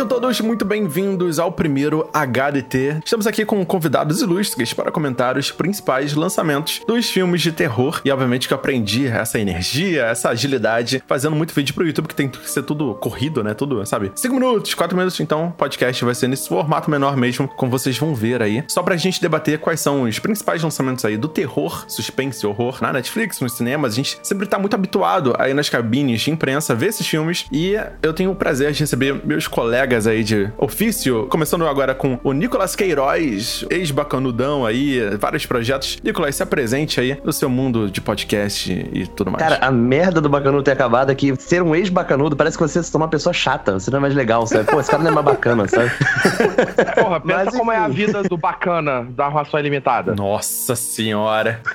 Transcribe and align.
Sejam 0.00 0.08
todos 0.08 0.40
muito 0.40 0.64
bem-vindos 0.64 1.38
ao 1.38 1.52
primeiro 1.52 2.08
HDT. 2.10 3.02
Estamos 3.04 3.26
aqui 3.26 3.44
com 3.44 3.62
convidados 3.66 4.22
ilustres 4.22 4.72
para 4.72 4.90
comentar 4.90 5.36
os 5.36 5.50
principais 5.50 6.14
lançamentos 6.14 6.80
dos 6.86 7.10
filmes 7.10 7.42
de 7.42 7.52
terror. 7.52 8.00
E 8.02 8.10
obviamente 8.10 8.48
que 8.48 8.54
eu 8.54 8.56
aprendi 8.56 9.06
essa 9.06 9.38
energia, 9.38 10.04
essa 10.04 10.30
agilidade, 10.30 11.02
fazendo 11.06 11.36
muito 11.36 11.54
vídeo 11.54 11.74
pro 11.74 11.86
YouTube, 11.86 12.08
que 12.08 12.14
tem 12.14 12.30
que 12.30 12.48
ser 12.48 12.62
tudo 12.62 12.94
corrido, 12.94 13.44
né? 13.44 13.52
Tudo, 13.52 13.84
sabe? 13.84 14.10
5 14.14 14.34
minutos, 14.34 14.72
4 14.72 14.96
minutos, 14.96 15.20
então 15.20 15.48
o 15.48 15.52
podcast 15.52 16.02
vai 16.02 16.14
ser 16.14 16.28
nesse 16.28 16.48
formato 16.48 16.90
menor 16.90 17.14
mesmo, 17.14 17.46
como 17.46 17.70
vocês 17.70 17.98
vão 17.98 18.14
ver 18.14 18.40
aí. 18.40 18.64
Só 18.68 18.82
pra 18.82 18.96
gente 18.96 19.20
debater 19.20 19.58
quais 19.58 19.80
são 19.80 20.04
os 20.04 20.18
principais 20.18 20.62
lançamentos 20.62 21.04
aí 21.04 21.18
do 21.18 21.28
terror, 21.28 21.84
suspense, 21.86 22.46
horror 22.46 22.78
na 22.80 22.90
Netflix, 22.90 23.38
nos 23.38 23.52
cinemas. 23.52 23.92
A 23.92 23.96
gente 23.96 24.18
sempre 24.22 24.46
tá 24.46 24.58
muito 24.58 24.72
habituado 24.72 25.34
aí 25.38 25.52
nas 25.52 25.68
cabines 25.68 26.22
de 26.22 26.30
imprensa 26.30 26.74
ver 26.74 26.86
esses 26.86 27.06
filmes. 27.06 27.44
E 27.52 27.74
eu 28.02 28.14
tenho 28.14 28.30
o 28.30 28.34
prazer 28.34 28.72
de 28.72 28.80
receber 28.80 29.20
meus 29.26 29.46
colegas 29.46 29.89
aí 29.90 30.22
de 30.22 30.50
ofício, 30.56 31.26
começando 31.26 31.66
agora 31.66 31.94
com 31.94 32.18
o 32.22 32.32
Nicolas 32.32 32.76
Queiroz, 32.76 33.64
ex-bacanudão 33.68 34.64
aí, 34.64 35.00
vários 35.18 35.44
projetos. 35.46 35.98
Nicolas, 36.02 36.36
se 36.36 36.42
apresente 36.42 37.00
aí 37.00 37.20
no 37.24 37.32
seu 37.32 37.50
mundo 37.50 37.90
de 37.90 38.00
podcast 38.00 38.70
e 38.70 39.06
tudo 39.08 39.32
mais. 39.32 39.42
Cara, 39.42 39.58
a 39.60 39.70
merda 39.70 40.20
do 40.20 40.28
bacanudo 40.28 40.62
ter 40.62 40.72
acabado 40.72 41.10
é 41.10 41.14
que 41.14 41.34
ser 41.36 41.62
um 41.62 41.74
ex-bacanudo 41.74 42.36
parece 42.36 42.56
que 42.56 42.62
você 42.62 42.82
se 42.82 42.90
torna 42.90 43.06
uma 43.06 43.10
pessoa 43.10 43.32
chata, 43.32 43.72
você 43.72 43.90
não 43.90 43.98
é 43.98 44.02
mais 44.02 44.14
legal, 44.14 44.46
sabe? 44.46 44.64
Pô, 44.64 44.78
esse 44.78 44.90
cara 44.90 45.02
não 45.02 45.10
é 45.10 45.14
mais 45.14 45.26
bacana, 45.26 45.66
sabe? 45.66 45.90
Porra, 46.94 47.20
pensa 47.20 47.44
Mas, 47.46 47.56
como 47.56 47.72
é 47.72 47.76
a 47.76 47.88
vida 47.88 48.22
do 48.22 48.36
bacana 48.36 49.06
da 49.10 49.28
ração 49.28 49.58
ilimitada. 49.58 50.14
Nossa 50.14 50.76
senhora. 50.76 51.60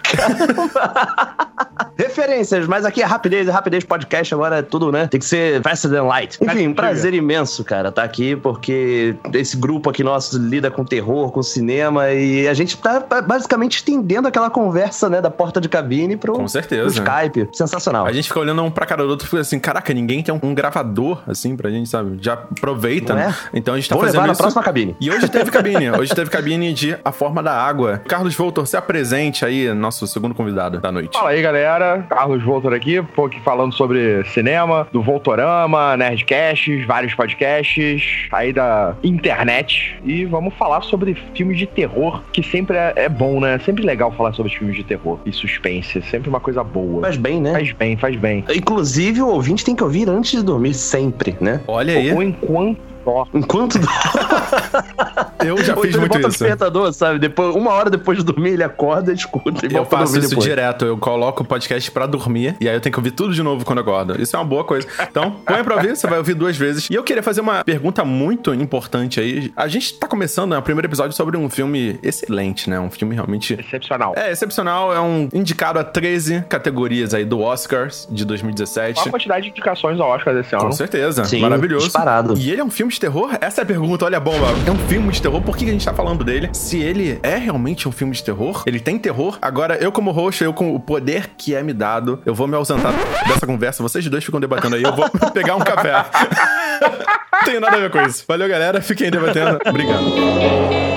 Referências, 1.98 2.67
mas 2.67 2.85
aqui 2.85 3.02
é 3.02 3.05
rapidez, 3.05 3.48
é 3.48 3.52
rapidez 3.52 3.84
podcast, 3.84 4.34
agora 4.34 4.58
é 4.58 4.62
tudo, 4.62 4.91
né? 4.91 5.08
Tem 5.08 5.20
que 5.20 5.26
ser 5.26 5.62
faster 5.62 5.90
than 5.90 6.04
light. 6.04 6.38
Enfim, 6.41 6.68
um 6.68 6.74
prazer 6.74 7.13
imenso, 7.13 7.63
cara, 7.63 7.91
tá 7.91 8.04
aqui, 8.04 8.35
porque 8.35 9.15
esse 9.34 9.55
grupo 9.57 9.90
aqui 9.90 10.04
nosso 10.04 10.38
lida 10.38 10.70
com 10.70 10.84
terror, 10.84 11.32
com 11.32 11.41
cinema, 11.41 12.12
e 12.12 12.48
a 12.48 12.54
gente 12.54 12.77
tá 12.77 13.04
basicamente 13.26 13.77
estendendo 13.77 14.27
aquela 14.27 14.49
conversa, 14.49 15.10
né, 15.10 15.21
da 15.21 15.29
porta 15.29 15.62
de 15.62 15.70
cabine 15.70 16.18
pro, 16.18 16.34
Com 16.34 16.40
pro 16.40 16.49
certeza. 16.49 16.88
Skype. 16.88 17.49
Sensacional. 17.54 18.05
A 18.05 18.12
gente 18.12 18.27
fica 18.27 18.40
olhando 18.40 18.62
um 18.63 18.70
pra 18.71 18.85
cara 18.85 19.04
do 19.04 19.10
outro 19.10 19.26
e 19.26 19.29
fica 19.29 19.41
assim, 19.41 19.60
caraca, 19.60 19.93
ninguém 19.93 20.21
tem 20.21 20.34
um, 20.34 20.40
um 20.43 20.54
gravador, 20.54 21.21
assim, 21.27 21.55
pra 21.55 21.70
gente, 21.70 21.90
sabe? 21.90 22.18
Já 22.21 22.34
aproveita, 22.34 23.13
Não 23.13 23.21
é? 23.21 23.27
né? 23.27 23.35
Então 23.54 23.73
a 23.73 23.77
gente 23.77 23.88
tá 23.90 23.96
Vou 23.96 24.04
fazendo 24.04 24.16
levar 24.18 24.27
na 24.27 24.34
isso. 24.34 24.41
próxima 24.41 24.63
cabine. 24.63 24.96
E 24.99 25.10
hoje 25.10 25.29
teve 25.29 25.49
cabine. 25.51 25.91
Hoje 25.91 26.13
teve 26.13 26.29
cabine 26.29 26.73
de 26.73 26.98
A 27.05 27.12
Forma 27.12 27.41
da 27.41 27.54
Água. 27.54 28.01
Carlos 28.07 28.35
Voltor, 28.35 28.68
se 28.68 28.76
apresente 28.76 29.46
aí, 29.46 29.73
nosso 29.73 30.05
segundo 30.07 30.34
convidado 30.35 30.79
da 30.79 30.91
noite. 30.91 31.18
Fala 31.18 31.29
aí, 31.29 31.41
galera. 31.41 31.85
Carlos 32.10 32.44
Voltor 32.44 32.74
aqui, 32.74 33.00
um 33.00 33.05
pouco 33.05 33.40
falando 33.41 33.74
sobre 33.74 34.24
cinema, 34.26 34.88
do 34.91 35.02
Voltorama, 35.02 35.96
Nerdcasts, 35.98 36.86
vários 36.86 37.14
podcasts, 37.14 38.28
aí 38.32 38.52
da 38.52 38.96
internet. 39.04 39.98
E 40.04 40.26
vamos 40.26 40.54
falar 40.56 40.82
sobre 40.82 41.16
filmes 41.34 41.58
de 41.58 41.66
terror, 41.66 42.22
que 42.32 42.44
sempre 42.44 42.78
é, 42.78 42.94
é 42.96 43.10
bom, 43.10 43.40
né? 43.40 43.60
Sempre 43.60 43.84
legal 43.86 44.12
falar 44.12 44.34
sobre 44.34 44.52
filmes 44.52 44.76
de 44.76 44.84
terror 44.84 45.20
e 45.26 45.32
suspense. 45.32 46.02
Sempre 46.04 46.30
uma 46.30 46.40
coisa 46.40 46.63
boa. 46.63 47.02
Faz 47.02 47.18
bem, 47.18 47.41
né? 47.41 47.52
Faz 47.52 47.72
bem, 47.72 47.98
faz 47.98 48.16
bem. 48.16 48.44
Inclusive, 48.56 49.22
o 49.22 49.28
ouvinte 49.28 49.63
tem 49.63 49.76
que 49.76 49.84
ouvir 49.84 50.10
antes 50.10 50.32
de 50.32 50.44
dormir, 50.44 50.74
sempre, 50.74 51.36
né? 51.40 51.62
Olha 51.68 51.96
aí, 51.96 52.13
Ou 52.13 52.24
enquanto 52.24 52.95
só. 53.05 53.27
Enquanto 53.34 53.79
eu 55.45 55.57
já 55.63 55.75
Ou 55.75 55.81
fiz 55.84 55.91
então 55.91 55.91
ele 55.91 55.98
muito 55.99 56.07
bota 56.13 56.20
isso. 56.27 56.29
despertador, 56.29 56.91
sabe? 56.93 57.20
Depois, 57.20 57.55
uma 57.55 57.71
hora 57.71 57.89
depois 57.89 58.17
de 58.17 58.23
dormir, 58.23 58.51
ele 58.51 58.63
acorda, 58.63 59.13
escuta 59.13 59.65
e 59.67 59.73
Eu 59.73 59.85
faço 59.85 60.17
isso 60.17 60.29
depois. 60.29 60.45
direto, 60.48 60.85
eu 60.85 60.98
coloco 60.98 61.43
o 61.43 61.45
podcast 61.45 61.89
pra 61.91 62.05
dormir 62.05 62.55
e 62.59 62.67
aí 62.67 62.76
eu 62.76 62.81
tenho 62.81 62.91
que 62.93 62.99
ouvir 62.99 63.11
tudo 63.11 63.33
de 63.33 63.41
novo 63.43 63.63
quando 63.63 63.79
eu 63.79 63.83
acordo. 63.83 64.22
Isso 64.22 64.35
é 64.35 64.39
uma 64.39 64.45
boa 64.45 64.63
coisa. 64.63 64.88
Então, 65.09 65.31
põe 65.45 65.63
pra 65.63 65.75
ouvir, 65.75 65.95
você 65.95 66.07
vai 66.07 66.17
ouvir 66.17 66.33
duas 66.33 66.57
vezes. 66.57 66.89
E 66.89 66.95
eu 66.95 67.03
queria 67.03 67.23
fazer 67.23 67.41
uma 67.41 67.63
pergunta 67.63 68.03
muito 68.03 68.53
importante 68.53 69.19
aí. 69.19 69.51
A 69.56 69.67
gente 69.67 69.94
tá 70.00 70.07
começando 70.07 70.51
né, 70.51 70.57
o 70.57 70.61
primeiro 70.61 70.88
episódio 70.88 71.15
sobre 71.15 71.38
um 71.38 71.49
filme 71.49 71.99
excelente, 72.01 72.69
né? 72.69 72.79
Um 72.79 72.89
filme 72.89 73.13
realmente 73.15 73.53
Excepcional. 73.53 74.13
É, 74.15 74.31
excepcional, 74.31 74.94
é 74.94 74.99
um 74.99 75.29
indicado 75.33 75.79
a 75.79 75.83
13 75.83 76.45
categorias 76.49 77.13
aí 77.13 77.25
do 77.25 77.39
Oscars 77.41 78.07
de 78.09 78.25
2017. 78.25 79.01
Uma 79.01 79.11
quantidade 79.11 79.44
de 79.45 79.49
indicações 79.51 79.99
ao 79.99 80.09
Oscar 80.09 80.33
desse 80.33 80.55
ano. 80.55 80.65
Com 80.65 80.71
certeza, 80.71 81.23
Sim, 81.25 81.41
maravilhoso. 81.41 81.85
disparado. 81.85 82.38
E 82.38 82.51
ele 82.51 82.61
é 82.61 82.63
um 82.63 82.69
filme 82.69 82.89
de 82.95 83.01
terror? 83.01 83.38
Essa 83.39 83.61
é 83.61 83.63
a 83.63 83.66
pergunta, 83.66 84.06
olha 84.06 84.17
a 84.17 84.19
bomba. 84.19 84.47
É 84.66 84.72
um 84.72 84.78
filme 84.88 85.11
de 85.11 85.22
terror? 85.22 85.41
Por 85.41 85.56
que 85.56 85.66
a 85.66 85.72
gente 85.72 85.85
tá 85.85 85.94
falando 85.94 86.23
dele? 86.23 86.50
Se 86.53 86.79
ele 86.81 87.19
é 87.22 87.35
realmente 87.35 87.88
um 87.88 87.91
filme 87.91 88.13
de 88.13 88.23
terror, 88.23 88.63
ele 88.66 88.79
tem 88.79 88.97
terror. 88.97 89.38
Agora, 89.41 89.75
eu 89.75 89.91
como 89.91 90.11
host, 90.11 90.44
eu 90.44 90.53
com 90.53 90.73
o 90.73 90.79
poder 90.79 91.31
que 91.38 91.53
é 91.53 91.61
me 91.61 91.73
dado, 91.73 92.22
eu 92.25 92.33
vou 92.33 92.47
me 92.47 92.56
ausentar 92.56 92.94
dessa 93.28 93.45
conversa. 93.45 93.83
Vocês 93.83 94.07
dois 94.07 94.23
ficam 94.23 94.39
debatendo 94.39 94.75
aí, 94.75 94.83
eu 94.83 94.95
vou 94.95 95.09
pegar 95.33 95.56
um 95.56 95.59
café. 95.59 96.06
Tenho 97.44 97.59
nada 97.59 97.75
a 97.78 97.79
ver 97.79 97.91
com 97.91 98.01
isso. 98.01 98.23
Valeu, 98.28 98.47
galera. 98.47 98.81
Fiquem 98.81 99.12
debatendo. 99.12 99.59
Obrigado. 99.66 100.94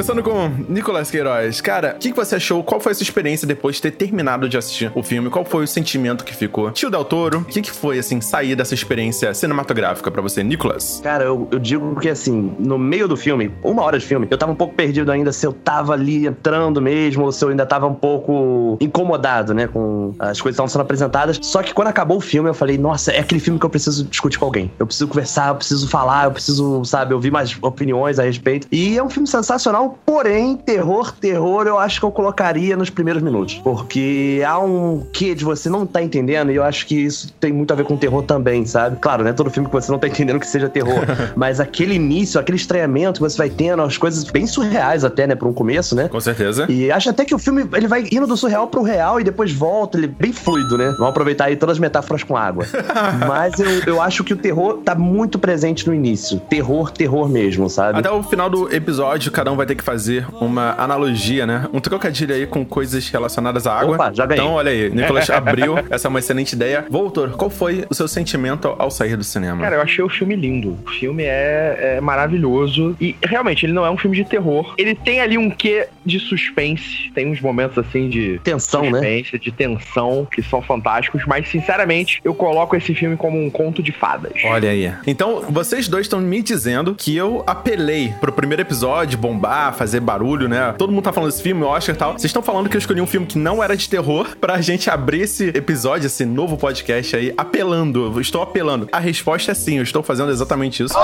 Começando 0.00 0.22
com 0.22 0.48
Nicolas 0.66 1.10
Queiroz. 1.10 1.60
Cara, 1.60 1.92
o 1.94 1.98
que, 1.98 2.10
que 2.10 2.16
você 2.16 2.36
achou? 2.36 2.64
Qual 2.64 2.80
foi 2.80 2.92
a 2.92 2.94
sua 2.94 3.04
experiência 3.04 3.46
depois 3.46 3.76
de 3.76 3.82
ter 3.82 3.90
terminado 3.90 4.48
de 4.48 4.56
assistir 4.56 4.90
o 4.94 5.02
filme? 5.02 5.28
Qual 5.28 5.44
foi 5.44 5.64
o 5.64 5.66
sentimento 5.66 6.24
que 6.24 6.34
ficou? 6.34 6.70
Tio 6.70 6.90
Del 6.90 7.04
Toro, 7.04 7.40
o 7.40 7.44
que, 7.44 7.60
que 7.60 7.70
foi, 7.70 7.98
assim, 7.98 8.18
sair 8.18 8.56
dessa 8.56 8.72
experiência 8.72 9.34
cinematográfica 9.34 10.10
pra 10.10 10.22
você, 10.22 10.42
Nicolas? 10.42 11.02
Cara, 11.04 11.24
eu, 11.24 11.46
eu 11.50 11.58
digo 11.58 12.00
que 12.00 12.08
assim, 12.08 12.56
no 12.58 12.78
meio 12.78 13.06
do 13.06 13.14
filme, 13.14 13.52
uma 13.62 13.82
hora 13.82 13.98
de 13.98 14.06
filme, 14.06 14.26
eu 14.30 14.38
tava 14.38 14.52
um 14.52 14.54
pouco 14.54 14.74
perdido 14.74 15.12
ainda 15.12 15.34
se 15.34 15.46
eu 15.46 15.52
tava 15.52 15.92
ali 15.92 16.26
entrando 16.26 16.80
mesmo, 16.80 17.24
ou 17.24 17.30
se 17.30 17.44
eu 17.44 17.50
ainda 17.50 17.66
tava 17.66 17.86
um 17.86 17.94
pouco 17.94 18.78
incomodado, 18.80 19.52
né, 19.52 19.66
com 19.66 20.14
as 20.18 20.40
coisas 20.40 20.42
que 20.42 20.48
estavam 20.48 20.68
sendo 20.68 20.80
apresentadas. 20.80 21.38
Só 21.42 21.62
que 21.62 21.74
quando 21.74 21.88
acabou 21.88 22.16
o 22.16 22.22
filme, 22.22 22.48
eu 22.48 22.54
falei, 22.54 22.78
nossa, 22.78 23.12
é 23.12 23.18
aquele 23.18 23.38
filme 23.38 23.60
que 23.60 23.66
eu 23.66 23.70
preciso 23.70 24.04
discutir 24.04 24.38
com 24.38 24.46
alguém. 24.46 24.72
Eu 24.78 24.86
preciso 24.86 25.08
conversar, 25.08 25.48
eu 25.50 25.56
preciso 25.56 25.86
falar, 25.86 26.24
eu 26.24 26.30
preciso, 26.30 26.86
sabe, 26.86 27.12
ouvir 27.12 27.30
mais 27.30 27.54
opiniões 27.60 28.18
a 28.18 28.22
respeito. 28.22 28.66
E 28.72 28.96
é 28.96 29.02
um 29.02 29.10
filme 29.10 29.28
sensacional, 29.28 29.89
porém, 30.04 30.56
terror, 30.56 31.12
terror, 31.12 31.66
eu 31.66 31.78
acho 31.78 32.00
que 32.00 32.06
eu 32.06 32.10
colocaria 32.10 32.76
nos 32.76 32.90
primeiros 32.90 33.22
minutos. 33.22 33.60
Porque 33.62 34.42
há 34.46 34.58
um 34.58 35.06
quê 35.12 35.34
de 35.34 35.44
você 35.44 35.68
não 35.68 35.86
tá 35.86 36.02
entendendo, 36.02 36.50
e 36.50 36.56
eu 36.56 36.62
acho 36.62 36.86
que 36.86 36.94
isso 36.94 37.32
tem 37.40 37.52
muito 37.52 37.72
a 37.72 37.76
ver 37.76 37.84
com 37.84 37.96
terror 37.96 38.22
também, 38.22 38.66
sabe? 38.66 38.96
Claro, 39.00 39.24
né? 39.24 39.32
Todo 39.32 39.50
filme 39.50 39.68
que 39.68 39.74
você 39.74 39.90
não 39.90 39.98
tá 39.98 40.08
entendendo 40.08 40.38
que 40.40 40.46
seja 40.46 40.68
terror. 40.68 41.00
mas 41.36 41.60
aquele 41.60 41.94
início, 41.94 42.40
aquele 42.40 42.56
estranhamento 42.56 43.14
que 43.14 43.30
você 43.30 43.36
vai 43.36 43.50
tendo, 43.50 43.82
as 43.82 43.96
coisas 43.96 44.24
bem 44.24 44.46
surreais 44.46 45.04
até, 45.04 45.26
né? 45.26 45.34
Por 45.34 45.48
um 45.48 45.52
começo, 45.52 45.94
né? 45.94 46.08
Com 46.08 46.20
certeza. 46.20 46.66
E 46.68 46.90
acho 46.90 47.10
até 47.10 47.24
que 47.24 47.34
o 47.34 47.38
filme 47.38 47.68
ele 47.72 47.88
vai 47.88 48.06
indo 48.10 48.26
do 48.26 48.36
surreal 48.36 48.66
pro 48.68 48.82
real 48.82 49.20
e 49.20 49.24
depois 49.24 49.52
volta, 49.52 49.98
ele 49.98 50.06
é 50.06 50.08
bem 50.08 50.32
fluido, 50.32 50.76
né? 50.76 50.90
Vamos 50.98 51.08
aproveitar 51.08 51.46
aí 51.46 51.56
todas 51.56 51.74
as 51.76 51.80
metáforas 51.80 52.22
com 52.22 52.36
água. 52.36 52.64
Mas 53.26 53.58
eu, 53.58 53.68
eu 53.86 54.02
acho 54.02 54.24
que 54.24 54.32
o 54.32 54.36
terror 54.36 54.78
tá 54.84 54.94
muito 54.94 55.38
presente 55.38 55.86
no 55.86 55.94
início. 55.94 56.40
Terror, 56.40 56.90
terror 56.90 57.28
mesmo, 57.28 57.68
sabe? 57.68 57.98
Até 57.98 58.10
o 58.10 58.22
final 58.22 58.48
do 58.48 58.72
episódio, 58.72 59.30
cada 59.30 59.50
um 59.50 59.56
vai 59.56 59.66
ter 59.66 59.74
que 59.74 59.79
fazer 59.82 60.26
uma 60.40 60.74
analogia, 60.78 61.46
né? 61.46 61.68
Um 61.72 61.80
trocadilho 61.80 62.34
aí 62.34 62.46
com 62.46 62.64
coisas 62.64 63.08
relacionadas 63.08 63.66
à 63.66 63.78
água. 63.78 63.94
Opa, 63.94 64.12
já 64.12 64.26
ganhei. 64.26 64.44
Então, 64.44 64.54
olha 64.54 64.70
aí, 64.70 64.90
Nicolas 64.90 65.28
abriu. 65.30 65.76
Essa 65.90 66.06
é 66.06 66.10
uma 66.10 66.18
excelente 66.18 66.52
ideia. 66.52 66.84
Voltor, 66.90 67.30
qual 67.36 67.50
foi 67.50 67.84
o 67.88 67.94
seu 67.94 68.06
sentimento 68.08 68.74
ao- 68.78 68.90
sair 68.90 69.16
do 69.16 69.24
cinema? 69.24 69.62
Cara, 69.62 69.76
eu 69.76 69.82
achei 69.82 70.04
o 70.04 70.08
filme 70.08 70.34
lindo. 70.34 70.76
O 70.84 70.90
filme 70.90 71.22
é, 71.24 71.96
é 71.96 72.00
maravilhoso. 72.00 72.96
E 73.00 73.14
realmente, 73.22 73.64
ele 73.64 73.72
não 73.72 73.86
é 73.86 73.90
um 73.90 73.96
filme 73.96 74.16
de 74.16 74.24
terror. 74.24 74.74
Ele 74.76 74.94
tem 74.94 75.20
ali 75.20 75.38
um 75.38 75.48
quê 75.50 75.86
de 76.04 76.18
suspense. 76.18 77.10
Tem 77.14 77.30
uns 77.30 77.40
momentos 77.40 77.78
assim 77.78 78.08
de. 78.08 78.40
Tensão, 78.42 78.82
né? 78.82 78.90
suspense, 78.98 79.38
de 79.38 79.52
tensão, 79.52 80.26
que 80.30 80.42
são 80.42 80.60
fantásticos, 80.60 81.22
mas 81.26 81.48
sinceramente, 81.48 82.20
eu 82.24 82.34
coloco 82.34 82.74
esse 82.76 82.94
filme 82.94 83.16
como 83.16 83.38
um 83.42 83.48
conto 83.50 83.82
de 83.82 83.92
fadas. 83.92 84.32
Olha 84.44 84.70
aí. 84.70 84.92
Então, 85.06 85.42
vocês 85.48 85.88
dois 85.88 86.06
estão 86.06 86.20
me 86.20 86.42
dizendo 86.42 86.94
que 86.94 87.16
eu 87.16 87.42
apelei 87.46 88.12
pro 88.20 88.32
primeiro 88.32 88.62
episódio 88.62 89.18
bombar, 89.18 89.59
fazer 89.72 90.00
barulho, 90.00 90.48
né? 90.48 90.74
Todo 90.76 90.92
mundo 90.92 91.04
tá 91.04 91.12
falando 91.12 91.30
desse 91.30 91.42
filme, 91.42 91.62
Oscar 91.62 91.94
e 91.94 91.98
tal. 91.98 92.12
Vocês 92.12 92.24
estão 92.26 92.42
falando 92.42 92.68
que 92.68 92.76
eu 92.76 92.78
escolhi 92.78 93.00
um 93.00 93.06
filme 93.06 93.26
que 93.26 93.38
não 93.38 93.62
era 93.62 93.76
de 93.76 93.88
terror 93.88 94.36
pra 94.40 94.60
gente 94.60 94.88
abrir 94.90 95.22
esse 95.22 95.48
episódio, 95.48 96.06
esse 96.06 96.24
novo 96.24 96.56
podcast 96.56 97.16
aí, 97.16 97.32
apelando. 97.36 98.12
Eu 98.14 98.20
estou 98.20 98.42
apelando. 98.42 98.88
A 98.92 98.98
resposta 98.98 99.52
é 99.52 99.54
sim, 99.54 99.76
eu 99.76 99.82
estou 99.82 100.02
fazendo 100.02 100.30
exatamente 100.30 100.82
isso. 100.84 100.94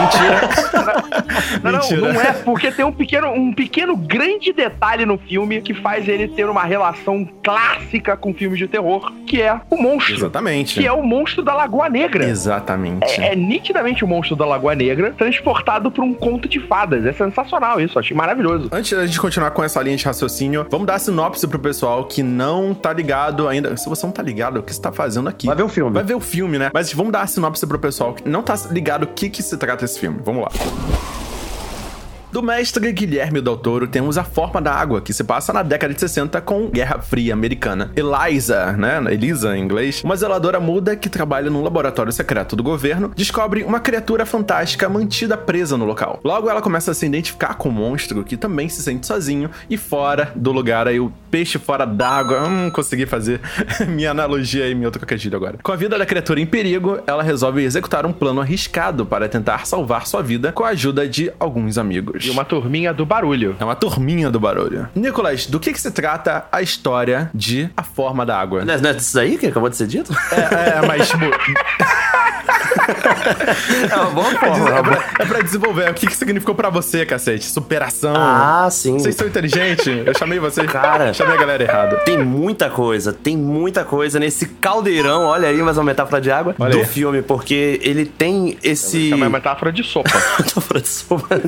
Mentira. 0.00 0.40
Não, 1.62 1.72
não, 1.72 1.78
Mentira. 1.80 2.12
não 2.12 2.20
é, 2.20 2.32
porque 2.32 2.70
tem 2.70 2.84
um 2.84 2.92
pequeno, 2.92 3.28
um 3.28 3.52
pequeno 3.52 3.96
grande 3.96 4.52
detalhe 4.52 5.06
no 5.06 5.16
filme 5.16 5.62
que 5.62 5.72
faz 5.72 6.06
ele 6.08 6.28
ter 6.28 6.46
uma 6.48 6.64
relação 6.64 7.26
clássica 7.42 8.16
com 8.16 8.34
filmes 8.34 8.58
de 8.58 8.68
terror, 8.68 9.10
que 9.34 9.42
é 9.42 9.60
o 9.68 9.76
monstro. 9.76 10.14
Exatamente. 10.14 10.80
Que 10.80 10.86
é 10.86 10.92
o 10.92 11.02
monstro 11.02 11.42
da 11.42 11.52
Lagoa 11.54 11.88
Negra. 11.88 12.24
Exatamente. 12.24 13.20
É, 13.20 13.32
é 13.32 13.36
nitidamente 13.36 14.04
o 14.04 14.06
monstro 14.06 14.36
da 14.36 14.46
Lagoa 14.46 14.76
Negra 14.76 15.12
transportado 15.12 15.90
por 15.90 16.04
um 16.04 16.14
conto 16.14 16.48
de 16.48 16.60
fadas. 16.60 17.04
É 17.04 17.12
sensacional 17.12 17.80
isso, 17.80 17.98
achei 17.98 18.16
maravilhoso. 18.16 18.68
Antes 18.70 18.96
da 18.96 19.04
gente 19.04 19.18
continuar 19.18 19.50
com 19.50 19.64
essa 19.64 19.82
linha 19.82 19.96
de 19.96 20.04
raciocínio, 20.04 20.64
vamos 20.70 20.86
dar 20.86 20.94
a 20.94 20.98
sinopse 21.00 21.48
pro 21.48 21.58
pessoal 21.58 22.04
que 22.04 22.22
não 22.22 22.72
tá 22.72 22.92
ligado 22.92 23.48
ainda. 23.48 23.76
Se 23.76 23.88
você 23.88 24.06
não 24.06 24.12
tá 24.12 24.22
ligado, 24.22 24.60
o 24.60 24.62
que 24.62 24.72
você 24.72 24.80
tá 24.80 24.92
fazendo 24.92 25.28
aqui? 25.28 25.48
Vai 25.48 25.56
ver 25.56 25.64
o 25.64 25.68
filme. 25.68 25.92
Vai 25.92 26.04
ver 26.04 26.14
o 26.14 26.20
filme, 26.20 26.56
né? 26.56 26.70
Mas 26.72 26.92
vamos 26.92 27.12
dar 27.12 27.22
a 27.22 27.26
sinopse 27.26 27.66
pro 27.66 27.78
pessoal 27.78 28.14
que 28.14 28.28
não 28.28 28.42
tá 28.42 28.54
ligado 28.70 29.02
o 29.02 29.06
que 29.08 29.28
que 29.28 29.42
se 29.42 29.56
trata 29.56 29.84
esse 29.84 29.98
filme. 29.98 30.20
Vamos 30.24 30.42
lá. 30.42 31.23
Do 32.34 32.42
mestre 32.42 32.90
Guilherme 32.90 33.40
Del 33.40 33.56
Toro 33.56 33.86
temos 33.86 34.18
A 34.18 34.24
Forma 34.24 34.60
da 34.60 34.74
Água, 34.74 35.00
que 35.00 35.12
se 35.12 35.22
passa 35.22 35.52
na 35.52 35.62
década 35.62 35.94
de 35.94 36.00
60 36.00 36.40
com 36.40 36.68
Guerra 36.68 36.98
Fria 36.98 37.32
Americana. 37.32 37.92
Eliza, 37.94 38.72
né, 38.72 39.00
Elisa 39.08 39.56
em 39.56 39.62
inglês, 39.62 40.02
uma 40.02 40.16
zeladora 40.16 40.58
muda 40.58 40.96
que 40.96 41.08
trabalha 41.08 41.48
num 41.48 41.62
laboratório 41.62 42.10
secreto 42.10 42.56
do 42.56 42.62
governo, 42.64 43.12
descobre 43.14 43.62
uma 43.62 43.78
criatura 43.78 44.26
fantástica 44.26 44.88
mantida 44.88 45.36
presa 45.36 45.76
no 45.76 45.84
local. 45.84 46.18
Logo 46.24 46.50
ela 46.50 46.60
começa 46.60 46.90
a 46.90 46.94
se 46.94 47.06
identificar 47.06 47.54
com 47.54 47.68
o 47.68 47.72
monstro, 47.72 48.24
que 48.24 48.36
também 48.36 48.68
se 48.68 48.82
sente 48.82 49.06
sozinho 49.06 49.48
e 49.70 49.76
fora 49.76 50.32
do 50.34 50.50
lugar 50.50 50.88
aí 50.88 50.98
o 50.98 51.12
peixe 51.30 51.56
fora 51.56 51.84
d'água. 51.84 52.48
Hum, 52.48 52.68
consegui 52.68 53.06
fazer 53.06 53.40
minha 53.86 54.10
analogia 54.10 54.68
e 54.68 54.74
meu 54.74 54.90
trocadilho 54.90 55.36
agora. 55.36 55.58
Com 55.62 55.70
a 55.70 55.76
vida 55.76 55.96
da 55.96 56.04
criatura 56.04 56.40
em 56.40 56.46
perigo, 56.46 56.98
ela 57.06 57.22
resolve 57.22 57.62
executar 57.62 58.04
um 58.04 58.12
plano 58.12 58.40
arriscado 58.40 59.06
para 59.06 59.28
tentar 59.28 59.68
salvar 59.68 60.04
sua 60.04 60.20
vida 60.20 60.50
com 60.50 60.64
a 60.64 60.70
ajuda 60.70 61.06
de 61.06 61.32
alguns 61.38 61.78
amigos. 61.78 62.23
E 62.24 62.30
uma 62.30 62.44
turminha 62.44 62.92
do 62.92 63.04
barulho. 63.04 63.56
É 63.58 63.64
uma 63.64 63.76
turminha 63.76 64.30
do 64.30 64.40
barulho. 64.40 64.88
Nicolas, 64.94 65.46
do 65.46 65.60
que, 65.60 65.72
que 65.72 65.80
se 65.80 65.90
trata 65.90 66.46
a 66.50 66.62
história 66.62 67.30
de 67.34 67.70
A 67.76 67.82
Forma 67.82 68.24
da 68.24 68.38
Água? 68.38 68.64
Não 68.64 68.74
é, 68.74 68.80
não 68.80 68.90
é 68.90 68.92
disso 68.94 69.18
aí 69.18 69.36
que 69.36 69.46
acabou 69.46 69.68
de 69.68 69.76
ser 69.76 69.86
dito? 69.86 70.12
É, 70.32 70.78
é 70.78 70.86
mas 70.86 71.08
tipo. 71.08 71.24
É 73.90 73.96
uma 73.96 74.10
boa 74.10 74.24
É, 74.34 74.36
forma. 74.38 74.70
é, 74.70 74.82
pra, 74.82 75.04
é 75.20 75.24
pra 75.26 75.40
desenvolver. 75.42 75.90
O 75.90 75.94
que, 75.94 76.06
que 76.06 76.16
significou 76.16 76.54
pra 76.54 76.70
você, 76.70 77.04
cacete? 77.06 77.44
Superação. 77.44 78.14
Ah, 78.16 78.68
sim. 78.70 78.94
Vocês 78.98 79.14
são 79.14 79.26
inteligentes? 79.26 79.86
Eu 79.86 80.16
chamei 80.18 80.38
vocês. 80.38 80.70
Cara. 80.70 81.12
Chamei 81.14 81.34
a 81.36 81.38
galera 81.40 81.62
errada. 81.62 81.96
Tem 81.98 82.18
muita 82.18 82.68
coisa, 82.70 83.12
tem 83.12 83.36
muita 83.36 83.84
coisa 83.84 84.18
nesse 84.18 84.46
caldeirão, 84.46 85.22
olha 85.26 85.48
aí, 85.48 85.62
mais 85.62 85.76
uma 85.78 85.84
metáfora 85.84 86.20
de 86.20 86.30
água, 86.30 86.54
Olha 86.58 86.72
do 86.72 86.78
aí. 86.78 86.84
filme, 86.84 87.22
porque 87.22 87.80
ele 87.82 88.04
tem 88.06 88.58
esse. 88.62 89.12
É 89.12 89.14
uma 89.14 89.28
metáfora 89.30 89.72
de 89.72 89.82
sopa. 89.84 90.10
Falando 90.60 90.82
de 90.82 90.88
sopa. 90.88 91.40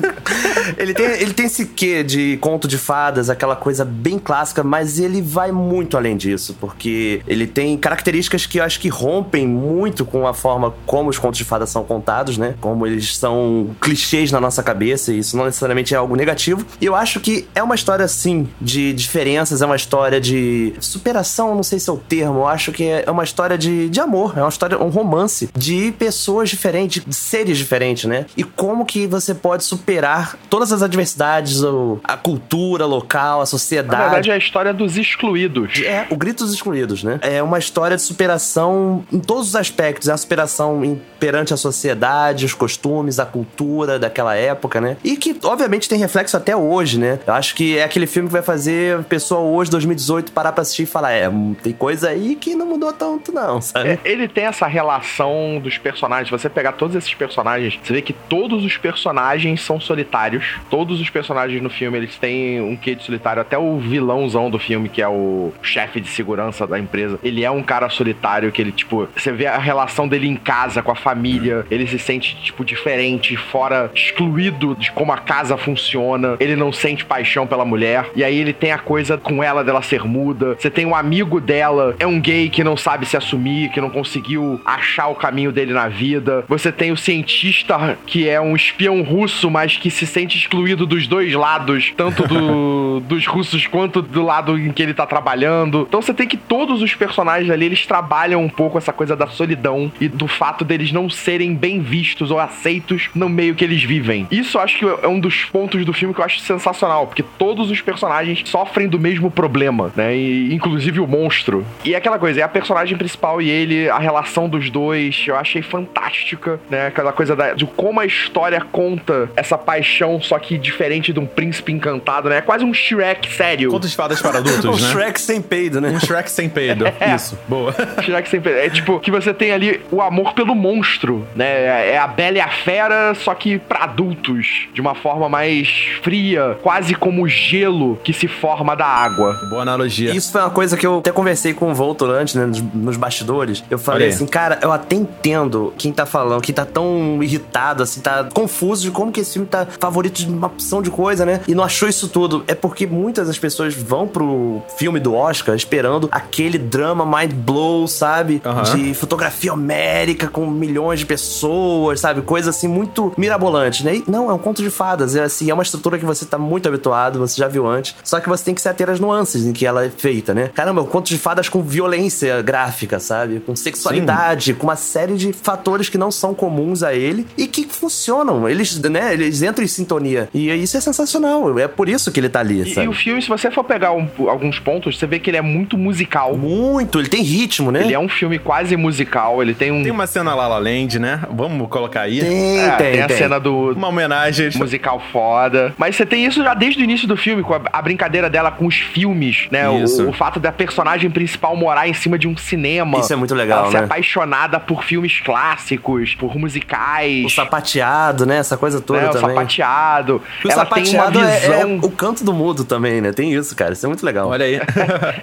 ele, 0.77 0.93
tem, 0.93 1.05
ele 1.05 1.33
tem 1.33 1.45
esse 1.45 1.65
quê 1.65 2.03
de 2.03 2.37
conto 2.37 2.67
de 2.67 2.77
fadas, 2.77 3.29
aquela 3.29 3.55
coisa 3.55 3.83
bem 3.85 4.17
clássica, 4.19 4.63
mas 4.63 4.99
ele 4.99 5.21
vai 5.21 5.51
muito 5.51 5.97
além 5.97 6.15
disso, 6.15 6.55
porque 6.59 7.21
ele 7.27 7.47
tem 7.47 7.77
características 7.77 8.45
que 8.45 8.59
eu 8.59 8.63
acho 8.63 8.79
que 8.79 8.89
rompem 8.89 9.47
muito 9.47 10.05
com 10.05 10.27
a 10.27 10.33
forma 10.33 10.73
como 10.85 11.09
os 11.09 11.17
contos 11.27 11.37
de 11.37 11.43
fadas 11.43 11.69
são 11.69 11.83
contados, 11.83 12.37
né? 12.37 12.55
Como 12.61 12.87
eles 12.87 13.17
são 13.17 13.69
clichês 13.81 14.31
na 14.31 14.39
nossa 14.39 14.63
cabeça, 14.63 15.11
e 15.11 15.19
isso 15.19 15.35
não 15.35 15.45
necessariamente 15.45 15.93
é 15.93 15.97
algo 15.97 16.15
negativo. 16.15 16.65
E 16.79 16.85
eu 16.85 16.95
acho 16.95 17.19
que 17.19 17.47
é 17.53 17.61
uma 17.61 17.75
história, 17.75 18.07
sim, 18.07 18.47
de 18.61 18.93
diferenças, 18.93 19.61
é 19.61 19.65
uma 19.65 19.75
história 19.75 20.19
de 20.21 20.73
superação, 20.79 21.53
não 21.55 21.63
sei 21.63 21.79
se 21.79 21.89
é 21.89 21.93
o 21.93 21.97
termo, 21.97 22.39
eu 22.39 22.47
acho 22.47 22.71
que 22.71 22.83
é 22.85 23.09
uma 23.11 23.23
história 23.23 23.57
de, 23.57 23.89
de 23.89 23.99
amor, 23.99 24.33
é 24.37 24.41
uma 24.41 24.49
história, 24.49 24.81
um 24.81 24.89
romance 24.89 25.49
de 25.55 25.91
pessoas 25.99 26.49
diferentes, 26.49 27.03
de 27.05 27.13
seres 27.15 27.57
diferentes, 27.57 28.05
né? 28.05 28.25
E 28.37 28.43
como 28.43 28.85
que 28.85 29.05
você 29.05 29.33
pode 29.33 29.63
superar 29.63 30.37
todas 30.49 30.71
as 30.71 30.81
adversidades, 30.81 31.61
a 32.03 32.15
cultura 32.17 32.85
local, 32.85 33.37
a 33.37 33.39
Na 33.41 33.45
sociedade. 33.45 34.01
verdade, 34.01 34.29
é 34.31 34.33
a 34.33 34.37
história 34.37 34.73
dos 34.73 34.97
excluídos. 34.97 35.81
É, 35.83 36.07
o 36.09 36.15
Grito 36.15 36.43
dos 36.45 36.53
Excluídos, 36.53 37.03
né? 37.03 37.19
É 37.21 37.41
uma 37.43 37.59
história 37.59 37.97
de 37.97 38.01
superação 38.03 39.03
em 39.11 39.19
todos 39.19 39.49
os 39.49 39.55
aspectos. 39.55 40.07
É 40.07 40.13
a 40.13 40.17
superação 40.17 40.83
em- 40.85 41.01
perante 41.19 41.53
a 41.53 41.57
sociedade, 41.57 42.45
os 42.45 42.53
costumes, 42.53 43.19
a 43.19 43.25
cultura 43.25 43.99
daquela 43.99 44.35
época, 44.35 44.79
né? 44.81 44.97
E 45.03 45.15
que, 45.17 45.37
obviamente, 45.43 45.89
tem 45.89 45.99
reflexo 45.99 46.37
até 46.37 46.55
hoje, 46.55 46.99
né? 46.99 47.19
Eu 47.25 47.33
acho 47.33 47.55
que 47.55 47.77
é 47.77 47.83
aquele 47.83 48.07
filme 48.07 48.27
que 48.27 48.33
vai 48.33 48.41
fazer 48.41 49.03
pessoa 49.03 49.41
hoje, 49.41 49.71
2018, 49.71 50.31
parar 50.31 50.51
pra 50.51 50.61
assistir 50.61 50.83
e 50.83 50.85
falar: 50.85 51.11
é, 51.11 51.29
tem 51.61 51.73
coisa 51.73 52.09
aí 52.09 52.35
que 52.35 52.55
não 52.55 52.65
mudou 52.65 52.93
tanto, 52.93 53.31
não, 53.31 53.59
sabe? 53.61 53.89
É, 53.89 53.99
ele 54.03 54.27
tem 54.27 54.45
essa 54.45 54.67
relação 54.67 55.59
dos 55.61 55.77
personagens. 55.77 56.29
Você 56.29 56.49
pegar 56.49 56.73
todos 56.73 56.95
esses 56.95 57.13
personagens, 57.13 57.79
você 57.81 57.93
vê 57.93 58.01
que 58.01 58.13
todos 58.13 58.63
os 58.63 58.77
personagens 58.77 59.61
são 59.61 59.79
solitários. 59.79 60.57
Todos 60.69 60.99
os 60.99 61.09
personagens 61.09 61.61
no 61.61 61.69
filme, 61.69 61.97
eles 61.97 62.15
têm 62.17 62.61
um 62.61 62.75
quê 62.75 62.95
de 62.95 63.03
solitário. 63.03 63.41
Até 63.41 63.57
o 63.57 63.77
vilãozão 63.79 64.49
do 64.49 64.59
filme, 64.59 64.89
que 64.89 65.01
é 65.01 65.07
o 65.07 65.51
chefe 65.61 65.99
de 65.99 66.07
segurança 66.07 66.65
da 66.67 66.79
empresa, 66.79 67.19
ele 67.23 67.43
é 67.43 67.51
um 67.51 67.63
cara 67.63 67.89
solitário 67.89 68.51
que 68.51 68.61
ele, 68.61 68.71
tipo, 68.71 69.07
você 69.15 69.31
vê 69.31 69.47
a 69.47 69.57
relação 69.57 70.07
dele 70.07 70.27
em 70.27 70.35
casa, 70.35 70.81
com 70.81 70.91
a 70.91 70.95
família. 71.07 71.65
Ele 71.71 71.87
se 71.87 71.97
sente, 71.97 72.35
tipo, 72.43 72.65
diferente, 72.65 73.37
fora, 73.37 73.89
excluído 73.95 74.75
de 74.75 74.91
como 74.91 75.13
a 75.13 75.17
casa 75.17 75.55
funciona. 75.55 76.35
Ele 76.39 76.55
não 76.55 76.71
sente 76.73 77.05
paixão 77.05 77.47
pela 77.47 77.63
mulher. 77.63 78.09
E 78.13 78.23
aí 78.25 78.37
ele 78.37 78.51
tem 78.51 78.73
a 78.73 78.77
coisa 78.77 79.17
com 79.17 79.41
ela 79.41 79.63
dela 79.63 79.81
ser 79.81 80.03
muda. 80.03 80.55
Você 80.59 80.69
tem 80.69 80.85
um 80.85 80.93
amigo 80.93 81.39
dela, 81.39 81.95
é 81.97 82.05
um 82.05 82.19
gay 82.19 82.49
que 82.49 82.61
não 82.63 82.75
sabe 82.75 83.05
se 83.05 83.15
assumir, 83.15 83.69
que 83.69 83.79
não 83.79 83.89
conseguiu 83.89 84.59
achar 84.65 85.07
o 85.07 85.15
caminho 85.15 85.51
dele 85.51 85.71
na 85.73 85.87
vida. 85.87 86.43
Você 86.49 86.71
tem 86.73 86.91
o 86.91 86.97
cientista 86.97 87.97
que 88.05 88.27
é 88.27 88.41
um 88.41 88.55
espião 88.55 89.01
russo, 89.01 89.49
mas 89.49 89.77
que 89.77 89.89
se 89.89 90.05
sente 90.05 90.37
excluído 90.37 90.85
dos 90.85 91.07
dois 91.07 91.33
lados, 91.33 91.93
tanto 91.95 92.27
do- 92.27 92.99
dos 93.07 93.25
russos 93.27 93.65
quanto 93.67 94.01
do 94.01 94.23
lado 94.23 94.57
em 94.57 94.71
que 94.73 94.83
ele 94.83 94.93
tá 94.93 95.05
trabalhando. 95.05 95.85
Então 95.87 96.01
você 96.01 96.13
tem 96.13 96.27
que 96.27 96.35
todos 96.37 96.81
os 96.81 96.93
personagens 96.95 97.49
ali, 97.49 97.65
eles 97.65 97.85
trabalham 97.85 98.43
um 98.43 98.49
pouco 98.49 98.77
essa 98.77 98.91
coisa 98.91 99.15
da 99.15 99.27
solidão 99.27 99.91
e 100.01 100.07
do 100.07 100.27
fato 100.27 100.65
deles 100.65 100.91
não 100.97 101.09
serem 101.09 101.53
bem 101.53 101.79
vistos 101.79 102.31
ou 102.31 102.39
aceitos 102.39 103.09
no 103.13 103.29
meio 103.29 103.53
que 103.53 103.63
eles 103.63 103.83
vivem. 103.83 104.27
Isso 104.31 104.57
eu 104.57 104.61
acho 104.61 104.77
que 104.79 104.85
é 104.85 105.07
um 105.07 105.19
dos 105.19 105.45
pontos 105.45 105.85
do 105.85 105.93
filme 105.93 106.13
que 106.13 106.19
eu 106.19 106.25
acho 106.25 106.39
sensacional, 106.39 107.05
porque 107.05 107.23
todos 107.37 107.69
os 107.69 107.79
personagens 107.81 108.41
sofrem 108.45 108.87
do 108.87 108.99
mesmo 108.99 109.29
problema, 109.29 109.91
né? 109.95 110.15
E, 110.15 110.53
inclusive 110.53 110.99
o 110.99 111.05
monstro. 111.07 111.63
E 111.85 111.93
é 111.93 111.97
aquela 111.97 112.17
coisa, 112.17 112.39
é 112.39 112.43
a 112.43 112.47
personagem 112.47 112.97
principal 112.97 113.39
e 113.41 113.49
ele, 113.49 113.87
a 113.89 113.99
relação 113.99 114.49
dos 114.49 114.69
dois, 114.71 115.23
eu 115.27 115.35
achei 115.35 115.61
fantástica, 115.61 116.59
né? 116.69 116.87
Aquela 116.87 117.11
coisa 117.13 117.35
da- 117.35 117.53
de 117.53 117.65
como 117.65 117.99
a 117.99 118.05
história 118.05 118.59
conta 118.71 119.29
essa 119.35 119.57
paixão, 119.57 120.19
só 120.21 120.39
que 120.39 120.57
diferente 120.57 121.13
de 121.13 121.19
um 121.19 121.25
príncipe 121.25 121.71
encantado, 121.71 122.29
né? 122.29 122.37
É 122.37 122.41
quase 122.41 122.65
um 122.65 122.73
Shrek 122.73 123.31
sério. 123.31 123.69
Contos 123.71 123.91
de 123.91 123.95
fadas 123.95 124.21
para 124.21 124.39
adultos, 124.39 124.65
o 124.65 124.71
né? 124.83 124.91
Shrek 124.91 125.19
sem 125.21 125.41
peido, 125.41 125.79
né? 125.79 125.89
Um 125.89 125.99
Shrek 125.99 126.29
sem 126.31 126.49
peido. 126.49 126.85
Isso, 127.15 127.37
boa. 127.47 127.73
Shrek 128.03 128.27
sempre. 128.29 128.51
É 128.53 128.69
tipo, 128.69 128.99
que 128.99 129.11
você 129.11 129.33
tem 129.33 129.51
ali 129.51 129.81
o 129.91 130.01
amor 130.01 130.33
pelo 130.33 130.55
monstro, 130.55 130.86
né? 131.35 131.91
É 131.93 131.97
a 131.97 132.07
bela 132.07 132.37
e 132.37 132.41
a 132.41 132.49
fera, 132.49 133.13
só 133.15 133.33
que 133.33 133.59
pra 133.59 133.83
adultos. 133.83 134.67
De 134.73 134.81
uma 134.81 134.95
forma 134.95 135.29
mais 135.29 135.67
fria, 136.01 136.57
quase 136.61 136.95
como 136.95 137.23
o 137.23 137.27
gelo 137.27 137.99
que 138.03 138.13
se 138.13 138.27
forma 138.27 138.75
da 138.75 138.85
água. 138.85 139.33
Boa 139.49 139.61
analogia. 139.61 140.13
Isso 140.13 140.31
foi 140.31 140.41
uma 140.41 140.49
coisa 140.49 140.77
que 140.77 140.85
eu 140.85 140.99
até 140.99 141.11
conversei 141.11 141.53
com 141.53 141.71
o 141.71 141.75
Voltor 141.75 142.09
antes, 142.09 142.35
né, 142.35 142.45
nos, 142.45 142.61
nos 142.61 142.97
bastidores. 142.97 143.63
Eu 143.69 143.77
falei 143.77 144.09
assim, 144.09 144.25
cara, 144.25 144.59
eu 144.61 144.71
até 144.71 144.95
entendo 144.95 145.73
quem 145.77 145.91
tá 145.91 146.05
falando, 146.05 146.41
quem 146.41 146.53
tá 146.53 146.65
tão 146.65 147.19
irritado, 147.21 147.83
assim, 147.83 148.01
tá 148.01 148.27
confuso 148.33 148.83
de 148.83 148.91
como 148.91 149.11
que 149.11 149.19
esse 149.19 149.33
filme 149.33 149.47
tá 149.47 149.67
favorito 149.79 150.17
de 150.17 150.27
uma 150.27 150.47
opção 150.47 150.81
de 150.81 150.89
coisa, 150.89 151.25
né? 151.25 151.41
E 151.47 151.55
não 151.55 151.63
achou 151.63 151.87
isso 151.87 152.07
tudo. 152.07 152.43
É 152.47 152.55
porque 152.55 152.85
muitas 152.87 153.27
das 153.27 153.37
pessoas 153.37 153.73
vão 153.73 154.07
pro 154.07 154.61
filme 154.77 154.99
do 154.99 155.13
Oscar 155.13 155.55
esperando 155.55 156.07
aquele 156.11 156.57
drama 156.57 157.05
mind 157.05 157.33
blow, 157.33 157.87
sabe? 157.87 158.41
Aham. 158.45 158.63
De 158.63 158.93
fotografia 158.93 159.53
homérica 159.53 160.27
com 160.27 160.47
milhões 160.47 160.76
de 160.95 161.05
pessoas, 161.05 161.99
sabe? 161.99 162.21
Coisa 162.21 162.49
assim 162.49 162.67
muito 162.67 163.13
mirabolante, 163.17 163.83
né? 163.83 163.95
E 163.97 164.03
não, 164.07 164.29
é 164.29 164.33
um 164.33 164.37
conto 164.37 164.61
de 164.61 164.69
fadas. 164.69 165.15
É 165.15 165.23
assim, 165.23 165.49
é 165.49 165.53
uma 165.53 165.63
estrutura 165.63 165.97
que 165.97 166.05
você 166.05 166.25
tá 166.25 166.37
muito 166.37 166.67
habituado, 166.67 167.19
você 167.19 167.37
já 167.37 167.47
viu 167.47 167.67
antes. 167.67 167.95
Só 168.03 168.19
que 168.19 168.29
você 168.29 168.43
tem 168.45 168.53
que 168.55 168.61
se 168.61 168.69
ater 168.69 168.89
às 168.89 168.99
nuances 168.99 169.45
em 169.45 169.53
que 169.53 169.65
ela 169.65 169.85
é 169.85 169.89
feita, 169.89 170.33
né? 170.33 170.49
Caramba, 170.53 170.81
é 170.81 170.83
um 170.83 170.87
conto 170.87 171.07
de 171.07 171.17
fadas 171.17 171.49
com 171.49 171.61
violência 171.61 172.41
gráfica, 172.41 172.99
sabe? 172.99 173.39
Com 173.39 173.55
sexualidade, 173.55 174.53
com 174.53 174.67
uma 174.67 174.75
série 174.75 175.15
de 175.15 175.33
fatores 175.33 175.89
que 175.89 175.97
não 175.97 176.11
são 176.11 176.33
comuns 176.33 176.83
a 176.83 176.93
ele 176.93 177.25
e 177.37 177.47
que 177.47 177.65
funcionam. 177.65 178.47
Eles, 178.47 178.79
né? 178.81 179.13
Eles 179.13 179.41
entram 179.41 179.63
em 179.63 179.67
sintonia. 179.67 180.29
E 180.33 180.49
isso 180.53 180.77
é 180.77 180.81
sensacional. 180.81 181.57
É 181.59 181.67
por 181.67 181.89
isso 181.89 182.11
que 182.11 182.19
ele 182.19 182.29
tá 182.29 182.39
ali, 182.39 182.61
E, 182.61 182.73
sabe? 182.73 182.85
e 182.85 182.89
o 182.89 182.93
filme, 182.93 183.21
se 183.21 183.27
você 183.29 183.49
for 183.51 183.63
pegar 183.63 183.91
um- 183.93 184.07
alguns 184.29 184.59
pontos, 184.59 184.97
você 184.97 185.05
vê 185.05 185.19
que 185.19 185.29
ele 185.29 185.37
é 185.37 185.41
muito 185.41 185.77
musical. 185.77 186.35
Muito, 186.37 186.99
ele 186.99 187.09
tem 187.09 187.21
ritmo, 187.23 187.71
né? 187.71 187.83
Ele 187.83 187.93
é 187.93 187.99
um 187.99 188.09
filme 188.09 188.39
quase 188.39 188.75
musical, 188.75 189.41
ele 189.41 189.53
tem 189.53 189.71
um. 189.71 189.83
Tem 189.83 189.91
uma 189.91 190.07
cena 190.07 190.33
La 190.35 190.47
La 190.47 190.59
Land, 190.67 190.99
né? 190.99 191.21
Vamos 191.31 191.67
colocar 191.69 192.01
aí. 192.01 192.19
Tem, 192.19 192.59
É, 192.59 192.69
tem, 192.71 192.91
tem 192.93 193.01
a 193.01 193.07
tem. 193.07 193.17
cena 193.17 193.39
do, 193.39 193.71
Uma 193.73 193.87
homenagem. 193.87 194.49
musical 194.55 195.01
foda. 195.11 195.73
Mas 195.77 195.95
você 195.95 196.05
tem 196.05 196.25
isso 196.25 196.43
já 196.43 196.53
desde 196.53 196.81
o 196.81 196.83
início 196.83 197.07
do 197.07 197.15
filme, 197.15 197.43
com 197.43 197.53
a, 197.53 197.61
a 197.71 197.81
brincadeira 197.81 198.29
dela 198.29 198.51
com 198.51 198.65
os 198.65 198.75
filmes, 198.75 199.47
né? 199.51 199.65
Isso. 199.81 200.03
O, 200.05 200.09
o 200.09 200.13
fato 200.13 200.39
da 200.39 200.51
personagem 200.51 201.09
principal 201.09 201.55
morar 201.55 201.87
em 201.87 201.93
cima 201.93 202.17
de 202.17 202.27
um 202.27 202.35
cinema. 202.35 202.99
Isso 202.99 203.13
é 203.13 203.15
muito 203.15 203.33
legal, 203.35 203.63
Ela 203.63 203.71
ser 203.71 203.77
né? 203.79 203.83
apaixonada 203.85 204.59
por 204.59 204.83
filmes 204.83 205.19
clássicos, 205.21 206.15
por 206.15 206.35
musicais. 206.37 207.25
O 207.25 207.29
sapateado, 207.29 208.25
né? 208.25 208.37
Essa 208.37 208.57
coisa 208.57 208.81
toda 208.81 209.01
né, 209.01 209.09
o 209.09 209.11
também. 209.11 209.29
sapateado. 209.35 210.21
O 210.43 210.51
ela 210.51 210.65
tem 210.65 210.83
uma 210.93 211.05
sapateado 211.05 211.19
é- 211.23 211.39
visão. 211.39 211.79
é, 211.81 211.85
o 211.85 211.91
canto 211.91 212.23
do 212.23 212.33
mudo 212.33 212.63
também, 212.65 213.01
né? 213.01 213.11
Tem 213.11 213.33
isso, 213.33 213.55
cara. 213.55 213.73
Isso 213.73 213.85
é 213.85 213.89
muito 213.89 214.05
legal. 214.05 214.27
Olha 214.29 214.45
aí. 214.45 214.59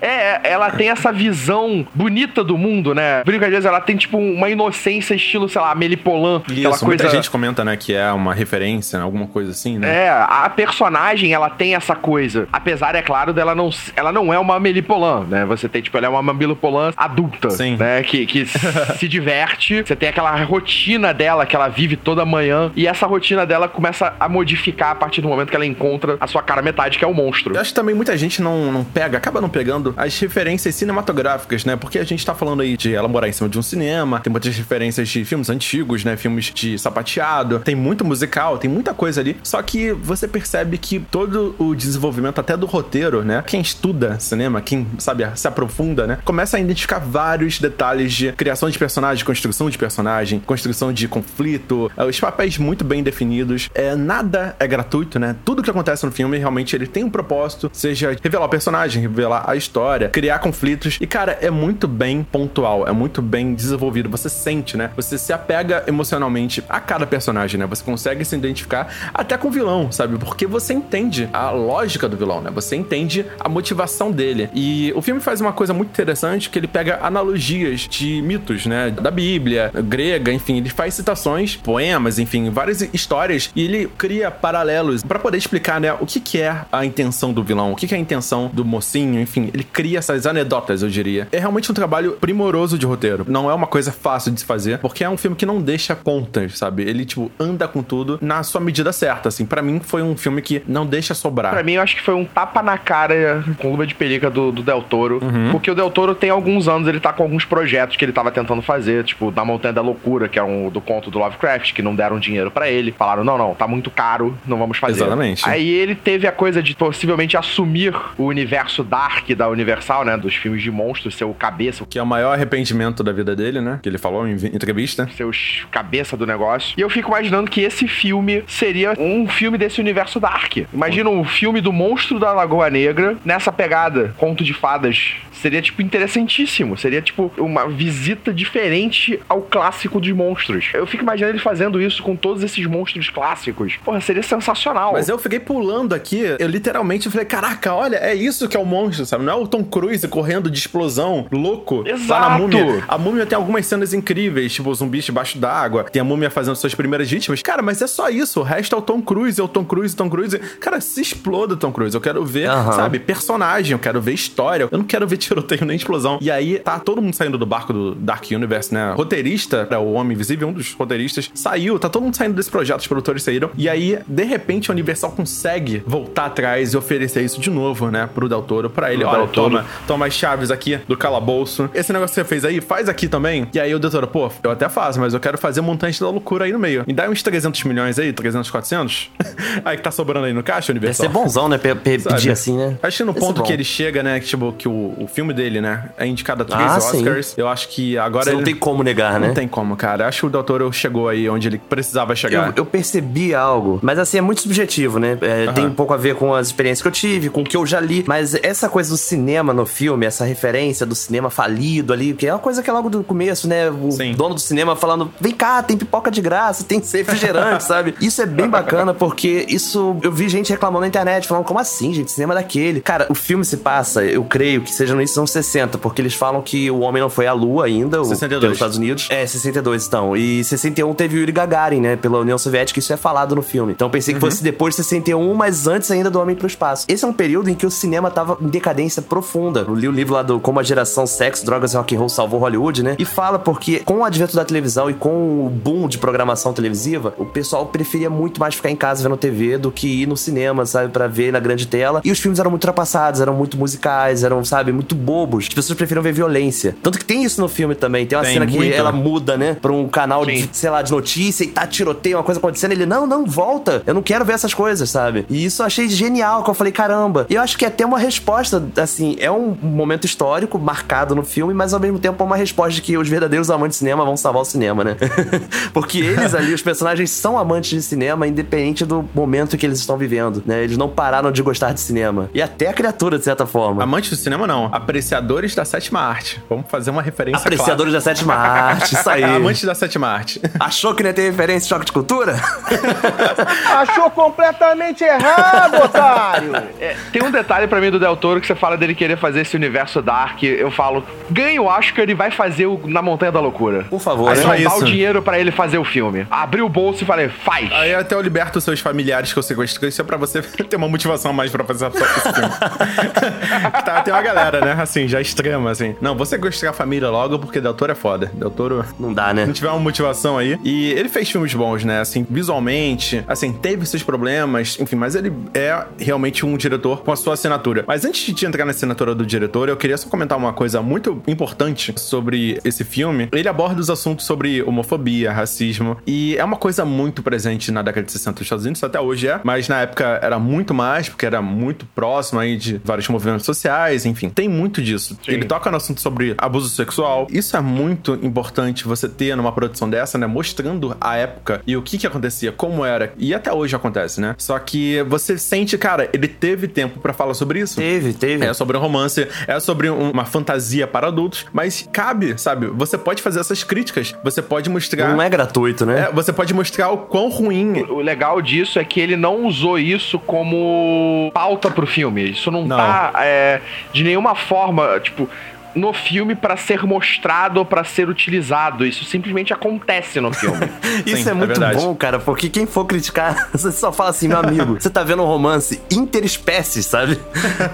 É, 0.01 0.41
ela 0.51 0.71
tem 0.71 0.91
essa 0.91 1.13
visão 1.13 1.87
bonita 1.95 2.43
do 2.45 2.57
mundo, 2.59 2.95
né? 2.95 3.23
Vezes 3.25 3.65
ela 3.65 3.81
tem, 3.81 3.97
tipo, 3.97 4.17
uma 4.19 4.49
inocência 4.49 5.17
estilo, 5.35 5.49
sei 5.49 5.61
lá, 5.61 5.75
Melipolan. 5.75 6.43
Isso, 6.49 6.53
aquela 6.53 6.71
coisa... 6.71 6.87
muita 6.87 7.09
gente 7.09 7.31
comenta, 7.31 7.65
né, 7.65 7.77
que 7.77 7.93
é 7.93 8.11
uma 8.13 8.33
referência, 8.33 9.01
alguma 9.01 9.27
coisa 9.27 9.51
assim, 9.51 9.79
né? 9.79 10.05
É, 10.05 10.09
a 10.11 10.49
personagem, 10.49 11.33
ela 11.33 11.51
tem 11.51 11.75
essa 11.75 11.95
coisa. 11.95 12.49
Apesar, 12.53 12.95
é 12.95 13.03
claro, 13.03 13.33
dela 13.33 13.55
não... 13.55 13.71
Ela 13.97 14.13
não 14.13 14.33
é 14.33 14.39
uma 14.39 14.61
Melipolan, 14.61 15.25
né? 15.25 15.45
Você 15.45 15.69
tem, 15.69 15.83
tipo, 15.83 15.97
ela 15.97 16.07
é 16.07 16.09
uma 16.09 16.33
Melipolan 16.33 16.93
adulta, 16.97 17.51
Sim. 17.51 17.77
né? 17.77 18.03
Que, 18.03 18.27
que 18.27 18.47
se 18.99 19.09
diverte. 19.09 19.83
Você 19.83 19.97
tem 19.97 20.09
aquela 20.09 20.35
rotina 20.45 21.13
dela 21.13 21.45
que 21.47 21.57
ela 21.57 21.69
vive 21.69 21.97
toda 21.97 22.25
manhã. 22.25 22.71
E 22.77 22.87
essa 22.87 23.07
rotina 23.07 23.45
dela 23.45 23.69
começa 23.69 24.15
a 24.19 24.29
modificar 24.29 24.91
a 24.91 24.95
partir 24.95 25.21
do 25.21 25.29
momento 25.29 25.51
que 25.51 25.57
ela 25.57 25.67
encontra 25.67 26.17
a 26.21 26.27
sua 26.27 26.43
cara 26.43 26.63
metade, 26.63 26.99
que 26.99 27.05
é 27.05 27.09
o 27.09 27.15
monstro. 27.15 27.55
Eu 27.55 27.61
acho 27.61 27.71
que 27.71 27.75
também 27.75 27.95
muita 27.95 28.17
gente 28.17 28.41
não, 28.41 28.71
não 28.71 28.85
pega, 28.85 29.19
acaba 29.19 29.41
não 29.41 29.49
pegando 29.49 29.95
as 29.97 30.19
referências 30.19 30.75
cinematográficas, 30.75 31.65
né? 31.65 31.77
Porque 31.77 31.99
a 31.99 32.05
gente 32.05 32.25
tá 32.25 32.35
falando 32.35 32.63
aí 32.63 32.77
de 32.77 32.95
ela 32.95 33.09
morar 33.09 33.29
em 33.29 33.33
cima 33.33 33.49
de 33.49 33.59
um 33.59 33.63
cinema, 33.63 34.21
tem 34.21 34.31
muitas 34.31 34.57
referências 34.57 35.09
de 35.09 35.24
filmes 35.25 35.51
antigos, 35.51 36.05
né? 36.05 36.17
Filmes 36.17 36.53
de 36.55 36.79
sapateado, 36.79 37.61
tem 37.61 37.75
muito 37.75 38.05
musical, 38.05 38.59
tem 38.59 38.71
muita 38.71 38.95
coisa 38.95 39.21
ali. 39.21 39.37
Só 39.43 39.63
que 39.63 39.93
você 39.93 40.27
percebe 40.27 40.79
que 40.79 40.99
todo 40.99 41.55
o 41.59 41.75
desenvolvimento 41.75 42.41
até 42.41 42.57
do 42.57 42.67
roteiro, 42.67 43.25
né? 43.25 43.43
Quem 43.47 43.61
estuda 43.61 44.19
cinema, 44.19 44.61
quem, 44.61 44.87
sabe, 44.99 45.25
se 45.35 45.47
aprofunda, 45.47 46.07
né? 46.07 46.19
Começa 46.25 46.57
a 46.57 46.61
identificar 46.61 46.99
vários 46.99 47.59
detalhes 47.59 48.13
de 48.13 48.33
criação 48.33 48.71
de 48.71 48.79
personagem, 48.79 49.25
construção 49.25 49.71
de 49.71 49.79
personagem, 49.79 50.41
construção 50.41 50.93
de 50.93 51.09
conflito, 51.09 51.91
eh, 51.97 52.05
os 52.05 52.19
papéis 52.19 52.59
muito 52.59 52.85
bem 52.85 53.03
definidos. 53.03 53.71
É, 53.75 53.95
nada 53.95 54.57
é 54.59 54.67
gratuito, 54.67 55.19
né? 55.19 55.37
Tudo 55.45 55.63
que 55.63 55.71
acontece 55.71 56.05
no 56.05 56.13
filme 56.13 56.39
realmente 56.39 56.75
ele 56.75 56.87
tem 56.87 57.05
um 57.05 57.11
propósito, 57.11 57.71
seja 57.73 58.17
revelar 58.23 58.47
o 58.47 58.49
personagem, 58.49 59.03
revelar 59.03 59.45
a 59.47 59.57
história, 59.57 60.09
criar 60.09 60.39
conflitos. 60.39 60.99
E, 61.01 61.07
cara, 61.07 61.39
é 61.41 61.51
muito 61.51 61.87
bem 61.87 62.23
pontual, 62.23 62.87
é 62.87 62.93
muito 62.93 63.21
bem 63.21 63.55
desenvolvido. 63.55 64.09
Você 64.09 64.29
sente, 64.29 64.77
né? 64.77 64.91
Você 64.97 65.04
se 65.05 65.33
apega 65.33 65.85
emocionalmente 65.87 66.63
a 66.69 66.81
cada 66.81 67.07
personagem, 67.07 67.59
né? 67.59 67.67
Você 67.67 67.85
consegue 67.85 68.25
se 68.25 68.35
identificar 68.35 68.89
até 69.13 69.37
com 69.37 69.49
o 69.49 69.51
vilão, 69.51 69.91
sabe? 69.93 70.19
Porque 70.19 70.47
você 70.47 70.75
entende 70.75 71.29
a 71.33 71.51
lógica 71.51 72.09
do 72.09 72.17
vilão, 72.17 72.41
né? 72.41 72.51
Você 72.51 72.77
entende 72.77 73.27
a 73.39 73.49
motivação 73.49 74.11
dele. 74.11 74.49
E 74.55 74.93
o 74.97 75.03
filme 75.03 75.21
faz 75.21 75.41
uma 75.41 75.53
coisa 75.53 75.73
muito 75.73 75.91
interessante 75.91 76.51
que 76.51 76.59
ele 76.59 76.69
pega 76.69 76.99
analogias 77.03 77.83
de 77.83 78.23
mitos, 78.23 78.67
né? 78.67 78.91
Da 78.91 79.11
Bíblia, 79.11 79.71
grega, 79.85 80.33
enfim, 80.33 80.57
ele 80.57 80.71
faz 80.71 80.95
citações, 80.95 81.57
poemas, 81.57 82.19
enfim, 82.19 82.51
várias 82.51 82.83
histórias 82.93 83.51
e 83.55 83.63
ele 83.63 83.89
cria 83.99 84.31
paralelos 84.31 85.03
para 85.03 85.19
poder 85.19 85.39
explicar, 85.39 85.81
né, 85.81 85.93
o 85.95 86.07
que 86.07 86.21
que 86.21 86.41
é 86.41 86.65
a 86.71 86.85
intenção 86.85 87.33
do 87.33 87.43
vilão, 87.43 87.73
o 87.73 87.77
que 87.77 87.87
que 87.87 87.95
é 87.95 87.97
a 87.97 88.01
intenção 88.01 88.51
do 88.53 88.65
mocinho, 88.65 89.21
enfim, 89.21 89.51
ele 89.53 89.65
cria 89.65 89.99
essas 89.99 90.27
anedotas, 90.27 90.83
eu 90.83 90.89
diria. 90.89 91.29
É 91.33 91.39
realmente 91.39 91.71
um 91.71 91.75
trabalho 91.75 92.13
primoroso 92.21 92.79
de 92.79 92.87
roteiro. 92.87 93.25
Não 93.29 93.51
é 93.51 93.55
uma 93.55 93.67
coisa 93.67 93.91
fácil 93.93 94.33
de 94.33 94.41
se 94.41 94.47
fazer, 94.47 94.79
porque 94.79 94.94
é 95.03 95.09
um 95.09 95.17
filme 95.17 95.37
que 95.37 95.47
não 95.47 95.61
deixa 95.61 95.97
pontas, 95.97 96.59
sabe? 96.59 96.83
Ele, 96.83 97.05
tipo, 97.05 97.31
anda 97.41 97.67
com 97.67 97.83
tudo 97.83 98.19
na 98.21 98.43
sua 98.43 98.61
medida 98.61 98.93
certa, 98.93 99.29
assim. 99.29 99.47
para 99.47 99.63
mim, 99.63 99.81
foi 99.81 100.03
um 100.03 100.17
filme 100.17 100.43
que 100.43 100.63
não 100.69 100.87
deixa 100.87 101.15
sobrar. 101.15 101.53
Para 101.53 101.63
mim, 101.63 101.73
eu 101.73 101.83
acho 101.83 101.97
que 101.97 102.03
foi 102.03 102.15
um 102.15 102.25
tapa 102.25 102.63
na 102.63 102.77
cara 102.79 103.43
com 103.59 103.71
luva 103.71 103.87
de 103.87 103.95
pelica 103.95 104.31
do, 104.31 104.53
do 104.53 104.63
Del 104.63 104.83
Toro, 104.83 105.21
uhum. 105.23 105.51
porque 105.51 105.71
o 105.71 105.75
Del 105.75 105.91
Toro 105.91 106.15
tem 106.15 106.31
alguns 106.31 106.69
anos, 106.69 106.87
ele 106.87 107.01
tá 107.01 107.13
com 107.13 107.23
alguns 107.23 107.45
projetos 107.45 107.97
que 107.97 108.05
ele 108.05 108.13
tava 108.13 108.31
tentando 108.31 108.63
fazer, 108.63 109.05
tipo, 109.05 109.31
da 109.31 109.45
Montanha 109.45 109.73
da 109.73 109.83
Loucura, 109.83 110.29
que 110.29 110.39
é 110.39 110.43
um 110.43 110.69
do 110.69 110.81
conto 110.81 111.11
do 111.11 111.19
Lovecraft, 111.19 111.73
que 111.73 111.83
não 111.83 111.95
deram 111.95 112.19
dinheiro 112.19 112.51
para 112.51 112.69
ele. 112.69 112.93
Falaram, 112.93 113.25
não, 113.25 113.39
não, 113.39 113.55
tá 113.55 113.67
muito 113.67 113.91
caro, 113.91 114.37
não 114.47 114.59
vamos 114.59 114.79
fazer. 114.79 115.03
Exatamente. 115.03 115.49
Aí 115.49 115.69
ele 115.69 115.95
teve 115.95 116.27
a 116.27 116.33
coisa 116.33 116.63
de 116.63 116.75
possivelmente 116.75 117.37
assumir 117.37 117.95
o 118.19 118.25
universo 118.25 118.83
dark 118.83 119.31
da 119.31 119.49
Universal, 119.49 120.05
né, 120.05 120.17
dos 120.17 120.35
filmes 120.35 120.63
de 120.63 120.71
monstros, 120.71 121.15
ser 121.15 121.25
o 121.25 121.35
cabeça. 121.35 121.85
Que 121.89 121.99
é 121.99 122.03
o 122.03 122.07
maior 122.07 122.33
arrependimento 122.33 123.03
da 123.03 123.13
vida 123.13 123.35
dele, 123.35 123.61
né, 123.61 123.79
que 123.83 123.89
ele 123.89 123.99
falou 123.99 124.27
em 124.27 124.35
entrevista. 124.35 124.84
Ser 124.87 125.25
o 125.25 125.33
cabeça 125.71 126.17
do 126.17 126.27
negócio. 126.27 126.75
E 126.77 126.81
eu 126.81 126.91
fico 126.91 127.11
imaginando 127.11 127.51
que 127.51 127.61
esse 127.61 127.89
filme 127.89 128.45
seria 128.47 128.95
um 128.99 129.27
filme 129.27 129.59
desse 129.59 129.81
universo 129.81 130.21
dark. 130.21 130.59
Imagina 130.73 131.11
um 131.11 131.25
filme 131.25 131.61
do 131.61 131.73
monstro 131.73 132.19
da 132.19 132.33
Lagoa 132.33 132.71
Negra 132.71 133.17
nessa 133.25 133.53
pegada, 133.53 134.15
conto 134.17 134.45
de 134.45 134.55
fadas. 134.55 135.15
Seria, 135.33 135.61
tipo, 135.61 135.83
interessantíssimo. 135.83 136.77
Seria, 136.77 137.03
tipo, 137.03 137.31
uma 137.37 137.69
visita 137.69 138.33
diferente 138.33 139.21
ao 139.29 139.43
clássico 139.43 140.01
de 140.01 140.15
monstros. 140.15 140.71
Eu 140.73 140.87
fico 140.87 141.03
imaginando 141.03 141.35
ele 141.35 141.43
fazendo 141.43 141.83
isso 141.83 142.03
com 142.03 142.17
todos 142.17 142.43
esses 142.43 142.65
monstros 142.67 143.11
clássicos. 143.11 143.77
Porra, 143.85 144.01
seria 144.01 144.23
sensacional. 144.23 144.93
Mas 144.93 145.09
eu 145.09 145.19
fiquei 145.19 145.41
pulando 145.41 145.95
aqui, 145.95 146.23
eu 146.39 146.49
literalmente 146.49 147.11
falei, 147.11 147.27
caraca, 147.27 147.75
olha, 147.75 147.97
é 147.97 148.15
isso 148.15 148.49
que 148.49 148.57
é 148.57 148.61
o 148.61 148.65
monstro, 148.65 149.05
sabe? 149.05 149.25
Não 149.25 149.33
é 149.33 149.37
o 149.37 149.47
Tom 149.47 149.63
Cruise 149.65 150.07
correndo 150.09 150.51
de 150.51 150.59
explosão, 150.59 151.27
louco. 151.31 151.85
Exato. 151.87 152.09
Lá 152.11 152.31
na 152.31 152.39
múmia. 152.39 152.85
A 152.89 152.99
múmia 152.99 153.27
tem 153.27 153.37
algumas 153.37 153.67
cenas 153.67 153.93
incríveis, 153.93 154.53
tipo 154.53 154.71
zumbis 154.75 155.05
debaixo 155.05 155.39
d'água, 155.39 155.85
tem 155.85 156.01
a 156.01 156.05
múmia 156.05 156.31
fazendo 156.31 156.57
suas 156.57 156.75
primeiras 156.75 157.11
vítimas. 157.11 157.43
Cara, 157.43 157.63
mas 157.63 157.81
é 157.83 157.87
só 157.87 158.09
isso. 158.09 158.41
O 158.41 158.43
resto 158.43 158.75
é 158.75 158.79
o 158.79 158.83
Tom 158.83 159.01
Cruise, 159.01 159.41
é 159.41 159.45
o 159.45 159.49
Tom 159.49 159.65
Cruise, 159.65 159.95
Tom 159.95 160.09
Cruise. 160.09 160.39
Cara, 160.61 160.81
se 160.81 161.01
exploda 161.01 161.57
Tom 161.57 161.73
Cruise. 161.73 161.95
Eu 161.95 162.01
quero 162.01 162.25
ver, 162.25 162.51
uhum. 162.51 162.73
sabe, 162.73 162.99
personagem, 162.99 163.73
eu 163.73 163.79
quero 163.79 164.01
ver 164.01 164.13
história. 164.13 164.69
Eu 164.71 164.79
não 164.79 164.85
quero 164.85 165.07
ver 165.07 165.17
tiroteio 165.19 165.65
nem 165.65 165.77
explosão. 165.77 166.19
E 166.21 166.31
aí 166.31 166.59
tá 166.59 166.79
todo 166.79 167.01
mundo 167.01 167.15
saindo 167.15 167.39
do 167.39 167.47
barco 167.47 167.73
do 167.73 167.95
Dark 167.95 168.25
Universe, 168.31 168.73
né? 168.73 168.95
Roteirista, 168.97 169.69
o 169.79 169.93
Homem 169.95 170.15
Invisível, 170.15 170.49
um 170.49 170.53
dos 170.53 170.73
roteiristas, 170.73 171.31
saiu, 171.35 171.79
tá 171.79 171.89
todo 171.89 172.03
mundo 172.03 172.17
saindo 172.17 172.35
desse 172.35 172.51
projeto, 172.51 172.81
os 172.81 172.87
produtores 172.87 173.23
saíram. 173.23 173.51
E 173.57 173.69
aí, 173.69 173.99
de 174.07 174.25
repente, 174.25 174.71
a 174.71 174.73
Universal 174.73 175.13
consegue 175.13 175.83
voltar 175.87 176.27
atrás 176.27 176.73
e 176.73 176.77
oferecer 176.77 177.23
isso 177.23 177.41
de 177.41 177.51
novo, 177.51 177.91
né, 177.91 178.09
pro 178.15 178.29
Del 178.29 178.43
Toro, 178.43 178.71
pra 178.71 178.93
ele. 178.93 179.05
Olha, 179.05 179.27
toma, 179.27 179.65
toma 179.87 180.07
as 180.07 180.15
chaves 180.15 180.51
aqui 180.51 180.79
do 180.89 180.97
calabouço. 180.97 181.69
Esse 181.75 181.93
negócio 181.93 182.15
que 182.15 182.21
você 182.21 182.25
fez 182.25 182.45
aí, 182.45 182.61
faz 182.61 182.89
aqui 182.89 183.09
também. 183.09 183.49
E 183.53 183.61
aí 183.61 183.75
o 183.75 183.79
Del 183.79 183.91
Toro, 183.91 184.07
pô, 184.07 184.31
eu 184.43 184.51
até 184.51 184.64
faço, 184.69 185.01
mas 185.01 185.15
eu 185.15 185.21
quero 185.21 185.39
fazer 185.39 185.61
montante 185.61 186.01
da 186.01 186.09
loucura 186.09 186.45
aí 186.45 186.53
no 186.53 186.59
meio. 186.59 186.85
Me 186.87 186.93
dá 186.93 187.09
uns 187.09 187.23
300 187.23 187.63
milhões 187.65 187.99
aí, 187.99 188.13
300, 188.13 188.51
400? 188.51 189.11
aí 189.65 189.77
que 189.77 189.83
tá 189.83 189.91
sobrando 189.91 190.27
aí 190.27 190.33
no 190.33 190.43
caixa, 190.43 190.73
Universal. 190.73 191.07
Deve 191.07 191.15
ser 191.15 191.23
bonzão, 191.23 191.49
né, 191.49 191.59
pedir 191.59 192.31
assim, 192.31 192.57
né? 192.57 192.77
Acho 192.83 192.99
que 192.99 193.05
no 193.05 193.15
ponto 193.15 193.43
que 193.43 193.53
ele 193.53 193.65
chega, 193.65 194.03
né, 194.03 194.21
que, 194.21 194.27
tipo, 194.27 194.53
que 194.53 194.69
o, 194.69 194.95
o 194.99 195.07
filme 195.07 195.33
dele, 195.33 195.61
né, 195.61 195.91
é 195.97 196.07
indicado 196.07 196.43
a 196.43 196.47
três 196.47 196.71
ah, 196.71 196.79
Oscars. 196.79 197.27
Sim. 197.29 197.35
Eu 197.37 197.49
acho 197.49 197.69
que 197.69 197.99
agora. 197.99 198.25
Você 198.25 198.31
ele... 198.31 198.37
não 198.39 198.45
tem 198.45 198.55
como 198.55 198.83
negar, 198.83 199.19
né? 199.19 199.29
Não 199.29 199.35
tem 199.35 199.49
como, 199.49 199.77
cara. 199.77 200.07
Acho 200.09 200.21
que 200.21 200.27
o 200.27 200.31
Del 200.31 200.43
Toro 200.43 200.73
chegou 200.73 201.09
aí 201.09 201.29
onde 201.29 201.49
ele 201.49 201.59
precisava 201.59 202.15
chegar. 202.15 202.49
Eu, 202.49 202.55
eu 202.57 202.67
percebi 202.67 203.35
algo, 203.35 203.79
mas 203.83 203.99
assim, 203.99 204.19
é 204.19 204.21
muito 204.21 204.41
subjetivo, 204.41 204.99
né? 204.99 205.19
É, 205.21 205.49
uhum. 205.49 205.55
Tem 205.55 205.67
um 205.67 205.75
pouco 205.75 205.93
a 205.93 205.97
ver 205.97 206.15
com 206.15 206.35
as 206.35 206.49
experiências 206.49 206.83
que 206.83 206.89
eu 206.89 206.93
tive, 206.93 207.31
com 207.31 207.43
o 207.43 207.45
que 207.45 207.57
eu 207.57 207.67
já 207.67 207.81
li. 207.81 208.05
Mas 208.07 208.35
essa 208.35 208.69
coisa 208.69 208.91
do 208.91 208.97
cinema 208.97 209.53
no 209.53 209.67
filme, 209.67 210.07
essa 210.07 210.25
referência 210.25 210.85
do 210.87 210.95
cinema 210.95 211.31
falido 211.31 211.93
ali, 211.93 212.15
que 212.15 212.27
é 212.27 212.33
uma 212.33 212.39
coisa 212.39 212.63
que 212.63 212.71
é 212.71 212.73
logo 212.73 212.91
do 212.91 213.03
começo, 213.03 213.49
né? 213.49 213.71
O 213.71 213.91
Sim. 213.91 214.13
dono 214.13 214.35
do 214.35 214.41
cinema 214.41 214.54
falando: 214.77 215.11
vem 215.21 215.33
cá, 215.33 215.63
tem 215.63 215.77
pipoca 215.77 216.11
de 216.11 216.21
graça, 216.21 216.65
tem 216.65 216.81
refrigerante, 216.81 217.65
sabe? 217.65 217.95
Isso 218.01 218.23
é 218.23 218.27
bem 218.27 218.49
bacana 218.49 218.95
porque 218.95 219.47
isso. 219.49 219.97
Eu 220.03 220.13
vi 220.13 220.29
gente 220.29 220.51
reclamando 220.51 220.83
na 220.83 220.89
internet, 220.89 221.27
falando: 221.27 221.45
como 221.45 221.59
assim, 221.59 221.93
gente? 221.93 222.13
Cinema 222.13 222.35
daquele. 222.35 222.81
Cara, 222.81 223.07
o 223.09 223.15
filme 223.15 223.45
se 223.45 223.59
passa, 223.59 224.05
eu 224.05 224.25
creio 224.25 224.63
que 224.63 224.73
seja 224.73 224.95
no 224.95 225.01
início 225.01 225.15
dos 225.15 225.19
anos 225.19 225.31
60, 225.31 225.79
porque 225.79 226.01
eles 226.01 226.15
falam 226.15 226.43
que 226.43 226.71
o 226.71 226.81
homem 226.81 227.03
não 227.03 227.11
foi 227.11 227.27
à 227.27 227.33
lua 227.33 227.67
ainda, 227.67 228.03
62. 228.05 228.41
pelos 228.41 228.57
Estados 228.57 228.77
Unidos. 228.77 229.09
É, 229.11 229.27
62 229.27 229.87
então. 229.87 230.17
E 230.17 230.45
61 230.45 230.95
teve 230.95 231.17
o 231.17 231.21
Yuri 231.21 231.33
Gagarin, 231.33 231.81
né? 231.81 231.97
Pela 231.97 232.19
União 232.19 232.39
Soviética, 232.39 232.79
isso 232.79 232.93
é 232.93 232.97
falado 232.97 233.35
no 233.35 233.43
filme. 233.43 233.73
Então 233.73 233.91
pensei 233.91 234.15
que 234.15 234.23
uhum. 234.23 234.31
fosse 234.31 234.43
depois 234.43 234.75
de 234.77 234.83
61, 234.83 235.35
mas 235.35 235.67
antes 235.67 235.91
ainda 235.91 236.11
do 236.11 236.21
Homem 236.21 236.37
pro 236.37 236.47
Espaço. 236.47 236.85
Esse 236.89 237.05
é 237.05 237.09
um 237.09 237.13
período 237.13 237.51
em 237.51 237.55
que 237.55 237.67
o 237.67 237.71
cinema 237.71 238.11
tava 238.11 238.37
em 238.41 238.49
decadência 238.49 239.03
profunda. 239.03 239.65
Eu 239.67 239.75
li 239.75 239.89
o 239.89 239.93
livro 239.93 240.15
lá 240.15 240.23
do 240.23 240.39
Como 240.41 240.61
a 240.61 240.63
geração 240.63 241.07
sexo, 241.07 241.45
drogas 241.45 241.73
e 241.73 241.77
rock 241.77 241.95
and 241.95 241.99
roll 241.99 242.09
salvou 242.09 242.41
Hollywood, 242.41 242.83
né? 242.83 242.97
E 242.99 243.05
fala 243.05 243.39
porque 243.39 243.81
com 243.81 243.99
o 243.99 244.05
advento 244.05 244.37
da 244.37 244.44
televisão 244.45 244.91
e 244.91 244.95
com 244.95 245.47
o 245.47 245.51
boom 245.51 245.89
de 245.89 245.99
programação 245.99 246.53
televisiva, 246.53 247.15
o 247.19 247.25
pessoal 247.25 247.67
preferia 247.67 248.11
muito 248.11 248.41
mais 248.41 248.55
ficar 248.55 248.71
em 248.71 248.77
casa 248.77 249.03
vendo 249.03 249.17
TV 249.17 249.59
do 249.59 249.71
que 249.71 250.03
ir 250.03 250.07
no 250.07 250.17
cinema, 250.17 250.67
sabe, 250.67 250.91
para 250.91 251.07
ver 251.07 251.33
na 251.33 251.41
grande 251.41 251.67
tela. 251.67 252.01
E 252.05 252.11
os 252.11 252.19
filmes 252.19 252.39
eram 252.39 252.51
muito 252.51 252.63
ultrapassados, 252.63 253.21
eram 253.21 253.35
muito 253.35 253.57
musicais, 253.57 254.25
eram, 254.25 254.45
sabe, 254.45 254.73
muito 254.73 254.95
bobos. 254.95 255.47
As 255.49 255.55
pessoas 255.55 255.77
preferiam 255.77 256.03
ver 256.03 256.13
violência. 256.13 256.77
Tanto 256.83 256.99
que 256.99 257.05
tem 257.05 257.25
isso 257.25 257.41
no 257.41 257.49
filme 257.49 257.75
também. 257.75 258.07
Tem 258.07 258.17
uma 258.17 258.25
tem 258.25 258.35
cena 258.35 258.47
muito. 258.47 258.61
que 258.61 258.73
ela 258.73 258.93
muda, 258.93 259.37
né, 259.37 259.57
pra 259.61 259.73
um 259.73 259.89
canal 259.89 260.25
Sim. 260.25 260.33
de, 260.33 260.49
sei 260.53 260.71
lá, 260.71 260.83
de 260.83 260.93
notícia 260.93 261.45
e 261.45 261.49
tá 261.49 261.67
tiroteio, 261.67 262.17
uma 262.17 262.25
coisa 262.25 262.39
acontecendo. 262.39 262.73
Ele, 262.73 262.87
não, 262.87 263.07
não, 263.07 263.25
volta. 263.25 263.83
Eu 263.87 263.95
não 263.95 264.03
quero 264.03 264.25
ver 264.25 264.33
essas 264.33 264.55
coisas, 264.55 264.89
sabe? 264.91 265.27
E 265.29 265.45
isso 265.45 265.63
eu 265.63 265.67
achei 265.67 265.89
genial, 265.89 266.43
que 266.43 266.51
eu 266.51 266.55
falei, 266.55 266.73
caramba. 266.73 267.27
E 267.29 267.35
eu 267.35 267.43
acho 267.43 267.57
que 267.57 267.65
é 267.65 267.69
até 267.69 267.85
uma 267.85 267.99
resposta, 267.99 268.63
assim, 268.77 269.17
é 269.19 269.31
um 269.31 269.57
momento 269.63 270.05
histórico 270.05 270.59
marcado 270.59 271.15
no 271.15 271.25
filme, 271.25 271.55
mas 271.55 271.75
ao 271.75 271.81
mesmo 271.81 271.99
tempo 271.99 272.23
é 272.23 272.27
uma 272.27 272.37
resposta 272.37 272.73
de 272.73 272.83
que 272.83 272.97
os 272.97 273.09
verdadeiros 273.09 273.51
amantes 273.51 273.77
de 273.77 273.79
cinema 273.79 274.05
vão 274.05 274.17
salvar 274.35 274.43
o 274.43 274.45
cinema, 274.45 274.85
né? 274.85 274.97
Porque 275.73 275.99
eles 275.99 276.35
ali, 276.35 276.53
os 276.53 276.63
personagens, 276.63 277.11
são 277.11 277.39
amantes 277.39 277.71
de 277.71 277.83
cinema, 277.83 278.27
independente 278.27 278.85
do 278.85 279.09
momento 279.15 279.57
que 279.57 279.65
eles 279.65 279.79
estão 279.79 279.97
vivendo, 279.97 280.43
né? 280.45 280.65
Eles 280.65 280.77
não 280.77 280.89
pararam 280.89 281.31
de 281.31 281.43
gostar 281.43 281.73
de 281.73 281.81
cinema. 281.81 282.29
E 282.35 282.43
até 282.43 282.69
a 282.69 282.73
criatura, 282.73 283.19
de 283.19 283.25
certa 283.25 283.47
forma. 283.47 283.83
Amantes 283.83 284.11
de 284.11 284.17
cinema, 284.17 284.47
não. 284.47 284.67
Apreciadores 284.73 285.55
da 285.55 285.65
sétima 285.65 286.01
arte. 286.01 286.43
Vamos 286.49 286.67
fazer 286.69 286.91
uma 286.91 287.03
referência 287.03 287.39
Apreciadores 287.39 287.93
clara. 287.93 287.93
da 287.93 288.01
sétima 288.01 288.35
arte, 288.35 288.95
isso 288.95 289.11
aí. 289.11 289.23
Amantes 289.25 289.65
da 289.65 289.75
sétima 289.75 290.09
arte. 290.09 290.41
Achou 290.59 290.95
que 290.95 291.03
não 291.03 291.11
ia 291.11 291.15
ter 291.15 291.31
referência 291.31 291.67
em 291.67 291.69
choque 291.69 291.87
de 291.87 291.93
cultura? 291.93 292.35
Achou 293.79 294.11
completamente 294.11 295.05
errado, 295.05 295.85
otário! 295.85 296.55
É, 296.81 296.97
tem 297.13 297.23
um 297.23 297.31
detalhe 297.31 297.69
para 297.69 297.81
mim 297.81 297.91
do 297.91 297.99
Del 297.99 298.17
Toro 298.17 298.41
que 298.41 298.47
você 298.47 298.55
fala 298.55 298.77
dele 298.77 298.95
querer 298.95 299.17
fazer 299.17 299.43
esse 299.43 299.57
universo 299.57 300.03
dark. 300.03 300.43
Eu 300.43 300.71
falo, 300.71 301.05
ganha 301.31 301.61
o 301.61 301.67
Oscar, 301.67 302.03
ele 302.03 302.15
vai 302.15 302.31
fazer 302.31 302.67
o 302.67 302.81
Na 302.87 303.03
Montanha 303.03 303.31
da 303.31 303.41
Loucura. 303.41 303.85
Por 303.85 304.01
favor 304.01 304.14
favor, 304.17 304.31
Aí 304.31 304.37
né? 304.37 304.43
só 304.43 304.55
isso. 304.55 304.85
o 304.85 304.85
dinheiro 304.85 305.23
pra 305.23 305.39
ele 305.39 305.51
fazer 305.51 305.79
o 305.79 305.85
filme. 305.85 306.27
Abri 306.31 306.63
o 306.63 306.69
bolso 306.69 307.03
e 307.03 307.07
falei, 307.07 307.29
faz. 307.29 307.71
Aí 307.73 307.95
até 307.95 308.15
eu 308.15 308.21
liberto 308.21 308.59
os 308.59 308.65
seus 308.65 308.81
familiares 308.81 309.33
que 309.33 309.39
eu 309.39 309.43
sequestrei, 309.43 309.89
isso 309.89 310.01
é 310.01 310.05
pra 310.05 310.17
você 310.17 310.43
ter 310.65 310.77
uma 310.77 310.89
motivação 310.89 311.31
a 311.31 311.35
mais 311.35 311.51
pra 311.51 311.65
fazer 311.65 311.87
esse 311.87 312.33
filme. 312.33 312.51
tá, 313.85 314.03
tem 314.03 314.13
uma 314.13 314.23
galera, 314.23 314.61
né, 314.61 314.77
assim, 314.81 315.07
já 315.09 315.21
extrema, 315.21 315.71
assim. 315.71 315.95
Não, 316.01 316.17
vou 316.17 316.27
sequestrar 316.27 316.71
a 316.73 316.75
família 316.75 317.11
logo 317.11 317.39
porque 317.39 317.61
Del 317.61 317.75
Toro 317.75 317.93
é 317.93 317.95
foda. 317.95 318.31
Del 318.35 318.51
Toro 318.51 318.85
Não 318.99 319.13
dá, 319.13 319.33
né? 319.35 319.47
não 319.47 319.53
tiver 319.53 319.71
uma 319.71 319.79
motivação 319.79 320.39
aí. 320.39 320.59
E 320.65 320.93
ele 320.93 321.09
fez 321.09 321.31
filmes 321.31 321.53
bons, 321.55 321.85
né? 321.85 322.01
Assim, 322.01 322.27
visualmente, 322.29 323.25
assim, 323.27 323.53
teve 323.53 323.85
seus 323.87 324.03
problemas, 324.03 324.79
enfim, 324.81 324.97
mas 324.97 325.15
ele 325.15 325.33
é 325.53 325.85
realmente 325.99 326.45
um 326.47 326.57
diretor 326.57 327.03
com 327.03 327.13
a 327.13 327.17
sua 327.17 327.35
assinatura. 327.35 327.85
Mas 327.87 328.05
antes 328.05 328.35
de 328.35 328.47
entrar 328.47 328.65
na 328.65 328.71
assinatura 328.71 329.15
do 329.15 329.25
diretor, 329.27 329.69
eu 329.69 329.77
queria 329.77 329.97
só 329.97 330.09
comentar 330.09 330.37
uma 330.39 330.53
coisa 330.53 330.81
muito 330.83 331.23
importante 331.27 331.95
sobre 331.97 332.61
esse 332.65 332.85
filme. 332.85 333.29
Ele 333.33 333.49
aborda 333.49 333.81
os 333.81 333.91
assuntos 333.91 334.04
sobre 334.19 334.63
homofobia, 334.63 335.33
racismo, 335.33 335.97
e 336.07 336.37
é 336.37 336.45
uma 336.45 336.57
coisa 336.57 336.85
muito 336.85 337.23
presente 337.23 337.71
na 337.73 337.83
década 337.83 338.07
de 338.07 338.13
60 338.13 338.33
dos 338.35 338.43
Estados 338.43 338.65
Unidos, 338.65 338.83
até 338.85 339.01
hoje 339.01 339.29
é, 339.29 339.41
mas 339.45 339.69
na 339.69 339.81
época 339.81 340.19
era 340.23 340.39
muito 340.39 340.75
mais, 340.75 341.09
porque 341.09 341.25
era 341.27 341.41
muito 341.41 341.87
próximo 341.95 342.41
aí 342.41 342.57
de 342.57 342.81
vários 342.85 343.09
movimentos 343.09 343.47
sociais, 343.47 344.05
enfim, 344.07 344.29
tem 344.29 344.49
muito 344.49 344.83
disso. 344.83 345.15
Sim. 345.25 345.33
Ele 345.33 345.45
toca 345.45 345.71
no 345.71 345.77
assunto 345.77 346.01
sobre 346.01 346.35
abuso 346.39 346.69
sexual. 346.69 347.27
Isso 347.31 347.57
é 347.57 347.61
muito 347.61 348.19
importante 348.23 348.85
você 348.85 349.09
ter 349.09 349.37
numa 349.37 349.53
produção 349.53 349.89
dessa, 349.89 350.19
né? 350.19 350.27
Mostrando 350.27 350.97
a 351.01 351.17
época 351.17 351.61
e 351.67 351.77
o 351.77 351.83
que 351.83 351.97
que 351.99 352.07
acontecia, 352.07 352.51
como 352.53 352.85
era. 352.85 353.13
E 353.17 353.33
até 353.35 353.53
hoje 353.53 353.77
acontece, 353.77 354.21
né? 354.21 354.35
Só 354.39 354.59
que 354.59 355.03
você 355.05 355.39
sente, 355.39 355.77
cara, 355.79 356.09
ele 356.13 356.27
teve 356.29 356.67
tempo 356.69 356.99
pra 357.01 357.13
falar 357.13 357.35
sobre 357.35 357.61
isso. 357.61 357.77
Teve, 357.77 358.13
teve. 358.13 358.45
É 358.45 358.53
sobre 358.53 358.77
um 358.77 358.81
romance, 358.81 359.27
é 359.47 359.61
sobre 359.61 359.89
um- 359.91 360.11
uma 360.11 360.25
fantasia 360.25 360.87
para 360.87 361.07
adultos, 361.09 361.47
mas 361.53 361.89
cabe, 361.93 362.39
sabe? 362.41 362.67
Você 362.67 362.99
pode 362.99 363.23
fazer 363.23 363.41
essas 363.41 363.63
críticas, 363.63 363.94
você 364.23 364.43
pode 364.43 364.69
mostrar. 364.71 365.09
Não 365.09 365.23
é 365.23 365.29
gratuito, 365.29 365.85
né? 365.87 366.09
É, 366.09 366.13
você 366.13 366.33
pode 366.33 366.53
mostrar 366.55 366.91
o 366.91 366.99
quão 366.99 367.29
ruim. 367.29 367.83
O 367.83 368.01
legal 368.01 368.41
disso 368.41 368.79
é 368.79 368.85
que 368.85 369.01
ele 369.01 369.17
não 369.17 369.45
usou 369.47 369.79
isso 369.79 370.19
como 370.19 371.31
pauta 371.33 371.71
pro 371.71 371.87
filme. 371.87 372.31
Isso 372.31 372.51
não, 372.51 372.65
Não. 372.67 372.77
tá 372.77 373.13
é, 373.19 373.61
de 373.93 374.03
nenhuma 374.05 374.35
forma, 374.35 374.99
tipo, 375.01 375.29
no 375.75 375.93
filme 375.93 376.35
pra 376.35 376.57
ser 376.57 376.85
mostrado 376.85 377.59
ou 377.59 377.65
pra 377.67 377.83
ser 377.85 378.09
utilizado. 378.09 378.85
Isso 378.87 379.05
simplesmente 379.05 379.53
acontece 379.53 380.21
no 380.21 380.33
filme. 380.33 380.69
Isso 381.07 381.23
Sim, 381.25 381.29
é 381.29 381.33
é 381.33 381.35
muito 381.35 381.49
verdade. 381.49 381.77
bom, 381.77 381.95
cara, 381.95 382.19
porque 382.19 382.49
quem 382.49 382.67
for 382.67 382.85
criticar, 382.85 383.49
você 383.53 383.73
só 383.73 383.93
fala 383.93 384.11
assim, 384.11 384.29
meu 384.29 384.39
amigo, 384.39 384.75
você 384.81 384.89
tá 384.91 385.03
vendo 385.03 385.23
um 385.23 385.27
romance 385.27 385.81
interespécies, 385.91 386.87
sabe? 386.87 387.19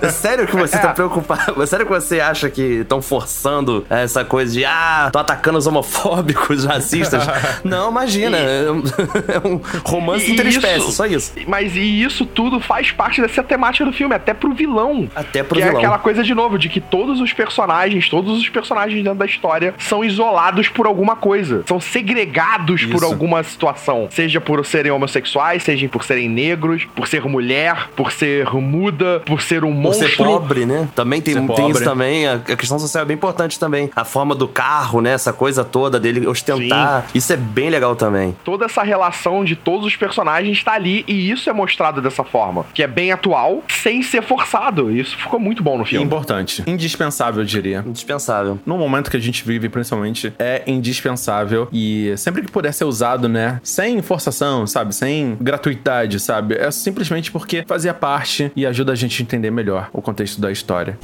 É 0.03 0.09
sério 0.11 0.47
que 0.47 0.57
você 0.57 0.79
tá 0.79 0.93
preocupado? 0.93 1.63
É 1.63 1.67
sério 1.67 1.85
que 1.87 1.93
você 1.93 2.21
acha 2.21 2.49
que 2.49 2.63
estão 2.81 3.03
forçando 3.03 3.85
essa 3.91 4.25
coisa 4.25 4.53
de, 4.53 4.65
ah, 4.65 5.11
tô 5.13 5.19
atacando 5.19 5.59
os 5.59 5.67
homofóbicos, 5.67 6.65
racistas? 6.65 7.23
Não, 7.65 7.91
imagina, 7.91 8.37
é 8.39 8.71
um, 8.71 8.83
é 9.29 9.47
um 9.49 9.61
romance 9.85 10.27
E 10.27 10.33
interespécies, 10.33 10.83
isso- 10.85 10.93
só 10.93 11.07
isso. 11.07 11.33
Mas 11.47 11.75
e 11.77 12.03
isso 12.03 12.25
tudo 12.25 12.61
faz 12.61 12.91
parte 12.91 13.21
dessa 13.21 13.43
temática 13.43 13.85
do 13.85 13.93
filme, 13.93 14.15
até 14.15 14.33
pro 14.33 14.53
vilão. 14.55 15.09
Até 15.15 15.43
pro 15.43 15.57
que 15.57 15.63
vilão. 15.63 15.77
é 15.77 15.79
aquela 15.79 15.99
coisa 15.99 16.23
de 16.23 16.35
novo, 16.35 16.59
de 16.59 16.69
que 16.69 16.81
todos 16.81 17.21
os 17.21 17.33
personagens, 17.33 17.90
todos 18.09 18.39
os 18.39 18.49
personagens 18.49 19.03
dentro 19.03 19.19
da 19.19 19.27
história 19.27 19.75
são 19.79 20.05
isolados 20.05 20.69
por 20.69 20.87
alguma 20.87 21.17
coisa. 21.17 21.63
São 21.67 21.81
segregados 21.81 22.85
por 22.85 22.97
Isso. 22.97 23.05
alguma 23.05 23.43
situação. 23.43 24.09
Seja 24.11 24.41
por 24.41 24.65
serem 24.65 24.93
homossexuais, 24.93 25.63
seja 25.63 25.89
por 25.89 26.05
serem 26.05 26.29
negros, 26.29 26.87
por 26.95 27.09
ser 27.09 27.25
mulher, 27.25 27.89
por 27.97 28.13
ser 28.13 28.51
muda, 28.55 29.23
por 29.25 29.41
ser 29.43 29.65
um 29.65 29.73
Por 29.73 29.81
monstro. 29.81 30.09
ser 30.09 30.17
pobre, 30.17 30.67
né? 30.67 30.89
Também 30.95 31.21
tem, 31.21 31.35
tem 31.47 31.71
isso 31.71 31.85
também. 31.85 32.27
A, 32.27 32.35
a 32.35 32.57
questão 32.57 32.79
social 32.79 33.03
é 33.03 33.07
bem 33.07 33.15
importante 33.15 33.59
também. 33.59 33.91
A 33.95 34.05
forma 34.05 34.35
do 34.35 34.49
carro, 34.49 35.01
né? 35.01 35.13
Essa 35.13 35.33
coisa 35.33 35.65
toda 35.65 35.99
dele 35.99 36.27
ostentar. 36.27 37.07
Isso 37.15 37.33
é 37.33 37.37
bem 37.37 37.71
legal 37.71 37.97
também. 37.97 38.37
Toda 38.45 38.65
essa 38.67 38.83
relação 38.83 39.45
de 39.45 39.57
todos 39.57 39.87
os 39.87 39.97
personagens 39.97 40.63
tá 40.63 40.73
ali 40.73 41.05
e 41.07 41.31
isso 41.31 41.49
é 41.49 41.53
mostrado 41.53 42.01
dessa 42.01 42.25
forma, 42.25 42.65
que 42.75 42.83
é 42.83 42.87
bem 42.87 43.13
atual, 43.13 43.63
sem 43.69 44.03
ser 44.03 44.23
forçado. 44.23 44.91
Isso 44.91 45.17
ficou 45.17 45.39
muito 45.41 45.63
bom 45.63 45.79
no 45.79 45.85
filme. 45.85 46.05
importante. 46.05 46.63
Indispensável, 46.67 47.43
eu 47.43 47.47
diria. 47.47 47.80
Indispensável. 47.87 48.59
No 48.65 48.79
momento 48.79 49.11
que 49.11 49.17
a 49.17 49.21
gente 49.21 49.45
vive, 49.45 49.69
principalmente, 49.69 50.33
é 50.39 50.63
indispensável 50.67 51.69
e 51.73 52.15
sempre 52.17 52.43
que 52.43 52.51
puder 52.51 52.73
ser 52.73 52.85
usado, 52.85 53.29
né, 53.29 53.61
sem 53.63 54.01
forçação, 54.03 54.67
sabe, 54.67 54.95
sem 54.95 55.37
gratuidade, 55.41 56.21
sabe, 56.21 56.55
é 56.55 56.71
simplesmente 56.71 57.31
porque 57.31 57.65
fazia 57.67 57.95
parte 57.95 58.51
e 58.55 58.67
ajuda 58.67 58.93
a 58.93 58.95
gente 58.95 59.21
a 59.21 59.25
entender 59.25 59.51
melhor 59.51 59.89
o 59.93 60.03
contexto 60.03 60.41
da 60.41 60.51
história. 60.51 60.99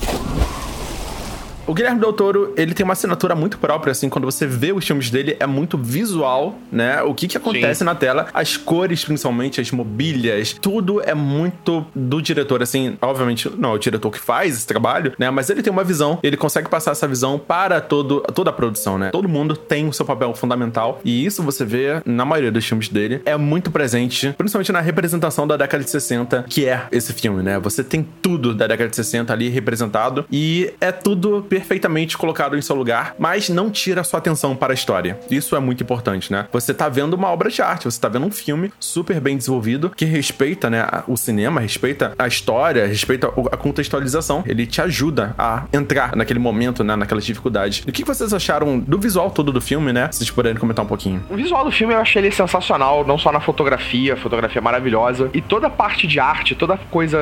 O 1.67 1.75
Guilherme 1.75 1.99
Del 1.99 2.13
Toro, 2.13 2.55
ele 2.57 2.73
tem 2.73 2.85
uma 2.85 2.93
assinatura 2.93 3.35
muito 3.35 3.59
própria, 3.59 3.91
assim, 3.91 4.09
quando 4.09 4.25
você 4.25 4.47
vê 4.47 4.73
os 4.73 4.87
filmes 4.87 5.11
dele, 5.11 5.37
é 5.41 5.47
muito 5.47 5.77
visual, 5.77 6.57
né? 6.71 7.03
O 7.03 7.13
que 7.13 7.27
que 7.27 7.37
acontece 7.37 7.83
na 7.83 7.93
tela, 7.93 8.29
as 8.33 8.57
cores, 8.57 9.05
principalmente, 9.05 9.61
as 9.61 9.73
mobílias, 9.73 10.53
tudo 10.53 11.03
é 11.03 11.13
muito 11.13 11.85
do 11.93 12.23
diretor, 12.23 12.63
assim, 12.63 12.97
obviamente 13.03 13.51
não 13.59 13.71
é 13.71 13.75
o 13.75 13.79
diretor 13.79 14.13
que 14.13 14.21
faz 14.21 14.55
esse 14.55 14.67
trabalho, 14.67 15.13
né? 15.19 15.29
Mas 15.31 15.51
ele 15.51 15.61
tem 15.61 15.73
uma 15.73 15.83
visão, 15.83 16.21
ele 16.23 16.37
consegue 16.37 16.69
passar 16.69 16.93
essa 16.93 17.09
visão 17.09 17.37
para 17.37 17.81
todo, 17.81 18.21
toda 18.33 18.51
a 18.51 18.53
produção, 18.53 18.97
né? 18.97 19.11
Todo 19.11 19.29
mundo 19.29 19.57
tem 19.57 19.89
o 19.89 19.93
seu 19.93 20.07
papel 20.07 20.33
fundamental, 20.35 21.01
e 21.05 21.27
isso 21.27 21.43
você 21.43 21.65
vê 21.65 22.01
na 22.05 22.25
maioria 22.25 22.53
dos 22.53 22.65
filmes 22.65 22.89
dele, 22.89 23.21
é 23.25 23.37
muito 23.37 23.73
presente, 23.73 24.33
principalmente 24.39 24.71
na 24.71 24.81
representação 24.81 25.49
da 25.49 25.57
década 25.57 25.83
de 25.83 25.91
60, 25.91 26.45
que 26.49 26.65
é 26.65 26.87
esse 26.93 27.13
filme, 27.13 27.43
né? 27.43 27.59
Você 27.59 27.83
tem 27.83 28.07
tudo 28.23 28.55
da 28.55 28.69
década 28.69 28.89
de 28.89 28.95
60 28.95 29.33
ali 29.33 29.49
representado, 29.49 30.25
e 30.31 30.73
é 30.81 30.93
tudo 30.93 31.45
perfeitamente 31.57 32.19
colocado 32.19 32.55
em 32.55 32.61
seu 32.61 32.77
lugar, 32.77 33.15
mas 33.19 33.49
não 33.49 33.71
tira 33.71 34.05
sua 34.05 34.19
atenção 34.19 34.55
para 34.55 34.73
a 34.73 34.75
história. 34.75 35.19
Isso 35.31 35.57
é 35.57 35.59
muito 35.59 35.83
importante, 35.83 36.31
né? 36.31 36.47
Você 36.53 36.75
tá 36.75 36.87
vendo 36.87 37.15
uma 37.15 37.29
obra 37.29 37.49
de 37.49 37.63
arte, 37.63 37.87
você 37.87 37.99
tá 37.99 38.11
vendo 38.11 38.27
um 38.27 38.31
filme 38.31 38.71
super 38.79 39.19
bem 39.21 39.39
desenvolvido, 39.39 39.89
que 39.89 40.05
respeita, 40.05 40.69
né, 40.69 40.87
o 41.09 41.17
cinema, 41.17 41.59
respeita 41.59 42.13
a 42.19 42.27
história, 42.27 42.87
respeita 42.87 43.29
a 43.51 43.57
contextualização. 43.57 44.45
Ele 44.47 44.67
te 44.67 44.83
ajuda 44.83 45.35
a 45.39 45.65
entrar 45.73 46.15
naquele 46.15 46.39
momento, 46.39 46.85
né, 46.85 46.95
naquelas 46.95 47.25
dificuldades. 47.25 47.83
E 47.87 47.91
o 47.91 47.93
que 47.93 48.05
vocês 48.05 48.35
acharam 48.35 48.79
do 48.79 48.99
visual 48.99 49.31
todo 49.31 49.51
do 49.51 49.61
filme, 49.61 49.95
né? 49.95 50.11
Vocês 50.13 50.31
puderem 50.31 50.59
comentar 50.59 50.85
um 50.85 50.89
pouquinho. 50.89 51.25
O 51.31 51.37
visual 51.37 51.65
do 51.65 51.73
filme 51.73 51.95
eu 51.95 52.01
achei 52.01 52.21
ele 52.21 52.31
sensacional, 52.31 53.07
não 53.07 53.17
só 53.17 53.33
na 53.33 53.41
fotografia, 53.41 54.15
fotografia 54.15 54.61
maravilhosa, 54.61 55.31
e 55.33 55.41
toda 55.41 55.69
a 55.69 55.71
parte 55.71 56.07
de 56.07 56.21
arte, 56.21 56.55
toda 56.55 56.75
a 56.75 56.79
coisa 56.79 57.19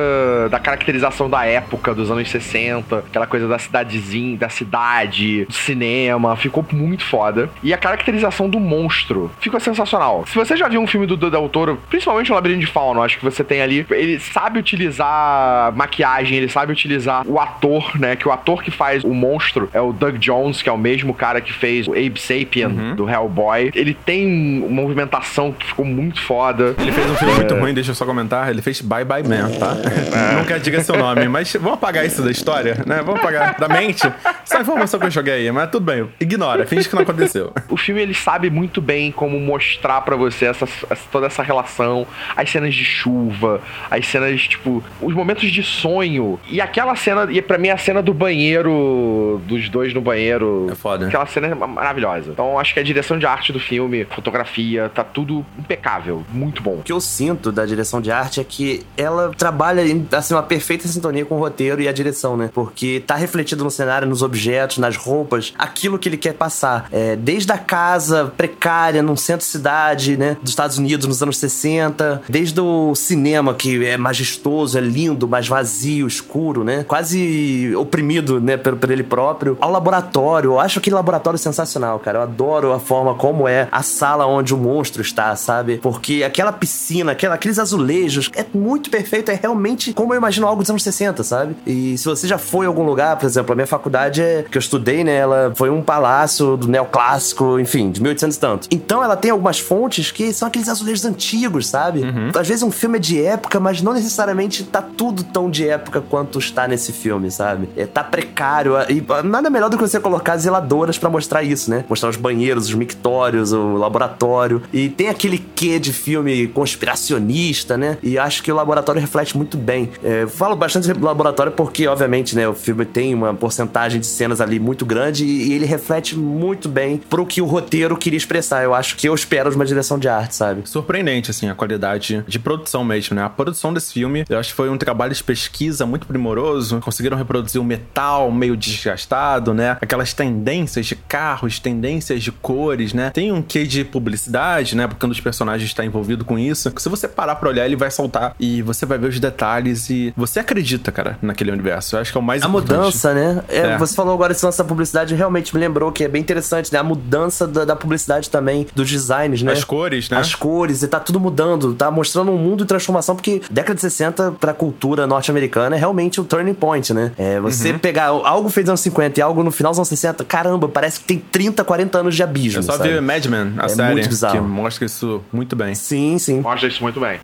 da 0.51 0.59
caracterização 0.59 1.29
da 1.29 1.45
época, 1.45 1.95
dos 1.95 2.11
anos 2.11 2.29
60, 2.29 2.97
aquela 2.97 3.27
coisa 3.27 3.47
da 3.47 3.57
cidadezinha, 3.57 4.24
da 4.33 4.49
cidade, 4.49 5.45
do 5.45 5.53
cinema, 5.53 6.35
ficou 6.35 6.65
muito 6.71 7.03
foda. 7.03 7.49
E 7.61 7.73
a 7.73 7.77
caracterização 7.77 8.49
do 8.49 8.59
monstro 8.59 9.29
ficou 9.39 9.59
sensacional. 9.59 10.23
Se 10.27 10.35
você 10.35 10.55
já 10.55 10.67
viu 10.67 10.81
um 10.81 10.87
filme 10.87 11.05
do 11.05 11.17
Del 11.17 11.49
Toro, 11.49 11.79
principalmente 11.89 12.31
o 12.31 12.35
Labirinto 12.35 12.61
de 12.61 12.67
Fauno, 12.67 13.01
acho 13.01 13.17
que 13.17 13.23
você 13.23 13.43
tem 13.43 13.61
ali, 13.61 13.85
ele 13.91 14.19
sabe 14.19 14.59
utilizar 14.59 15.73
maquiagem, 15.75 16.37
ele 16.37 16.49
sabe 16.49 16.71
utilizar 16.71 17.27
o 17.27 17.39
ator, 17.39 17.97
né, 17.99 18.15
que 18.15 18.27
o 18.27 18.31
ator 18.31 18.63
que 18.63 18.71
faz 18.71 19.03
o 19.03 19.13
monstro 19.13 19.69
é 19.73 19.81
o 19.81 19.91
Doug 19.91 20.15
Jones, 20.17 20.61
que 20.61 20.69
é 20.69 20.71
o 20.71 20.77
mesmo 20.77 21.13
cara 21.13 21.41
que 21.41 21.51
fez 21.51 21.87
o 21.87 21.91
Abe 21.91 22.19
Sapien 22.19 22.95
do 22.95 23.09
Hellboy. 23.09 23.71
Ele 23.75 23.93
tem 23.93 24.63
uma 24.63 24.81
movimentação 24.81 25.51
que 25.51 25.65
ficou 25.65 25.85
muito 25.85 26.21
foda. 26.21 26.75
Ele 26.77 26.91
fez 26.91 27.09
um 27.09 27.15
filme 27.15 27.33
muito 27.33 27.55
ruim, 27.55 27.73
deixa 27.73 27.91
eu 27.91 27.95
só 27.95 28.05
comentar. 28.05 28.49
Ele 28.49 28.61
fez 28.61 28.81
Bye 28.81 29.05
Bye 29.05 29.23
Man, 29.23 29.49
tá? 29.59 29.75
Não 30.35 30.45
quer 30.45 30.59
diga 30.59 30.81
seu 30.81 30.97
nome, 30.97 31.27
mas 31.27 31.53
vamos 31.53 31.73
apagar 31.73 32.05
isso 32.05 32.21
da 32.21 32.31
história, 32.31 32.83
né? 32.85 33.01
Vamos 33.03 33.19
apagar 33.19 33.55
da 33.59 33.67
mente. 33.67 34.11
Essa 34.43 34.61
informação 34.61 34.99
que 34.99 35.05
eu 35.07 35.11
joguei 35.11 35.33
aí, 35.33 35.51
mas 35.51 35.69
tudo 35.69 35.83
bem. 35.85 36.07
Ignora, 36.19 36.65
finge 36.65 36.87
que 36.87 36.95
não 36.95 37.01
aconteceu. 37.03 37.53
O 37.69 37.77
filme 37.77 38.01
ele 38.01 38.13
sabe 38.13 38.49
muito 38.49 38.81
bem 38.81 39.11
como 39.11 39.39
mostrar 39.39 40.01
pra 40.01 40.15
você 40.15 40.45
essa, 40.45 40.65
essa- 40.65 41.03
toda 41.11 41.25
essa 41.27 41.43
relação, 41.43 42.05
as 42.35 42.49
cenas 42.49 42.73
de 42.73 42.85
chuva, 42.85 43.59
as 43.91 44.05
cenas 44.07 44.41
tipo 44.43 44.83
os 45.01 45.13
momentos 45.13 45.51
de 45.51 45.61
sonho 45.63 46.39
e 46.49 46.61
aquela 46.61 46.95
cena 46.95 47.27
e 47.29 47.41
para 47.41 47.57
mim 47.57 47.69
a 47.69 47.77
cena 47.77 48.01
do 48.01 48.13
banheiro 48.13 49.41
dos 49.45 49.69
dois 49.69 49.93
no 49.93 50.01
banheiro. 50.01 50.67
É 50.71 50.75
foda. 50.75 51.07
Aquela 51.07 51.25
cena 51.25 51.47
é 51.47 51.53
maravilhosa. 51.55 52.31
Então 52.31 52.57
acho 52.59 52.73
que 52.73 52.79
a 52.79 52.83
direção 52.83 53.17
de 53.19 53.25
arte 53.25 53.51
do 53.51 53.59
filme, 53.59 54.05
fotografia, 54.05 54.89
tá 54.93 55.03
tudo 55.03 55.45
impecável, 55.57 56.23
muito 56.31 56.61
bom. 56.61 56.75
O 56.75 56.83
que 56.83 56.91
eu 56.91 57.01
sinto 57.01 57.51
da 57.51 57.65
direção 57.65 58.01
de 58.01 58.11
arte 58.11 58.39
é 58.39 58.43
que 58.43 58.83
ela 58.97 59.31
trabalha 59.37 59.81
em 59.85 60.07
assim, 60.11 60.33
uma 60.33 60.43
perfeita 60.43 60.87
sintonia 60.87 61.25
com 61.25 61.35
o 61.35 61.39
roteiro 61.39 61.81
e 61.81 61.87
a 61.87 61.91
direção, 61.91 62.37
né? 62.37 62.49
Porque 62.53 63.03
tá 63.05 63.15
refletido 63.15 63.63
no 63.63 63.71
cenário, 63.71 64.04
nos 64.05 64.21
objetos, 64.21 64.77
nas 64.77 64.95
roupas, 64.95 65.53
aquilo 65.57 65.97
que 65.97 66.09
ele 66.09 66.17
quer 66.17 66.33
passar. 66.33 66.87
É, 66.91 67.15
desde 67.15 67.51
a 67.51 67.57
casa 67.57 68.33
precária 68.37 69.01
num 69.01 69.15
centro-cidade, 69.15 70.17
né? 70.17 70.37
Dos 70.41 70.51
Estados 70.51 70.77
Unidos 70.77 71.07
nos 71.07 71.21
anos 71.21 71.37
60, 71.37 72.23
desde 72.27 72.59
o 72.59 72.93
cinema, 72.95 73.53
que 73.53 73.85
é 73.85 73.97
majestoso, 73.97 74.77
é 74.77 74.81
lindo, 74.81 75.27
mas 75.27 75.47
vazio, 75.47 76.07
escuro, 76.07 76.63
né? 76.63 76.83
Quase 76.83 77.73
oprimido, 77.75 78.39
né? 78.39 78.57
Por, 78.57 78.75
por 78.75 78.91
ele 78.91 79.03
próprio. 79.03 79.57
Ao 79.59 79.71
laboratório, 79.71 80.51
eu 80.51 80.59
acho 80.59 80.79
aquele 80.79 80.95
laboratório 80.95 81.37
sensacional, 81.39 81.99
cara. 81.99 82.19
Eu 82.19 82.21
adoro 82.23 82.73
a 82.73 82.79
forma 82.79 83.15
como 83.15 83.47
é 83.47 83.67
a 83.71 83.81
sala 83.81 84.25
onde 84.25 84.53
o 84.53 84.57
monstro 84.57 85.01
está, 85.01 85.35
sabe? 85.35 85.77
Porque 85.77 86.23
aquela 86.23 86.51
piscina, 86.51 87.11
aquela, 87.11 87.35
aqueles 87.35 87.59
azulejos, 87.59 88.29
é 88.35 88.45
muito 88.53 88.89
perfeito, 88.89 89.31
é 89.31 89.39
realmente 89.41 89.93
como 89.93 90.13
eu 90.13 90.17
imagino 90.17 90.47
algo 90.47 90.61
dos 90.61 90.69
anos 90.69 90.83
60, 90.83 91.23
sabe? 91.23 91.55
E 91.65 91.97
se 91.97 92.05
você 92.05 92.27
já 92.27 92.37
foi 92.37 92.65
em 92.65 92.67
algum 92.67 92.83
lugar, 92.83 93.17
por 93.17 93.25
exemplo, 93.25 93.53
a 93.53 93.55
minha 93.55 93.67
faculdade 93.67 93.94
é, 94.21 94.43
que 94.43 94.57
eu 94.57 94.59
estudei, 94.59 95.03
né? 95.03 95.15
Ela 95.15 95.53
foi 95.55 95.69
um 95.69 95.81
palácio 95.81 96.57
do 96.57 96.67
neoclássico, 96.67 97.59
enfim, 97.59 97.91
de 97.91 98.01
1800 98.01 98.35
e 98.35 98.39
tanto. 98.39 98.67
Então 98.71 99.03
ela 99.03 99.15
tem 99.15 99.31
algumas 99.31 99.59
fontes 99.59 100.11
que 100.11 100.33
são 100.33 100.47
aqueles 100.47 100.67
azulejos 100.67 101.05
antigos, 101.05 101.67
sabe? 101.67 102.01
Uhum. 102.01 102.31
Às 102.35 102.47
vezes 102.47 102.63
um 102.63 102.71
filme 102.71 102.97
é 102.97 102.99
de 102.99 103.21
época, 103.21 103.59
mas 103.59 103.81
não 103.81 103.93
necessariamente 103.93 104.63
tá 104.63 104.81
tudo 104.81 105.23
tão 105.23 105.49
de 105.49 105.67
época 105.67 106.01
quanto 106.01 106.39
está 106.39 106.67
nesse 106.67 106.91
filme, 106.91 107.31
sabe? 107.31 107.69
É, 107.75 107.85
tá 107.85 108.03
precário. 108.03 108.73
E 108.89 109.03
nada 109.23 109.49
melhor 109.49 109.69
do 109.69 109.77
que 109.77 109.83
você 109.83 109.99
colocar 109.99 110.37
zeladoras 110.37 110.97
para 110.97 111.09
mostrar 111.09 111.43
isso, 111.43 111.69
né? 111.69 111.85
Mostrar 111.87 112.09
os 112.09 112.17
banheiros, 112.17 112.65
os 112.65 112.73
mictórios, 112.73 113.53
o 113.53 113.75
laboratório. 113.75 114.61
E 114.73 114.89
tem 114.89 115.09
aquele 115.09 115.37
quê 115.37 115.79
de 115.79 115.93
filme 115.93 116.47
conspiracionista, 116.47 117.77
né? 117.77 117.97
E 118.03 118.17
acho 118.17 118.43
que 118.43 118.51
o 118.51 118.55
laboratório 118.55 118.99
reflete 118.99 119.37
muito 119.37 119.57
bem. 119.57 119.89
É, 120.03 120.27
falo 120.27 120.55
bastante 120.55 120.91
do 120.91 121.05
laboratório 121.05 121.51
porque, 121.51 121.87
obviamente, 121.87 122.35
né, 122.35 122.47
o 122.47 122.53
filme 122.53 122.85
tem 122.85 123.13
uma 123.13 123.33
porcentagem 123.33 123.74
de 123.75 124.05
cenas 124.05 124.39
ali 124.39 124.59
muito 124.59 124.85
grande 124.85 125.25
e, 125.25 125.49
e 125.49 125.53
ele 125.53 125.65
reflete 125.65 126.17
muito 126.17 126.69
bem 126.69 126.97
pro 126.97 127.25
que 127.25 127.41
o 127.41 127.45
roteiro 127.45 127.97
queria 127.97 128.17
expressar. 128.17 128.63
Eu 128.63 128.73
acho 128.73 128.95
que 128.95 129.07
eu 129.07 129.13
espero 129.13 129.49
de 129.49 129.55
uma 129.55 129.65
direção 129.65 129.99
de 129.99 130.07
arte, 130.07 130.35
sabe? 130.35 130.61
Surpreendente, 130.65 131.29
assim, 131.29 131.49
a 131.49 131.55
qualidade 131.55 132.23
de 132.27 132.39
produção 132.39 132.83
mesmo, 132.83 133.15
né? 133.15 133.23
A 133.23 133.29
produção 133.29 133.73
desse 133.73 133.93
filme, 133.93 134.25
eu 134.29 134.39
acho 134.39 134.49
que 134.49 134.55
foi 134.55 134.69
um 134.69 134.77
trabalho 134.77 135.13
de 135.13 135.23
pesquisa 135.23 135.85
muito 135.85 136.07
primoroso. 136.07 136.79
Conseguiram 136.79 137.17
reproduzir 137.17 137.59
o 137.59 137.63
metal 137.63 138.31
meio 138.31 138.55
desgastado, 138.55 139.53
né? 139.53 139.77
Aquelas 139.81 140.13
tendências 140.13 140.85
de 140.85 140.95
carros, 140.95 141.59
tendências 141.59 142.23
de 142.23 142.31
cores, 142.31 142.93
né? 142.93 143.09
Tem 143.09 143.31
um 143.31 143.41
quê 143.41 143.65
de 143.65 143.83
publicidade, 143.83 144.75
né? 144.75 144.87
Porque 144.87 145.05
um 145.05 145.09
dos 145.09 145.19
personagens 145.19 145.69
está 145.69 145.83
envolvido 145.83 146.23
com 146.23 146.39
isso. 146.39 146.71
Se 146.77 146.87
você 146.87 147.07
parar 147.07 147.35
pra 147.35 147.49
olhar, 147.49 147.65
ele 147.65 147.75
vai 147.75 147.91
saltar 147.91 148.35
e 148.39 148.61
você 148.61 148.85
vai 148.85 148.97
ver 148.97 149.09
os 149.09 149.19
detalhes 149.19 149.89
e 149.89 150.13
você 150.15 150.39
acredita, 150.39 150.91
cara, 150.91 151.17
naquele 151.21 151.51
universo. 151.51 151.95
Eu 151.95 152.01
acho 152.01 152.11
que 152.11 152.17
é 152.17 152.21
o 152.21 152.23
mais 152.23 152.43
a 152.43 152.47
importante. 152.47 152.73
A 152.73 152.77
mudança, 152.77 153.13
né? 153.13 153.43
É, 153.49 153.64
é. 153.71 153.77
Você 153.77 153.95
falou 153.95 154.13
agora 154.13 154.31
esse 154.31 154.45
lance 154.45 154.57
da 154.57 154.63
publicidade, 154.63 155.13
realmente 155.15 155.53
me 155.53 155.59
lembrou 155.59 155.91
que 155.91 156.03
é 156.03 156.07
bem 156.07 156.21
interessante, 156.21 156.71
né? 156.71 156.79
A 156.79 156.83
mudança 156.83 157.47
da, 157.47 157.65
da, 157.65 157.75
publicidade 157.75 158.29
também, 158.29 158.67
dos 158.75 158.89
designs, 158.89 159.41
né? 159.41 159.51
As 159.51 159.63
cores, 159.63 160.09
né? 160.09 160.17
As 160.17 160.35
cores, 160.35 160.83
e 160.83 160.87
tá 160.87 160.99
tudo 160.99 161.19
mudando, 161.19 161.73
tá 161.73 161.89
mostrando 161.91 162.31
um 162.31 162.37
mundo 162.37 162.63
de 162.63 162.67
transformação, 162.67 163.15
porque 163.15 163.41
década 163.49 163.75
de 163.75 163.81
60 163.81 164.33
pra 164.39 164.53
cultura 164.53 165.05
norte-americana 165.07 165.75
é 165.75 165.79
realmente 165.79 166.19
o 166.19 166.23
turning 166.23 166.53
point, 166.53 166.93
né? 166.93 167.11
É, 167.17 167.39
você 167.39 167.71
uhum. 167.71 167.79
pegar 167.79 168.05
algo 168.05 168.49
feito 168.49 168.67
nos 168.67 168.71
anos 168.71 168.81
50 168.81 169.19
e 169.19 169.23
algo 169.23 169.43
no 169.43 169.51
final 169.51 169.71
dos 169.71 169.79
anos 169.79 169.89
60, 169.89 170.23
caramba, 170.25 170.67
parece 170.67 170.99
que 170.99 171.05
tem 171.05 171.19
30, 171.19 171.63
40 171.63 171.97
anos 171.99 172.15
de 172.15 172.23
abismo. 172.23 172.59
Eu 172.59 172.63
só 172.63 172.73
sabe? 172.73 172.93
vi 172.93 173.01
Mad 173.01 173.25
Men, 173.25 173.53
a 173.57 173.65
é 173.65 173.69
série, 173.69 173.91
muito 173.93 174.09
bizarro. 174.09 174.35
que 174.35 174.41
mostra 174.41 174.85
isso 174.85 175.21
muito 175.31 175.55
bem. 175.55 175.75
Sim, 175.75 176.17
sim. 176.17 176.41
Mostra 176.41 176.67
isso 176.67 176.81
muito 176.81 176.99
bem. 176.99 177.19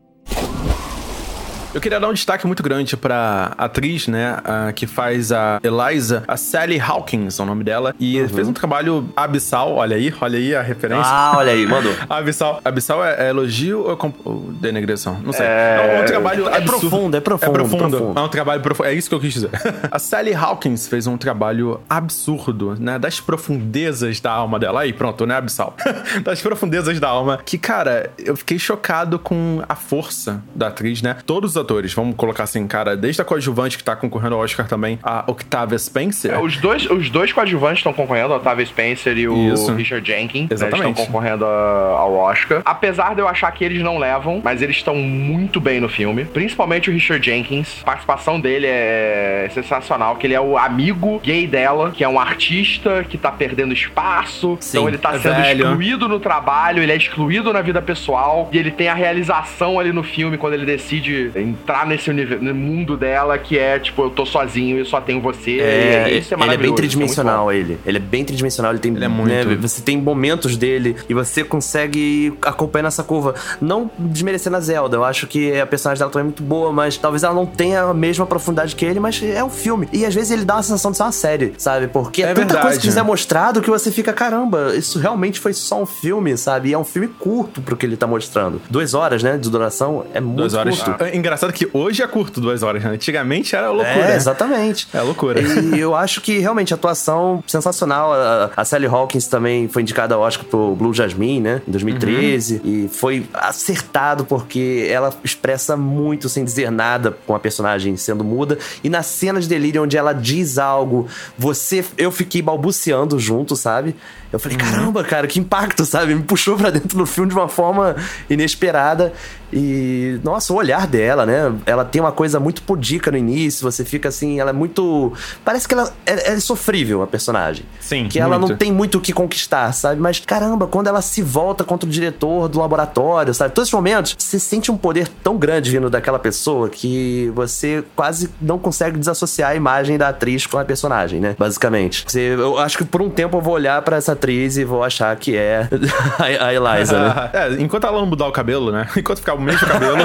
Eu 1.74 1.80
queria 1.80 2.02
dar 2.02 2.10
um 2.10 2.14
destaque 2.14 2.46
muito 2.46 2.62
grande 2.62 2.98
pra 2.98 3.54
atriz, 3.58 4.06
né, 4.08 4.38
a, 4.44 4.74
que 4.74 4.86
faz 4.86 5.32
a 5.32 5.60
Eliza, 5.64 6.24
a 6.28 6.36
Sally 6.36 6.78
Hawkins, 6.78 7.40
é 7.40 7.44
o 7.44 7.46
nome 7.46 7.64
dela, 7.64 7.96
e 7.98 8.20
uhum. 8.20 8.28
fez 8.28 8.48
um 8.50 8.54
trabalho 8.54 9.10
abissal, 9.16 9.76
olha 9.76 9.96
aí, 9.96 10.14
olha 10.20 10.38
aí 10.38 10.54
a 10.54 10.62
referência. 10.62 11.06
Ah, 11.06 11.34
olha 11.38 11.54
aí, 11.54 11.66
mandou. 11.66 11.94
abissal. 12.10 12.60
Abissal 12.66 13.06
é, 13.06 13.28
é 13.28 13.30
elogio 13.30 13.84
ou, 13.84 13.94
é 13.94 14.14
ou 14.26 14.52
denegração? 14.60 15.18
Não 15.24 15.32
sei. 15.32 15.46
É, 15.46 15.98
é 15.98 16.02
um 16.02 16.06
trabalho 16.06 16.50
é 16.50 16.58
absurdo. 16.58 16.90
profundo, 16.90 17.18
é 17.18 17.22
profundo. 17.22 17.50
É 17.50 17.54
profundo. 17.54 17.98
profundo. 17.98 18.20
É 18.20 18.22
um 18.22 18.28
trabalho 18.28 18.62
profundo. 18.62 18.88
É 18.88 18.94
isso 18.94 19.08
que 19.08 19.16
eu 19.16 19.20
quis 19.20 19.34
dizer. 19.34 19.52
a 19.90 19.98
Sally 19.98 20.34
Hawkins 20.34 20.88
fez 20.88 21.08
um 21.08 21.18
trabalho 21.18 21.80
absurdo, 21.90 22.76
né, 22.78 23.00
das 23.00 23.22
profundezas 23.22 24.20
da 24.20 24.32
alma 24.32 24.60
dela. 24.60 24.82
Aí, 24.82 24.92
pronto, 24.92 25.26
né, 25.26 25.36
abissal. 25.36 25.78
das 26.22 26.42
profundezas 26.42 27.00
da 27.00 27.08
alma, 27.08 27.40
que, 27.46 27.58
cara, 27.58 28.12
eu 28.18 28.36
fiquei 28.36 28.60
chocado 28.60 29.18
com 29.18 29.64
a 29.70 29.76
força 29.76 30.44
da 30.54 30.68
atriz, 30.68 31.02
né? 31.02 31.16
Todos 31.26 31.52
os 31.52 31.61
atores, 31.62 31.94
vamos 31.94 32.16
colocar 32.16 32.44
assim, 32.44 32.68
cara, 32.68 32.96
desde 32.96 33.22
a 33.22 33.26
coadjuvante 33.26 33.78
que 33.78 33.84
tá 33.84 33.96
concorrendo 33.96 34.36
ao 34.36 34.42
Oscar 34.42 34.68
também, 34.68 35.00
a 35.04 35.24
Octavia 35.28 35.78
Spencer. 35.78 36.34
É, 36.34 36.40
os, 36.40 36.58
dois, 36.58 36.90
os 36.90 37.10
dois 37.10 37.32
coadjuvantes 37.32 37.80
estão 37.80 37.94
concorrendo, 37.94 38.34
a 38.34 38.38
Octavia 38.38 38.66
Spencer 38.66 39.18
e 39.18 39.28
o 39.28 39.54
Isso. 39.54 39.74
Richard 39.74 40.06
Jenkins. 40.08 40.50
Exatamente. 40.52 40.84
Né, 40.84 40.90
estão 40.92 41.06
concorrendo 41.06 41.46
ao 41.46 42.14
Oscar. 42.14 42.62
Apesar 42.66 43.16
de 43.16 43.22
eu 43.22 43.28
achar 43.28 43.52
que 43.52 43.64
eles 43.64 43.82
não 43.82 43.98
levam, 43.98 44.42
mas 44.44 44.62
eles 44.62 44.78
estão 44.78 44.96
muito 44.96 45.60
bem 45.60 45.80
no 45.80 45.90
filme. 45.90 46.26
Principalmente 46.26 46.90
o 46.90 46.94
Richard 46.94 47.26
Jenkins. 47.26 47.82
A 47.82 47.86
participação 47.86 48.40
dele 48.40 48.68
é 48.68 49.50
sensacional, 49.54 50.16
que 50.16 50.28
ele 50.28 50.34
é 50.34 50.42
o 50.42 50.58
amigo 50.58 51.20
gay 51.20 51.48
dela, 51.48 51.92
que 51.92 52.04
é 52.04 52.10
um 52.10 52.20
artista 52.20 53.06
que 53.08 53.18
tá 53.18 53.32
perdendo 53.32 53.74
espaço. 53.74 54.58
Sim, 54.60 54.78
então 54.78 54.88
ele 54.88 54.98
tá 54.98 55.16
é 55.16 55.20
sendo 55.20 55.36
velho. 55.36 55.66
excluído 55.66 56.08
no 56.08 56.20
trabalho, 56.20 56.82
ele 56.82 56.92
é 56.92 56.96
excluído 56.96 57.54
na 57.54 57.62
vida 57.62 57.82
pessoal. 57.82 58.50
E 58.52 58.58
ele 58.58 58.72
tem 58.72 58.88
a 58.88 58.94
realização 58.94 59.80
ali 59.80 59.92
no 59.92 60.04
filme 60.04 60.38
quando 60.38 60.54
ele 60.54 60.66
decide 60.66 61.32
entrar 61.52 61.86
nesse 61.86 62.12
no 62.12 62.54
mundo 62.54 62.98
dela 62.98 63.38
que 63.38 63.58
é 63.58 63.80
tipo, 63.80 64.04
eu 64.04 64.10
tô 64.10 64.26
sozinho 64.26 64.82
e 64.82 64.86
só 64.86 65.00
tenho 65.00 65.22
você. 65.22 65.60
É, 65.60 66.08
e, 66.10 66.20
isso 66.20 66.34
é 66.34 66.38
Ele 66.42 66.54
é 66.54 66.58
bem 66.58 66.72
é 66.72 66.76
tridimensional, 66.76 67.52
é 67.52 67.58
ele. 67.58 67.80
Ele 67.86 67.98
é 67.98 68.02
bem 68.02 68.26
tridimensional, 68.26 68.72
ele 68.72 68.80
tem. 68.80 68.94
Ele 68.94 69.06
é 69.06 69.08
muito. 69.08 69.32
Né, 69.32 69.56
você 69.56 69.82
tem 69.82 69.98
momentos 69.98 70.58
dele 70.58 70.96
e 71.08 71.14
você 71.14 71.44
consegue 71.44 72.34
acompanhar 72.42 72.88
essa 72.88 73.04
curva. 73.04 73.36
Não 73.60 73.90
desmerecendo 73.98 74.58
a 74.58 74.60
Zelda, 74.60 74.98
eu 74.98 75.04
acho 75.04 75.28
que 75.28 75.60
a 75.60 75.66
personagem 75.66 76.00
dela 76.00 76.12
também 76.12 76.24
é 76.24 76.26
muito 76.26 76.44
boa, 76.44 76.72
mas 76.72 76.98
talvez 76.98 77.24
ela 77.24 77.34
não 77.34 77.46
tenha 77.46 77.84
a 77.84 77.94
mesma 77.94 78.26
profundidade 78.26 78.76
que 78.76 78.86
ele, 78.86 79.00
mas 79.00 79.22
é 79.22 79.44
um 79.44 79.50
filme. 79.50 79.88
E 79.92 80.06
às 80.06 80.14
vezes 80.14 80.32
ele 80.32 80.46
dá 80.46 80.56
uma 80.56 80.64
sensação 80.64 80.92
de 80.92 80.98
ser 80.98 81.04
uma 81.04 81.12
série, 81.12 81.54
sabe? 81.58 81.88
Porque 81.88 82.22
é, 82.22 82.26
é 82.26 82.28
tanta 82.30 82.40
verdade, 82.40 82.62
coisa 82.62 82.80
que 82.80 82.88
quiser 82.88 83.04
mostrado 83.04 83.62
que 83.62 83.70
você 83.70 83.92
fica, 83.92 84.14
caramba, 84.14 84.76
isso 84.76 85.00
realmente 85.00 85.40
foi 85.40 85.54
só 85.54 85.82
um 85.82 85.86
filme, 85.86 86.38
sabe? 86.38 86.70
E 86.70 86.74
é 86.74 86.78
um 86.78 86.84
filme 86.84 87.08
curto 87.08 87.62
pro 87.62 87.76
que 87.76 87.86
ele 87.86 87.98
tá 87.98 88.08
mostrando. 88.08 88.62
Duas 88.70 88.94
horas, 88.94 89.24
né, 89.24 89.38
de 89.38 89.50
duração, 89.50 90.06
é 90.14 90.20
muito 90.20 90.38
Duas 90.38 90.54
horas. 90.54 90.82
curto. 90.82 91.04
É 91.04 91.16
engraçado 91.16 91.41
que 91.50 91.68
hoje 91.74 92.04
é 92.04 92.08
curto 92.08 92.42
duas 92.42 92.62
horas, 92.62 92.84
né? 92.84 92.92
Antigamente 92.92 93.56
era 93.56 93.70
loucura. 93.70 94.12
É, 94.12 94.16
exatamente. 94.16 94.88
É 94.94 95.02
loucura. 95.02 95.42
E 95.42 95.80
eu 95.80 95.96
acho 95.96 96.22
que 96.22 96.40
realmente 96.40 96.74
a 96.74 96.76
atuação 96.76 97.44
sensacional. 97.48 98.14
A, 98.14 98.52
a 98.56 98.66
Sally 98.66 98.86
Hawkins 98.86 99.28
também 99.28 99.68
foi 99.68 99.82
indicada 99.82 100.16
ao 100.16 100.22
Oscar 100.22 100.46
pro 100.46 100.76
Blue 100.76 100.94
Jasmine, 100.94 101.40
né? 101.40 101.62
Em 101.68 101.72
2013. 101.72 102.56
Uhum. 102.56 102.62
E 102.64 102.88
foi 102.90 103.26
acertado 103.34 104.26
porque 104.26 104.88
ela 104.90 105.14
expressa 105.24 105.76
muito 105.78 106.30
sem 106.30 106.44
dizer 106.44 106.70
nada 106.70 107.18
com 107.26 107.34
a 107.34 107.40
personagem 107.40 107.96
sendo 107.98 108.24
muda. 108.24 108.58
E 108.84 108.90
na 108.90 109.02
cena 109.02 109.40
de 109.40 109.48
delírio 109.48 109.84
onde 109.84 109.98
ela 109.98 110.14
diz 110.14 110.58
algo, 110.58 111.08
você. 111.38 111.84
Eu 111.98 112.12
fiquei 112.12 112.42
balbuciando 112.42 113.20
junto, 113.20 113.56
sabe? 113.56 113.96
Eu 114.32 114.40
falei, 114.40 114.58
uhum. 114.58 114.64
caramba, 114.64 115.04
cara, 115.04 115.28
que 115.28 115.40
impacto, 115.40 115.86
sabe? 115.86 116.16
Me 116.16 116.24
puxou 116.24 116.58
pra 116.58 116.70
dentro 116.70 116.98
do 116.98 117.06
filme 117.06 117.30
de 117.30 117.36
uma 117.36 117.50
forma 117.50 117.96
inesperada. 118.30 119.14
E, 119.54 120.20
nossa, 120.24 120.54
o 120.54 120.56
olhar 120.56 120.88
dela, 120.88 121.26
né? 121.26 121.54
Ela 121.66 121.84
tem 121.84 122.02
uma 122.02 122.12
coisa 122.12 122.40
muito 122.40 122.62
pudica 122.62 123.12
no 123.12 123.18
início, 123.18 123.70
você 123.70 123.84
fica 123.84 124.08
assim, 124.08 124.40
ela 124.40 124.52
é 124.52 124.54
muito. 124.54 125.12
Parece 125.44 125.68
que 125.68 125.74
ela 125.74 125.92
é, 126.06 126.34
é 126.34 126.40
sofrível, 126.40 127.02
a 127.02 127.08
personagem. 127.08 127.66
Sim. 127.80 128.08
Que 128.08 128.20
ela 128.20 128.40
não 128.40 128.56
tem 128.56 128.72
muito 128.72 128.98
o 128.98 129.02
que 129.02 129.12
conquistar, 129.12 129.74
sabe? 129.74 130.00
Mas 130.00 130.20
caramba, 130.20 130.68
quando 130.68 130.88
ela 130.88 131.02
se 131.02 131.22
volta 131.22 131.64
contra 131.64 131.88
o 131.88 131.92
diretor 131.92 132.48
do 132.48 132.60
laboratório, 132.60 133.34
sabe? 133.34 133.54
Todos 133.54 133.68
esses 133.68 133.76
momentos, 133.76 134.16
você 134.18 134.40
sente 134.40 134.72
um 134.72 134.78
poder 134.78 135.08
tão 135.22 135.38
grande 135.38 135.70
vindo 135.70 135.90
daquela 135.90 136.20
pessoa 136.20 136.70
que 136.70 137.30
você 137.36 137.84
quase 137.96 138.30
não 138.42 138.58
consegue 138.58 138.98
desassociar 138.98 139.52
a 139.52 139.56
imagem 139.56 139.98
da 139.98 140.10
atriz 140.10 140.46
com 140.48 140.58
a 140.58 140.64
personagem, 140.64 141.20
né? 141.20 141.36
Basicamente. 141.38 142.06
Você, 142.08 142.36
eu 142.36 142.58
acho 142.58 142.78
que 142.78 142.86
por 142.86 143.02
um 143.02 143.10
tempo 143.10 143.38
eu 143.38 143.42
vou 143.42 143.54
olhar 143.54 143.82
para 143.82 143.98
essa 143.98 144.16
atriz 144.22 144.58
e 144.58 144.64
vou 144.64 144.84
achar 144.84 145.16
que 145.16 145.36
é 145.36 145.68
a 146.40 146.54
Eliza, 146.54 147.00
né? 147.00 147.30
é, 147.34 147.62
enquanto 147.62 147.88
ela 147.88 148.00
não 148.00 148.06
mudar 148.06 148.28
o 148.28 148.32
cabelo, 148.32 148.72
né? 148.72 148.88
Enquanto 148.96 149.18
ficar 149.18 149.34
o 149.34 149.42
mesmo 149.42 149.68
cabelo, 149.68 149.98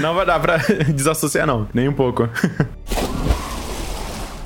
não 0.00 0.14
vai 0.14 0.24
dar 0.24 0.38
pra 0.38 0.58
desassociar, 0.94 1.46
não. 1.46 1.66
Nem 1.74 1.88
um 1.88 1.92
pouco. 1.92 2.28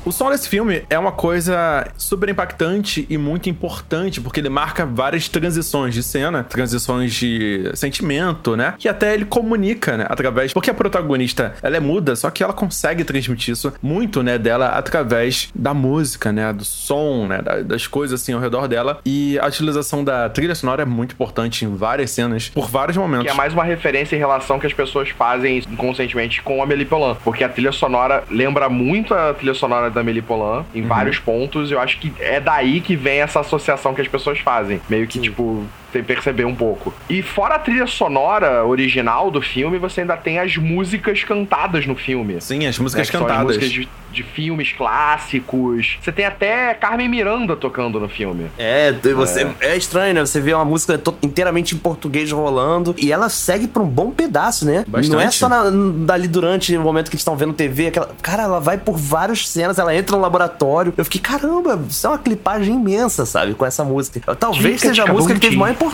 O 0.06 0.12
som 0.12 0.30
desse 0.30 0.48
filme 0.48 0.84
é 0.88 0.96
uma 0.96 1.10
coisa 1.10 1.84
super 1.96 2.28
impactante 2.28 3.04
e 3.10 3.18
muito 3.18 3.50
importante, 3.50 4.20
porque 4.20 4.38
ele 4.38 4.48
marca 4.48 4.86
várias 4.86 5.26
transições 5.26 5.94
de 5.94 6.00
cena, 6.00 6.44
transições 6.44 7.12
de 7.12 7.72
sentimento, 7.74 8.54
né? 8.54 8.74
Que 8.78 8.88
até 8.88 9.12
ele 9.12 9.24
comunica, 9.24 9.96
né? 9.96 10.06
Através. 10.08 10.52
Porque 10.52 10.70
a 10.70 10.74
protagonista, 10.74 11.54
ela 11.60 11.76
é 11.76 11.80
muda, 11.80 12.14
só 12.14 12.30
que 12.30 12.40
ela 12.40 12.52
consegue 12.52 13.02
transmitir 13.02 13.54
isso 13.54 13.72
muito, 13.82 14.22
né? 14.22 14.38
Dela 14.38 14.68
através 14.68 15.48
da 15.52 15.74
música, 15.74 16.30
né? 16.30 16.52
Do 16.52 16.64
som, 16.64 17.26
né? 17.26 17.42
Das 17.64 17.88
coisas 17.88 18.22
assim 18.22 18.32
ao 18.32 18.38
redor 18.38 18.68
dela. 18.68 19.00
E 19.04 19.36
a 19.40 19.48
utilização 19.48 20.04
da 20.04 20.30
trilha 20.30 20.54
sonora 20.54 20.82
é 20.82 20.86
muito 20.86 21.14
importante 21.14 21.64
em 21.64 21.74
várias 21.74 22.12
cenas, 22.12 22.48
por 22.48 22.68
vários 22.68 22.96
momentos. 22.96 23.26
Que 23.26 23.32
é 23.32 23.34
mais 23.34 23.52
uma 23.52 23.64
referência 23.64 24.14
em 24.14 24.20
relação 24.20 24.60
que 24.60 24.68
as 24.68 24.72
pessoas 24.72 25.08
fazem 25.08 25.64
inconscientemente 25.68 26.42
com 26.42 26.62
a 26.62 26.66
Polan, 26.88 27.16
porque 27.24 27.42
a 27.42 27.48
trilha 27.48 27.72
sonora 27.72 28.22
lembra 28.30 28.68
muito 28.68 29.12
a 29.12 29.34
trilha 29.34 29.54
sonora 29.54 29.95
da 29.96 30.02
Amélie 30.02 30.22
Polan 30.22 30.64
em 30.74 30.82
uhum. 30.82 30.88
vários 30.88 31.18
pontos. 31.18 31.70
Eu 31.70 31.80
acho 31.80 31.98
que 31.98 32.12
é 32.20 32.38
daí 32.38 32.80
que 32.80 32.94
vem 32.94 33.20
essa 33.20 33.40
associação 33.40 33.94
que 33.94 34.00
as 34.00 34.08
pessoas 34.08 34.38
fazem. 34.38 34.80
Meio 34.88 35.06
que, 35.06 35.14
Sim. 35.14 35.22
tipo, 35.22 35.64
você 35.96 36.02
perceber 36.02 36.44
um 36.44 36.54
pouco. 36.54 36.92
E 37.08 37.22
fora 37.22 37.56
a 37.56 37.58
trilha 37.58 37.86
sonora 37.86 38.64
original 38.64 39.30
do 39.30 39.40
filme, 39.40 39.78
você 39.78 40.02
ainda 40.02 40.16
tem 40.16 40.38
as 40.38 40.56
músicas 40.56 41.22
cantadas 41.24 41.86
no 41.86 41.94
filme. 41.94 42.40
Sim, 42.40 42.66
as 42.66 42.78
músicas 42.78 43.10
né, 43.10 43.18
cantadas. 43.18 43.56
As 43.56 43.56
músicas 43.56 43.70
de, 43.70 43.88
de, 44.12 44.22
filmes 44.22 44.72
clássicos. 44.72 45.98
Você 46.00 46.12
tem 46.12 46.24
até 46.24 46.74
Carmen 46.74 47.08
Miranda 47.08 47.56
tocando 47.56 48.00
no 48.00 48.08
filme. 48.08 48.46
É, 48.58 48.92
você, 49.14 49.46
é. 49.60 49.72
é 49.72 49.76
estranho, 49.76 50.14
né? 50.14 50.20
Você 50.20 50.40
vê 50.40 50.52
uma 50.52 50.64
música 50.64 51.00
inteiramente 51.22 51.74
em 51.74 51.78
português 51.78 52.30
rolando 52.30 52.94
e 52.98 53.12
ela 53.12 53.28
segue 53.28 53.66
por 53.68 53.82
um 53.82 53.88
bom 53.88 54.10
pedaço, 54.10 54.64
né? 54.64 54.84
Bastante. 54.86 55.12
Não 55.12 55.20
é 55.20 55.30
só 55.30 55.48
na, 55.48 55.64
dali 56.04 56.28
durante 56.28 56.76
o 56.76 56.80
momento 56.80 57.10
que 57.10 57.14
eles 57.14 57.22
estão 57.22 57.36
vendo 57.36 57.52
TV, 57.52 57.88
aquela. 57.88 58.10
Cara, 58.22 58.44
ela 58.44 58.60
vai 58.60 58.78
por 58.78 58.96
várias 58.96 59.48
cenas, 59.48 59.78
ela 59.78 59.94
entra 59.94 60.16
no 60.16 60.22
laboratório. 60.22 60.92
Eu 60.96 61.04
fiquei, 61.04 61.20
caramba, 61.20 61.80
isso 61.88 62.06
é 62.06 62.10
uma 62.10 62.18
clipagem 62.18 62.74
imensa, 62.74 63.24
sabe? 63.24 63.54
Com 63.54 63.64
essa 63.64 63.84
música. 63.84 64.34
Talvez 64.34 64.80
seja 64.80 65.04
a 65.04 65.12
música 65.12 65.34
que 65.34 65.40
teve 65.40 65.56
maior 65.56 65.72
importância 65.72 65.85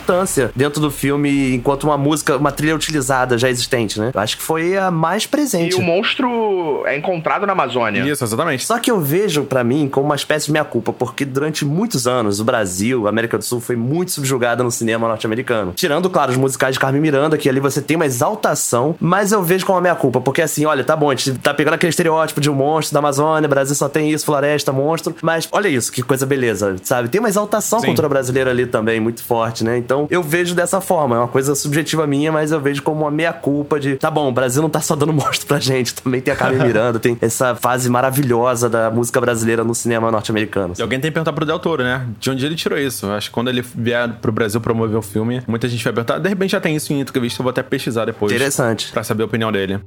dentro 0.54 0.80
do 0.80 0.90
filme, 0.90 1.54
enquanto 1.54 1.84
uma 1.84 1.96
música, 1.98 2.36
uma 2.36 2.52
trilha 2.52 2.74
utilizada 2.74 3.38
já 3.38 3.48
existente, 3.48 3.98
né? 3.98 4.10
Eu 4.14 4.20
acho 4.20 4.36
que 4.36 4.42
foi 4.42 4.76
a 4.76 4.90
mais 4.90 5.26
presente. 5.26 5.76
E 5.76 5.78
o 5.78 5.82
monstro 5.82 6.82
é 6.86 6.96
encontrado 6.96 7.46
na 7.46 7.52
Amazônia. 7.52 8.02
Isso, 8.02 8.24
exatamente. 8.24 8.64
Só 8.64 8.78
que 8.78 8.90
eu 8.90 9.00
vejo, 9.00 9.44
para 9.44 9.64
mim, 9.64 9.88
como 9.88 10.06
uma 10.06 10.16
espécie 10.16 10.46
de 10.46 10.52
minha-culpa, 10.52 10.92
porque 10.92 11.24
durante 11.24 11.64
muitos 11.64 12.06
anos 12.06 12.40
o 12.40 12.44
Brasil, 12.44 13.06
a 13.06 13.10
América 13.10 13.38
do 13.38 13.44
Sul, 13.44 13.60
foi 13.60 13.76
muito 13.76 14.12
subjugada 14.12 14.62
no 14.62 14.70
cinema 14.70 15.08
norte-americano. 15.08 15.72
Tirando, 15.74 16.10
claro, 16.10 16.30
os 16.30 16.36
musicais 16.36 16.74
de 16.74 16.80
Carmen 16.80 17.00
Miranda, 17.00 17.38
que 17.38 17.48
ali 17.48 17.60
você 17.60 17.80
tem 17.80 17.96
uma 17.96 18.06
exaltação, 18.06 18.94
mas 19.00 19.32
eu 19.32 19.42
vejo 19.42 19.64
como 19.66 19.78
a 19.78 19.80
minha-culpa, 19.80 20.20
porque 20.20 20.42
assim, 20.42 20.64
olha, 20.64 20.84
tá 20.84 20.96
bom, 20.96 21.10
a 21.10 21.14
gente 21.14 21.38
tá 21.38 21.54
pegando 21.54 21.74
aquele 21.74 21.90
estereótipo 21.90 22.40
de 22.40 22.50
um 22.50 22.54
monstro 22.54 22.94
da 22.94 22.98
Amazônia, 22.98 23.48
Brasil 23.48 23.74
só 23.74 23.88
tem 23.88 24.10
isso, 24.10 24.24
floresta, 24.24 24.72
monstro, 24.72 25.14
mas 25.22 25.48
olha 25.52 25.68
isso, 25.68 25.92
que 25.92 26.02
coisa 26.02 26.24
beleza, 26.26 26.76
sabe? 26.82 27.08
Tem 27.08 27.18
uma 27.18 27.28
exaltação 27.28 27.80
Sim. 27.80 27.86
cultura 27.86 28.08
brasileira 28.08 28.50
ali 28.50 28.66
também, 28.66 29.00
muito 29.00 29.22
forte, 29.22 29.64
né? 29.64 29.71
Então 29.78 30.06
eu 30.10 30.22
vejo 30.22 30.54
dessa 30.54 30.80
forma, 30.80 31.16
é 31.16 31.18
uma 31.18 31.28
coisa 31.28 31.54
subjetiva 31.54 32.06
minha, 32.06 32.32
mas 32.32 32.52
eu 32.52 32.60
vejo 32.60 32.82
como 32.82 33.02
uma 33.02 33.10
meia-culpa 33.10 33.78
de, 33.78 33.96
tá 33.96 34.10
bom, 34.10 34.28
o 34.28 34.32
Brasil 34.32 34.62
não 34.62 34.70
tá 34.70 34.80
só 34.80 34.94
dando 34.94 35.12
monstro 35.14 35.46
pra 35.46 35.58
gente, 35.58 35.94
também 35.94 36.20
tem 36.20 36.32
a 36.32 36.36
Carmen 36.36 36.62
Miranda, 36.66 36.98
tem 36.98 37.16
essa 37.20 37.54
fase 37.54 37.88
maravilhosa 37.88 38.68
da 38.68 38.90
música 38.90 39.20
brasileira 39.20 39.64
no 39.64 39.74
cinema 39.74 40.10
norte-americano. 40.10 40.74
E 40.78 40.82
alguém 40.82 41.00
tem 41.00 41.10
que 41.10 41.14
perguntar 41.14 41.32
pro 41.32 41.44
Del 41.44 41.58
Toro, 41.58 41.82
né? 41.82 42.06
De 42.18 42.30
onde 42.30 42.44
ele 42.44 42.54
tirou 42.54 42.78
isso? 42.78 43.06
Acho 43.10 43.28
que 43.28 43.34
quando 43.34 43.48
ele 43.48 43.62
vier 43.62 44.08
pro 44.20 44.32
Brasil 44.32 44.60
promover 44.60 44.96
o 44.96 45.02
filme, 45.02 45.42
muita 45.46 45.68
gente 45.68 45.82
vai 45.82 45.92
perguntar, 45.92 46.18
de 46.18 46.28
repente 46.28 46.50
já 46.50 46.60
tem 46.60 46.74
isso 46.76 46.92
em 46.92 47.00
entrevista, 47.00 47.40
eu 47.40 47.44
vou 47.44 47.50
até 47.50 47.62
pesquisar 47.62 48.04
depois. 48.04 48.32
Interessante. 48.32 48.90
Pra 48.92 49.02
saber 49.02 49.22
a 49.22 49.26
opinião 49.26 49.52
dele. 49.52 49.80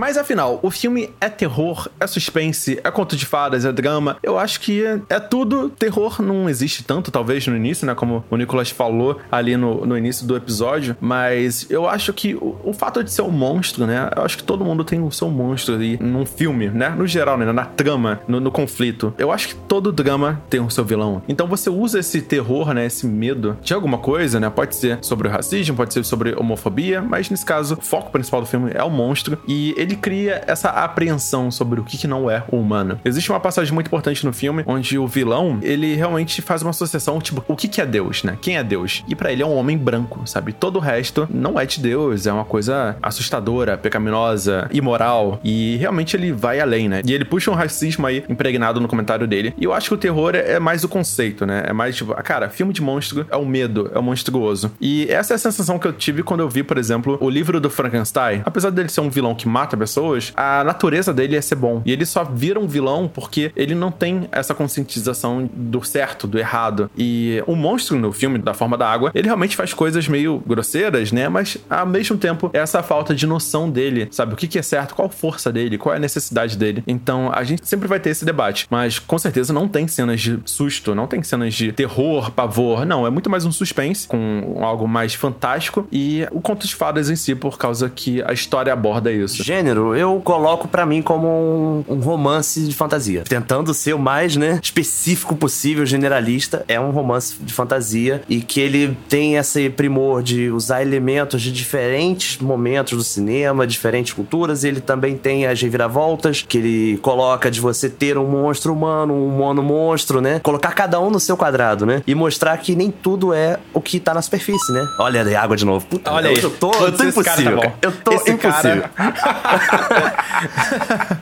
Mas 0.00 0.16
afinal, 0.16 0.58
o 0.62 0.70
filme 0.70 1.10
é 1.20 1.28
terror, 1.28 1.86
é 2.00 2.06
suspense, 2.06 2.80
é 2.82 2.90
conto 2.90 3.14
de 3.14 3.26
fadas, 3.26 3.66
é 3.66 3.70
drama. 3.70 4.16
Eu 4.22 4.38
acho 4.38 4.58
que 4.58 4.82
é, 5.10 5.20
tudo. 5.20 5.68
Terror 5.68 6.22
não 6.22 6.48
existe 6.48 6.82
tanto, 6.82 7.10
talvez, 7.10 7.46
no 7.46 7.54
início, 7.54 7.86
né? 7.86 7.94
Como 7.94 8.24
o 8.30 8.36
Nicolas 8.38 8.70
falou 8.70 9.20
ali 9.30 9.58
no, 9.58 9.84
no 9.84 9.98
início 9.98 10.26
do 10.26 10.34
episódio. 10.34 10.96
Mas 11.02 11.66
eu 11.68 11.86
acho 11.86 12.14
que 12.14 12.34
o, 12.34 12.58
o, 12.64 12.72
fato 12.72 13.04
de 13.04 13.12
ser 13.12 13.20
um 13.20 13.30
monstro, 13.30 13.86
né? 13.86 14.08
Eu 14.16 14.22
acho 14.22 14.38
que 14.38 14.42
todo 14.42 14.64
mundo 14.64 14.84
tem 14.84 15.02
o 15.02 15.10
seu 15.10 15.28
monstro 15.28 15.74
ali 15.74 15.98
num 16.00 16.24
filme, 16.24 16.70
né? 16.70 16.88
No 16.88 17.06
geral, 17.06 17.36
né? 17.36 17.52
Na 17.52 17.66
trama, 17.66 18.22
no, 18.26 18.40
no 18.40 18.50
conflito. 18.50 19.12
Eu 19.18 19.30
acho 19.30 19.48
que 19.48 19.54
todo 19.54 19.92
drama 19.92 20.40
tem 20.48 20.60
o 20.60 20.70
seu 20.70 20.82
vilão. 20.82 21.20
Então 21.28 21.46
você 21.46 21.68
usa 21.68 21.98
esse 21.98 22.22
terror, 22.22 22.72
né? 22.72 22.86
Esse 22.86 23.06
medo 23.06 23.58
de 23.60 23.74
alguma 23.74 23.98
coisa, 23.98 24.40
né? 24.40 24.48
Pode 24.48 24.76
ser 24.76 24.98
sobre 25.02 25.28
o 25.28 25.30
racismo, 25.30 25.76
pode 25.76 25.92
ser 25.92 26.06
sobre 26.06 26.34
homofobia, 26.34 27.02
mas 27.02 27.28
nesse 27.28 27.44
caso, 27.44 27.76
o 27.78 27.82
foco 27.82 28.10
principal 28.10 28.40
do 28.40 28.46
filme 28.46 28.70
é 28.74 28.82
o 28.82 28.88
monstro. 28.88 29.36
E 29.46 29.74
ele 29.76 29.89
cria 29.96 30.42
essa 30.46 30.70
apreensão 30.70 31.50
sobre 31.50 31.80
o 31.80 31.84
que, 31.84 31.98
que 31.98 32.06
não 32.06 32.30
é 32.30 32.42
o 32.50 32.56
humano. 32.56 32.98
Existe 33.04 33.30
uma 33.30 33.40
passagem 33.40 33.72
muito 33.72 33.86
importante 33.86 34.24
no 34.24 34.32
filme 34.32 34.62
onde 34.66 34.98
o 34.98 35.06
vilão, 35.06 35.58
ele 35.62 35.94
realmente 35.94 36.42
faz 36.42 36.62
uma 36.62 36.70
associação, 36.70 37.20
tipo, 37.20 37.44
o 37.48 37.56
que, 37.56 37.68
que 37.68 37.80
é 37.80 37.86
Deus, 37.86 38.22
né? 38.22 38.36
Quem 38.40 38.56
é 38.56 38.64
Deus? 38.64 39.04
E 39.08 39.14
para 39.14 39.32
ele 39.32 39.42
é 39.42 39.46
um 39.46 39.56
homem 39.56 39.76
branco, 39.76 40.22
sabe? 40.26 40.52
Todo 40.52 40.76
o 40.76 40.80
resto 40.80 41.28
não 41.30 41.58
é 41.58 41.66
de 41.66 41.80
Deus, 41.80 42.26
é 42.26 42.32
uma 42.32 42.44
coisa 42.44 42.96
assustadora, 43.02 43.76
pecaminosa, 43.76 44.68
imoral. 44.72 45.40
E 45.44 45.76
realmente 45.76 46.16
ele 46.16 46.32
vai 46.32 46.60
além, 46.60 46.88
né? 46.88 47.02
E 47.04 47.12
ele 47.12 47.24
puxa 47.24 47.50
um 47.50 47.54
racismo 47.54 48.06
aí 48.06 48.24
impregnado 48.28 48.80
no 48.80 48.88
comentário 48.88 49.26
dele. 49.26 49.54
E 49.56 49.64
eu 49.64 49.72
acho 49.72 49.88
que 49.88 49.94
o 49.94 49.98
terror 49.98 50.34
é 50.34 50.58
mais 50.58 50.84
o 50.84 50.88
conceito, 50.88 51.46
né? 51.46 51.64
É 51.66 51.72
mais 51.72 51.96
tipo, 51.96 52.14
cara, 52.22 52.48
filme 52.48 52.72
de 52.72 52.82
monstro 52.82 53.26
é 53.30 53.36
o 53.36 53.44
medo, 53.44 53.90
é 53.94 53.98
o 53.98 54.02
monstruoso. 54.02 54.72
E 54.80 55.06
essa 55.08 55.34
é 55.34 55.36
a 55.36 55.38
sensação 55.38 55.78
que 55.78 55.86
eu 55.86 55.92
tive 55.92 56.22
quando 56.22 56.40
eu 56.40 56.48
vi, 56.48 56.62
por 56.62 56.78
exemplo, 56.78 57.18
o 57.20 57.30
livro 57.30 57.60
do 57.60 57.70
Frankenstein. 57.70 58.42
Apesar 58.44 58.70
dele 58.70 58.88
ser 58.88 59.00
um 59.00 59.10
vilão 59.10 59.34
que 59.34 59.48
mata 59.48 59.69
pessoas, 59.76 60.00
pessoas, 60.00 60.32
a 60.36 60.64
natureza 60.64 61.12
dele 61.12 61.36
é 61.36 61.40
ser 61.40 61.54
bom. 61.54 61.82
E 61.84 61.92
ele 61.92 62.06
só 62.06 62.24
vira 62.24 62.58
um 62.58 62.66
vilão 62.66 63.08
porque 63.12 63.52
ele 63.54 63.74
não 63.74 63.90
tem 63.90 64.28
essa 64.32 64.54
conscientização 64.54 65.48
do 65.52 65.82
certo, 65.84 66.26
do 66.26 66.38
errado. 66.38 66.90
E 66.96 67.42
o 67.46 67.54
monstro 67.54 67.98
no 67.98 68.12
filme, 68.12 68.38
da 68.38 68.54
forma 68.54 68.76
da 68.76 68.88
água, 68.88 69.10
ele 69.14 69.26
realmente 69.26 69.56
faz 69.56 69.74
coisas 69.74 70.08
meio 70.08 70.42
grosseiras, 70.46 71.12
né? 71.12 71.28
Mas 71.28 71.58
ao 71.68 71.86
mesmo 71.86 72.16
tempo, 72.16 72.50
essa 72.52 72.82
falta 72.82 73.14
de 73.14 73.26
noção 73.26 73.70
dele, 73.70 74.08
sabe? 74.10 74.34
O 74.34 74.36
que, 74.36 74.58
é 74.58 74.62
certo, 74.62 74.94
qual 74.94 75.06
a 75.06 75.10
força 75.10 75.52
dele, 75.52 75.78
qual 75.78 75.94
é 75.94 75.96
a 75.96 76.00
necessidade 76.00 76.56
dele. 76.56 76.82
Então 76.86 77.30
a 77.32 77.44
gente 77.44 77.66
sempre 77.66 77.88
vai 77.88 78.00
ter 78.00 78.10
esse 78.10 78.24
debate. 78.24 78.66
Mas 78.70 78.98
com 78.98 79.18
certeza 79.18 79.52
não 79.52 79.68
tem 79.68 79.86
cenas 79.86 80.20
de 80.20 80.38
susto, 80.44 80.94
não 80.94 81.06
tem 81.06 81.22
cenas 81.22 81.54
de 81.54 81.72
terror, 81.72 82.30
pavor. 82.30 82.84
Não, 82.84 83.06
é 83.06 83.10
muito 83.10 83.30
mais 83.30 83.44
um 83.44 83.52
suspense 83.52 84.06
com 84.06 84.58
algo 84.60 84.86
mais 84.88 85.14
fantástico. 85.14 85.86
E 85.90 86.26
o 86.30 86.40
conto 86.40 86.66
de 86.66 86.74
fadas 86.74 87.10
em 87.10 87.16
si, 87.16 87.34
por 87.34 87.58
causa 87.58 87.88
que 87.88 88.22
a 88.22 88.32
história 88.32 88.72
aborda 88.72 89.10
isso. 89.12 89.42
Gênero, 89.60 89.94
eu 89.94 90.18
coloco 90.24 90.66
para 90.66 90.86
mim 90.86 91.02
como 91.02 91.28
um, 91.28 91.84
um, 91.86 92.00
romance 92.00 92.66
de 92.66 92.74
fantasia. 92.74 93.24
Tentando 93.28 93.74
ser 93.74 93.92
o 93.92 93.98
mais, 93.98 94.34
né, 94.34 94.58
específico 94.62 95.36
possível, 95.36 95.84
generalista, 95.84 96.64
é 96.66 96.80
um 96.80 96.90
romance 96.90 97.36
de 97.38 97.52
fantasia 97.52 98.22
e 98.26 98.40
que 98.40 98.58
ele 98.58 98.96
tem 99.06 99.36
esse 99.36 99.68
primor 99.68 100.22
de 100.22 100.50
usar 100.50 100.80
elementos 100.80 101.42
de 101.42 101.52
diferentes 101.52 102.38
momentos 102.38 102.96
do 102.96 103.04
cinema, 103.04 103.66
diferentes 103.66 104.14
culturas, 104.14 104.64
e 104.64 104.68
ele 104.68 104.80
também 104.80 105.14
tem 105.14 105.46
as 105.46 105.60
reviravoltas 105.60 106.40
que 106.40 106.56
ele 106.56 106.98
coloca 107.02 107.50
de 107.50 107.60
você 107.60 107.90
ter 107.90 108.16
um 108.16 108.26
monstro 108.26 108.72
humano, 108.72 109.12
um 109.12 109.28
mono 109.28 109.62
monstro, 109.62 110.22
né? 110.22 110.40
Colocar 110.42 110.72
cada 110.72 110.98
um 110.98 111.10
no 111.10 111.20
seu 111.20 111.36
quadrado, 111.36 111.84
né? 111.84 112.02
E 112.06 112.14
mostrar 112.14 112.56
que 112.56 112.74
nem 112.74 112.90
tudo 112.90 113.34
é 113.34 113.58
o 113.74 113.80
que 113.82 114.00
tá 114.00 114.14
na 114.14 114.22
superfície, 114.22 114.72
né? 114.72 114.88
Olha 114.98 115.22
aí, 115.22 115.36
água 115.36 115.54
de 115.54 115.66
novo. 115.66 115.84
Puta, 115.84 116.10
Olha 116.10 116.30
aí. 116.30 116.42
Eu 116.42 116.50
tô, 116.50 116.72
eu 116.72 116.96
tô 116.96 117.04
impossível. 117.04 117.60
Tá 117.60 117.72
eu 117.82 117.92
tô 117.92 118.12
esse 118.12 118.30
impossível. 118.30 118.84
Cara... 118.94 119.49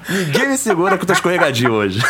Ninguém 0.09 0.49
me 0.49 0.59
segura 0.59 0.97
que 0.97 1.03
eu 1.03 1.07
tô 1.07 1.12
escorregadio 1.12 1.73
hoje. 1.73 2.01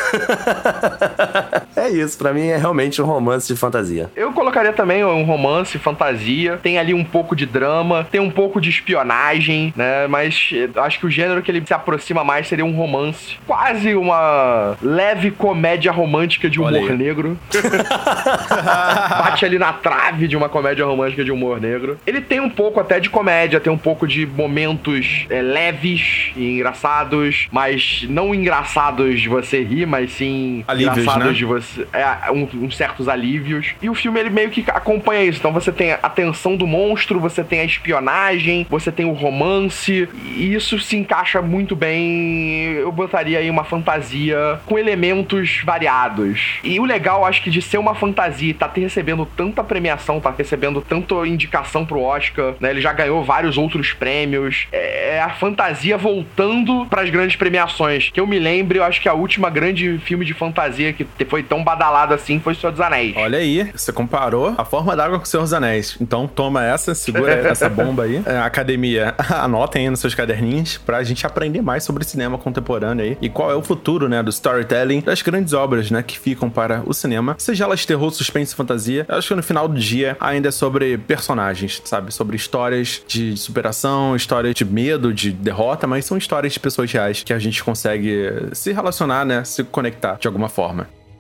é 1.88 1.92
isso, 1.92 2.18
para 2.18 2.32
mim 2.32 2.46
é 2.46 2.56
realmente 2.56 3.00
um 3.00 3.06
romance 3.06 3.52
de 3.52 3.58
fantasia. 3.58 4.10
Eu 4.14 4.32
colocaria 4.32 4.72
também 4.72 5.04
um 5.04 5.24
romance, 5.24 5.78
fantasia. 5.78 6.58
Tem 6.62 6.78
ali 6.78 6.92
um 6.92 7.04
pouco 7.04 7.34
de 7.34 7.46
drama, 7.46 8.06
tem 8.10 8.20
um 8.20 8.30
pouco 8.30 8.60
de 8.60 8.68
espionagem, 8.68 9.72
né? 9.74 10.06
Mas 10.06 10.50
acho 10.76 11.00
que 11.00 11.06
o 11.06 11.10
gênero 11.10 11.42
que 11.42 11.50
ele 11.50 11.62
se 11.66 11.74
aproxima 11.74 12.22
mais 12.22 12.46
seria 12.46 12.64
um 12.64 12.72
romance. 12.72 13.38
Quase 13.46 13.94
uma 13.94 14.76
leve 14.82 15.30
comédia 15.30 15.90
romântica 15.90 16.48
de 16.48 16.60
humor 16.60 16.90
negro. 16.92 17.38
Bate 19.18 19.44
ali 19.44 19.58
na 19.58 19.72
trave 19.72 20.28
de 20.28 20.36
uma 20.36 20.48
comédia 20.48 20.84
romântica 20.84 21.24
de 21.24 21.32
humor 21.32 21.60
negro. 21.60 21.98
Ele 22.06 22.20
tem 22.20 22.40
um 22.40 22.50
pouco 22.50 22.80
até 22.80 23.00
de 23.00 23.08
comédia, 23.08 23.60
tem 23.60 23.72
um 23.72 23.78
pouco 23.78 24.06
de 24.06 24.26
momentos 24.26 25.26
é, 25.30 25.40
leves 25.40 26.32
e 26.36 26.56
engraçados, 26.56 27.48
mas 27.50 28.06
não 28.08 28.34
engraçados 28.34 29.20
de 29.20 29.28
você 29.28 29.62
rir, 29.62 29.86
mas 29.86 30.12
sim 30.12 30.64
alívios, 30.66 30.98
engraçados 30.98 31.28
né? 31.28 31.32
de 31.32 31.44
você. 31.44 31.77
É, 31.92 32.30
uns 32.30 32.54
um 32.54 32.70
certos 32.70 33.08
alívios. 33.08 33.74
E 33.80 33.88
o 33.88 33.94
filme 33.94 34.20
ele 34.20 34.30
meio 34.30 34.50
que 34.50 34.64
acompanha 34.68 35.24
isso. 35.24 35.38
Então 35.38 35.52
você 35.52 35.72
tem 35.72 35.92
a 35.92 36.08
tensão 36.08 36.56
do 36.56 36.66
monstro, 36.66 37.20
você 37.20 37.42
tem 37.44 37.60
a 37.60 37.64
espionagem, 37.64 38.66
você 38.68 38.90
tem 38.90 39.06
o 39.06 39.12
romance, 39.12 40.08
e 40.36 40.54
isso 40.54 40.78
se 40.78 40.96
encaixa 40.96 41.40
muito 41.42 41.74
bem. 41.74 42.72
Eu 42.74 42.92
botaria 42.92 43.38
aí 43.38 43.50
uma 43.50 43.64
fantasia 43.64 44.60
com 44.66 44.78
elementos 44.78 45.60
variados. 45.64 46.58
E 46.62 46.78
o 46.80 46.84
legal, 46.84 47.24
acho 47.24 47.42
que 47.42 47.50
de 47.50 47.60
ser 47.62 47.78
uma 47.78 47.94
fantasia 47.94 48.50
e 48.50 48.54
tá 48.54 48.70
recebendo 48.74 49.26
tanta 49.36 49.62
premiação, 49.64 50.20
tá 50.20 50.32
recebendo 50.36 50.80
tanta 50.80 51.14
indicação 51.26 51.84
pro 51.84 52.00
Oscar, 52.00 52.54
né? 52.60 52.70
Ele 52.70 52.80
já 52.80 52.92
ganhou 52.92 53.22
vários 53.24 53.58
outros 53.58 53.92
prêmios. 53.92 54.66
É 54.72 55.20
a 55.20 55.30
fantasia 55.30 55.96
voltando 55.96 56.86
para 56.86 57.02
as 57.02 57.10
grandes 57.10 57.36
premiações. 57.36 58.10
Que 58.10 58.20
eu 58.20 58.26
me 58.26 58.38
lembro, 58.38 58.78
eu 58.78 58.84
acho 58.84 59.00
que 59.00 59.08
a 59.08 59.14
última 59.14 59.50
grande 59.50 59.98
filme 59.98 60.24
de 60.24 60.34
fantasia 60.34 60.92
que 60.92 61.06
foi 61.24 61.42
tão 61.42 61.62
badalado 61.68 62.14
assim 62.14 62.40
foi 62.40 62.54
O 62.54 62.56
Senhor 62.56 62.72
dos 62.72 62.80
Anéis. 62.80 63.14
Olha 63.16 63.38
aí, 63.38 63.70
você 63.74 63.92
comparou 63.92 64.54
a 64.56 64.64
forma 64.64 64.96
d'água 64.96 65.18
com 65.18 65.24
O 65.24 65.26
Senhor 65.26 65.42
dos 65.42 65.52
Anéis. 65.52 65.96
Então 66.00 66.26
toma 66.26 66.64
essa, 66.64 66.94
segura 66.94 67.32
essa 67.46 67.68
bomba 67.68 68.04
aí. 68.04 68.22
É, 68.24 68.38
academia, 68.38 69.14
anotem 69.30 69.84
aí 69.84 69.90
nos 69.90 70.00
seus 70.00 70.14
caderninhos 70.14 70.78
pra 70.78 71.02
gente 71.02 71.26
aprender 71.26 71.60
mais 71.60 71.84
sobre 71.84 72.04
cinema 72.04 72.38
contemporâneo 72.38 73.04
aí 73.04 73.18
e 73.20 73.28
qual 73.28 73.50
é 73.50 73.54
o 73.54 73.62
futuro, 73.62 74.08
né, 74.08 74.22
do 74.22 74.30
storytelling 74.30 75.00
das 75.00 75.20
grandes 75.20 75.52
obras, 75.52 75.90
né, 75.90 76.02
que 76.02 76.18
ficam 76.18 76.48
para 76.48 76.82
o 76.86 76.94
cinema. 76.94 77.36
Seja 77.38 77.64
elas 77.64 77.84
terror, 77.84 78.10
suspense, 78.10 78.54
fantasia, 78.54 79.04
eu 79.08 79.16
acho 79.16 79.28
que 79.28 79.34
no 79.34 79.42
final 79.42 79.68
do 79.68 79.78
dia 79.78 80.16
ainda 80.20 80.48
é 80.48 80.52
sobre 80.52 80.96
personagens, 80.96 81.82
sabe? 81.84 82.12
Sobre 82.12 82.36
histórias 82.36 83.02
de 83.06 83.36
superação, 83.36 84.16
histórias 84.16 84.54
de 84.54 84.64
medo, 84.64 85.12
de 85.12 85.32
derrota, 85.32 85.86
mas 85.86 86.06
são 86.06 86.16
histórias 86.16 86.54
de 86.54 86.60
pessoas 86.60 86.90
reais 86.90 87.22
que 87.22 87.32
a 87.32 87.38
gente 87.38 87.62
consegue 87.62 88.32
se 88.52 88.72
relacionar, 88.72 89.24
né? 89.24 89.44
Se 89.44 89.62
conectar 89.64 90.16
de 90.18 90.26
alguma 90.26 90.48
forma. 90.48 90.86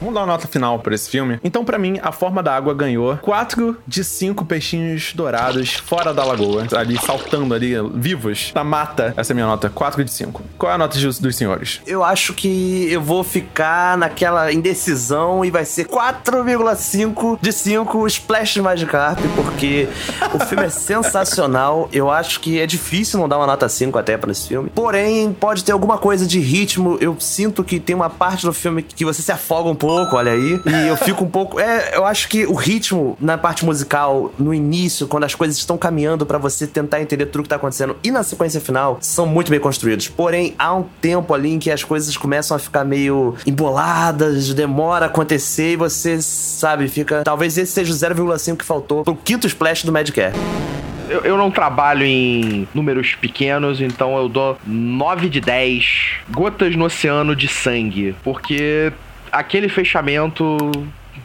Vamos 0.00 0.14
dar 0.14 0.20
uma 0.20 0.26
nota 0.26 0.46
final 0.46 0.78
pra 0.78 0.94
esse 0.94 1.08
filme. 1.10 1.38
Então, 1.42 1.64
pra 1.64 1.78
mim, 1.78 1.98
A 2.02 2.12
Forma 2.12 2.42
da 2.42 2.54
Água 2.54 2.74
ganhou 2.74 3.16
4 3.18 3.76
de 3.86 4.04
5 4.04 4.44
peixinhos 4.44 5.12
dourados 5.14 5.74
fora 5.74 6.12
da 6.12 6.24
lagoa, 6.24 6.66
ali 6.76 6.98
saltando 6.98 7.54
ali, 7.54 7.74
vivos, 7.94 8.52
na 8.54 8.62
mata. 8.62 9.14
Essa 9.16 9.32
é 9.32 9.34
a 9.34 9.36
minha 9.36 9.46
nota, 9.46 9.70
4 9.70 10.04
de 10.04 10.10
5. 10.10 10.42
Qual 10.58 10.70
é 10.70 10.74
a 10.74 10.78
nota 10.78 10.98
dos, 10.98 11.18
dos 11.18 11.36
senhores? 11.36 11.80
Eu 11.86 12.04
acho 12.04 12.34
que 12.34 12.90
eu 12.90 13.00
vou 13.00 13.24
ficar 13.24 13.96
naquela 13.96 14.52
indecisão 14.52 15.44
e 15.44 15.50
vai 15.50 15.64
ser 15.64 15.86
4,5 15.86 17.38
de 17.40 17.52
5 17.52 18.06
Splash 18.06 18.56
Magikarp, 18.58 19.18
porque 19.34 19.88
o 20.34 20.38
filme 20.44 20.64
é 20.64 20.70
sensacional. 20.70 21.88
Eu 21.92 22.10
acho 22.10 22.40
que 22.40 22.60
é 22.60 22.66
difícil 22.66 23.18
não 23.18 23.28
dar 23.28 23.38
uma 23.38 23.46
nota 23.46 23.68
5 23.68 23.98
até 23.98 24.16
pra 24.16 24.30
esse 24.30 24.48
filme. 24.48 24.70
Porém, 24.74 25.32
pode 25.32 25.64
ter 25.64 25.72
alguma 25.72 25.98
coisa 25.98 26.26
de 26.26 26.38
ritmo. 26.38 26.98
Eu 27.00 27.16
sinto 27.18 27.64
que 27.64 27.80
tem 27.80 27.94
uma 27.96 28.10
parte 28.10 28.44
do 28.44 28.52
filme 28.52 28.82
que 28.82 29.04
você 29.04 29.22
se 29.22 29.32
afoga 29.32 29.68
um 29.68 29.74
pouco, 29.74 29.85
olha 29.86 30.32
aí. 30.32 30.60
E 30.64 30.88
eu 30.88 30.96
fico 30.96 31.24
um 31.24 31.28
pouco. 31.28 31.60
É, 31.60 31.96
eu 31.96 32.04
acho 32.04 32.28
que 32.28 32.46
o 32.46 32.54
ritmo 32.54 33.16
na 33.20 33.38
parte 33.38 33.64
musical, 33.64 34.32
no 34.38 34.52
início, 34.52 35.06
quando 35.06 35.24
as 35.24 35.34
coisas 35.34 35.56
estão 35.56 35.76
caminhando 35.76 36.26
para 36.26 36.38
você 36.38 36.66
tentar 36.66 37.00
entender 37.00 37.26
tudo 37.26 37.44
que 37.44 37.48
tá 37.48 37.56
acontecendo, 37.56 37.96
e 38.02 38.10
na 38.10 38.22
sequência 38.22 38.60
final, 38.60 38.98
são 39.00 39.26
muito 39.26 39.50
bem 39.50 39.60
construídos. 39.60 40.08
Porém, 40.08 40.54
há 40.58 40.74
um 40.74 40.84
tempo 41.00 41.34
ali 41.34 41.52
em 41.52 41.58
que 41.58 41.70
as 41.70 41.84
coisas 41.84 42.16
começam 42.16 42.56
a 42.56 42.60
ficar 42.60 42.84
meio 42.84 43.34
emboladas, 43.46 44.52
demora 44.54 45.06
a 45.06 45.08
acontecer 45.08 45.72
e 45.72 45.76
você, 45.76 46.20
sabe, 46.20 46.88
fica. 46.88 47.22
Talvez 47.24 47.56
esse 47.58 47.72
seja 47.72 47.92
o 47.92 47.96
0,5 47.96 48.56
que 48.56 48.64
faltou 48.64 49.04
pro 49.04 49.16
quinto 49.16 49.46
splash 49.46 49.84
do 49.84 49.92
Madcare. 49.92 50.34
Eu, 51.08 51.20
eu, 51.20 51.36
não 51.36 51.50
trabalho 51.52 52.04
em 52.04 52.66
números 52.74 53.14
pequenos, 53.14 53.80
então 53.80 54.16
eu 54.16 54.28
dou 54.28 54.58
9 54.66 55.28
de 55.28 55.40
10 55.40 55.84
gotas 56.30 56.74
no 56.74 56.84
oceano 56.84 57.36
de 57.36 57.46
sangue. 57.46 58.14
Porque 58.24 58.92
aquele 59.38 59.68
fechamento 59.68 60.56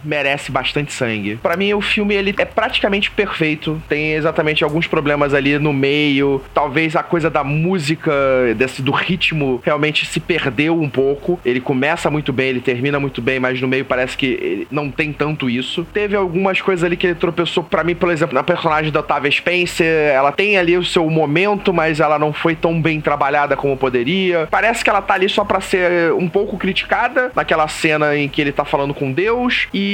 merece 0.04 0.52
bastante 0.52 0.94
sangue. 0.94 1.38
Para 1.42 1.58
mim, 1.58 1.74
o 1.74 1.82
filme 1.82 2.16
ele 2.16 2.34
é 2.38 2.46
praticamente 2.46 3.12
perfeito. 3.12 3.82
Tem 3.88 4.14
exatamente 4.14 4.64
alguns 4.64 4.88
problemas 4.88 5.34
ali 5.34 5.58
no 5.60 5.74
meio. 5.74 6.42
Talvez 6.54 6.96
a 6.96 7.04
coisa 7.04 7.30
da 7.30 7.44
música, 7.44 8.12
desse 8.56 8.82
do 8.82 8.92
ritmo, 8.92 9.62
realmente 9.64 10.06
se 10.06 10.20
perdeu 10.20 10.80
um 10.80 10.90
pouco. 10.90 11.40
Ele 11.46 11.60
começa 11.60 12.10
muito 12.10 12.32
bem, 12.32 12.50
ele 12.50 12.62
termina 12.62 13.00
muito 13.00 13.22
bem, 13.22 13.40
mas 13.40 13.60
no 13.62 13.68
meio 13.68 13.86
parece 13.86 14.18
que 14.18 14.68
não 14.72 14.90
tem 14.90 15.12
tanto 15.14 15.50
isso. 15.50 15.86
Teve 15.94 16.16
algumas 16.16 16.62
coisas 16.62 16.84
ali 16.84 16.98
que 16.98 17.08
ele 17.08 17.16
tropeçou. 17.16 17.64
para 17.64 17.84
mim, 17.84 17.96
por 17.96 18.10
exemplo, 18.10 18.36
na 18.36 18.44
personagem 18.44 18.92
da 18.92 19.00
Octavia 19.00 19.32
Spencer, 19.32 20.12
ela 20.14 20.32
tem 20.32 20.58
ali 20.58 20.78
o 20.78 20.84
seu 20.84 21.10
momento, 21.10 21.74
mas 21.74 22.00
ela 22.00 22.18
não 22.18 22.34
foi 22.34 22.56
tão 22.56 22.82
bem 22.82 23.00
trabalhada 23.02 23.56
como 23.56 23.78
poderia. 23.78 24.48
Parece 24.50 24.84
que 24.84 24.90
ela 24.90 25.02
tá 25.02 25.14
ali 25.14 25.30
só 25.30 25.44
para 25.44 25.62
ser 25.62 26.14
um 26.14 26.28
pouco 26.28 26.58
criticada 26.58 27.32
naquela 27.36 27.68
cena 27.68 28.16
em 28.16 28.28
que 28.28 28.42
ele 28.42 28.52
tá 28.52 28.66
falando 28.66 28.94
com 28.94 29.12
Deus 29.12 29.68
e 29.74 29.90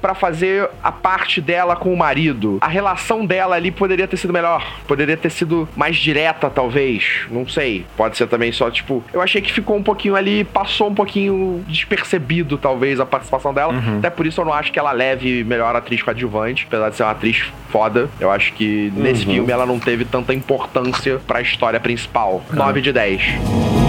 para 0.00 0.14
fazer 0.14 0.68
a 0.82 0.92
parte 0.92 1.40
dela 1.40 1.76
com 1.76 1.92
o 1.92 1.96
marido. 1.96 2.58
A 2.60 2.68
relação 2.68 3.24
dela 3.24 3.56
ali 3.56 3.70
poderia 3.70 4.06
ter 4.06 4.16
sido 4.16 4.32
melhor, 4.32 4.64
poderia 4.86 5.16
ter 5.16 5.30
sido 5.30 5.68
mais 5.76 5.96
direta, 5.96 6.50
talvez. 6.50 7.26
Não 7.30 7.46
sei. 7.46 7.84
Pode 7.96 8.16
ser 8.16 8.26
também 8.26 8.52
só, 8.52 8.70
tipo, 8.70 9.02
eu 9.12 9.20
achei 9.20 9.40
que 9.40 9.52
ficou 9.52 9.76
um 9.76 9.82
pouquinho 9.82 10.16
ali, 10.16 10.44
passou 10.44 10.88
um 10.88 10.94
pouquinho 10.94 11.64
despercebido, 11.66 12.58
talvez, 12.58 13.00
a 13.00 13.06
participação 13.06 13.52
dela. 13.52 13.72
Uhum. 13.72 13.98
Até 13.98 14.10
por 14.10 14.26
isso 14.26 14.40
eu 14.40 14.44
não 14.44 14.52
acho 14.52 14.72
que 14.72 14.78
ela 14.78 14.92
leve 14.92 15.44
melhor 15.44 15.74
atriz 15.74 16.02
coadjuvante, 16.02 16.66
apesar 16.66 16.90
de 16.90 16.96
ser 16.96 17.02
uma 17.02 17.12
atriz 17.12 17.52
foda. 17.70 18.08
Eu 18.20 18.30
acho 18.30 18.52
que 18.54 18.92
nesse 18.94 19.26
uhum. 19.26 19.34
filme 19.34 19.52
ela 19.52 19.66
não 19.66 19.78
teve 19.78 20.04
tanta 20.04 20.34
importância 20.34 21.18
para 21.26 21.38
a 21.38 21.42
história 21.42 21.80
principal. 21.80 22.42
Uhum. 22.50 22.56
9 22.56 22.80
de 22.80 22.92
10. 22.92 23.87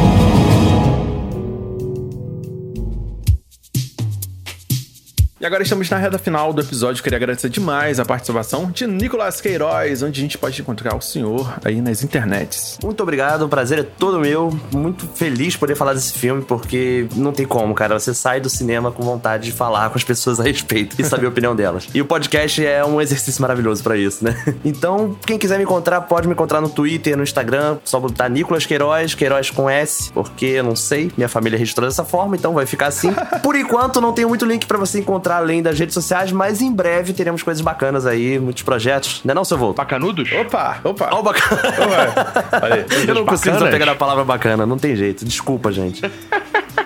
E 5.41 5.45
agora 5.45 5.63
estamos 5.63 5.89
na 5.89 5.95
reta 5.95 6.19
final 6.19 6.51
do 6.51 6.59
episódio. 6.61 7.01
Queria 7.01 7.15
agradecer 7.15 7.47
demais 7.47 7.97
a 7.97 8.03
participação 8.03 8.69
de 8.69 8.85
Nicolas 8.85 9.39
Queiroz, 9.39 10.03
onde 10.03 10.19
a 10.19 10.21
gente 10.21 10.37
pode 10.37 10.59
encontrar 10.59 10.93
o 10.97 10.99
senhor 10.99 11.57
aí 11.63 11.79
nas 11.79 12.03
internets. 12.03 12.77
Muito 12.83 13.01
obrigado, 13.01 13.43
o 13.43 13.47
prazer 13.47 13.79
é 13.79 13.83
todo 13.83 14.19
meu. 14.19 14.53
Muito 14.69 15.07
feliz 15.07 15.55
poder 15.55 15.75
falar 15.75 15.93
desse 15.93 16.11
filme, 16.11 16.41
porque 16.41 17.07
não 17.15 17.31
tem 17.31 17.45
como, 17.45 17.73
cara. 17.73 17.97
Você 17.97 18.13
sai 18.13 18.41
do 18.41 18.49
cinema 18.49 18.91
com 18.91 19.01
vontade 19.01 19.45
de 19.45 19.53
falar 19.53 19.89
com 19.89 19.97
as 19.97 20.03
pessoas 20.03 20.41
a 20.41 20.43
respeito 20.43 20.97
e 20.99 21.05
saber 21.05 21.27
a 21.27 21.29
opinião 21.29 21.55
delas. 21.55 21.87
E 21.93 22.01
o 22.01 22.05
podcast 22.05 22.65
é 22.65 22.83
um 22.83 22.99
exercício 22.99 23.41
maravilhoso 23.41 23.81
para 23.81 23.95
isso, 23.95 24.25
né? 24.25 24.35
Então, 24.65 25.17
quem 25.25 25.39
quiser 25.39 25.57
me 25.57 25.63
encontrar, 25.63 26.01
pode 26.01 26.27
me 26.27 26.33
encontrar 26.33 26.59
no 26.59 26.69
Twitter, 26.69 27.15
no 27.15 27.23
Instagram. 27.23 27.77
Só 27.85 27.97
botar 27.97 28.27
Nicolas 28.27 28.65
Queiroz, 28.65 29.15
Queiroz 29.15 29.49
com 29.49 29.69
S, 29.69 30.11
porque 30.11 30.47
eu 30.47 30.63
não 30.65 30.75
sei, 30.75 31.09
minha 31.15 31.29
família 31.29 31.57
registrou 31.57 31.87
dessa 31.87 32.03
forma, 32.03 32.35
então 32.35 32.53
vai 32.53 32.65
ficar 32.65 32.87
assim. 32.87 33.13
Por 33.41 33.55
enquanto, 33.55 34.01
não 34.01 34.11
tenho 34.11 34.27
muito 34.27 34.45
link 34.45 34.65
para 34.65 34.77
você 34.77 34.99
encontrar 34.99 35.28
encontrar 35.29 35.37
além 35.37 35.61
das 35.61 35.77
redes 35.77 35.93
sociais, 35.93 36.31
mas 36.31 36.61
em 36.61 36.73
breve 36.73 37.13
teremos 37.13 37.43
coisas 37.43 37.61
bacanas 37.61 38.05
aí, 38.05 38.39
muitos 38.39 38.63
projetos. 38.63 39.21
Não 39.23 39.31
é 39.31 39.35
não, 39.35 39.45
seu 39.45 39.57
voo? 39.57 39.73
Bacanudos? 39.73 40.31
Opa, 40.31 40.79
opa. 40.83 41.09
Ó, 41.11 41.19
oh, 41.19 41.23
bacana. 41.23 41.61
eu 43.07 43.13
não 43.13 43.25
consigo 43.25 43.57
só 43.57 43.69
pegar 43.69 43.91
a 43.91 43.95
palavra 43.95 44.23
bacana, 44.23 44.65
não 44.65 44.77
tem 44.77 44.95
jeito. 44.95 45.23
Desculpa, 45.23 45.71
gente. 45.71 46.01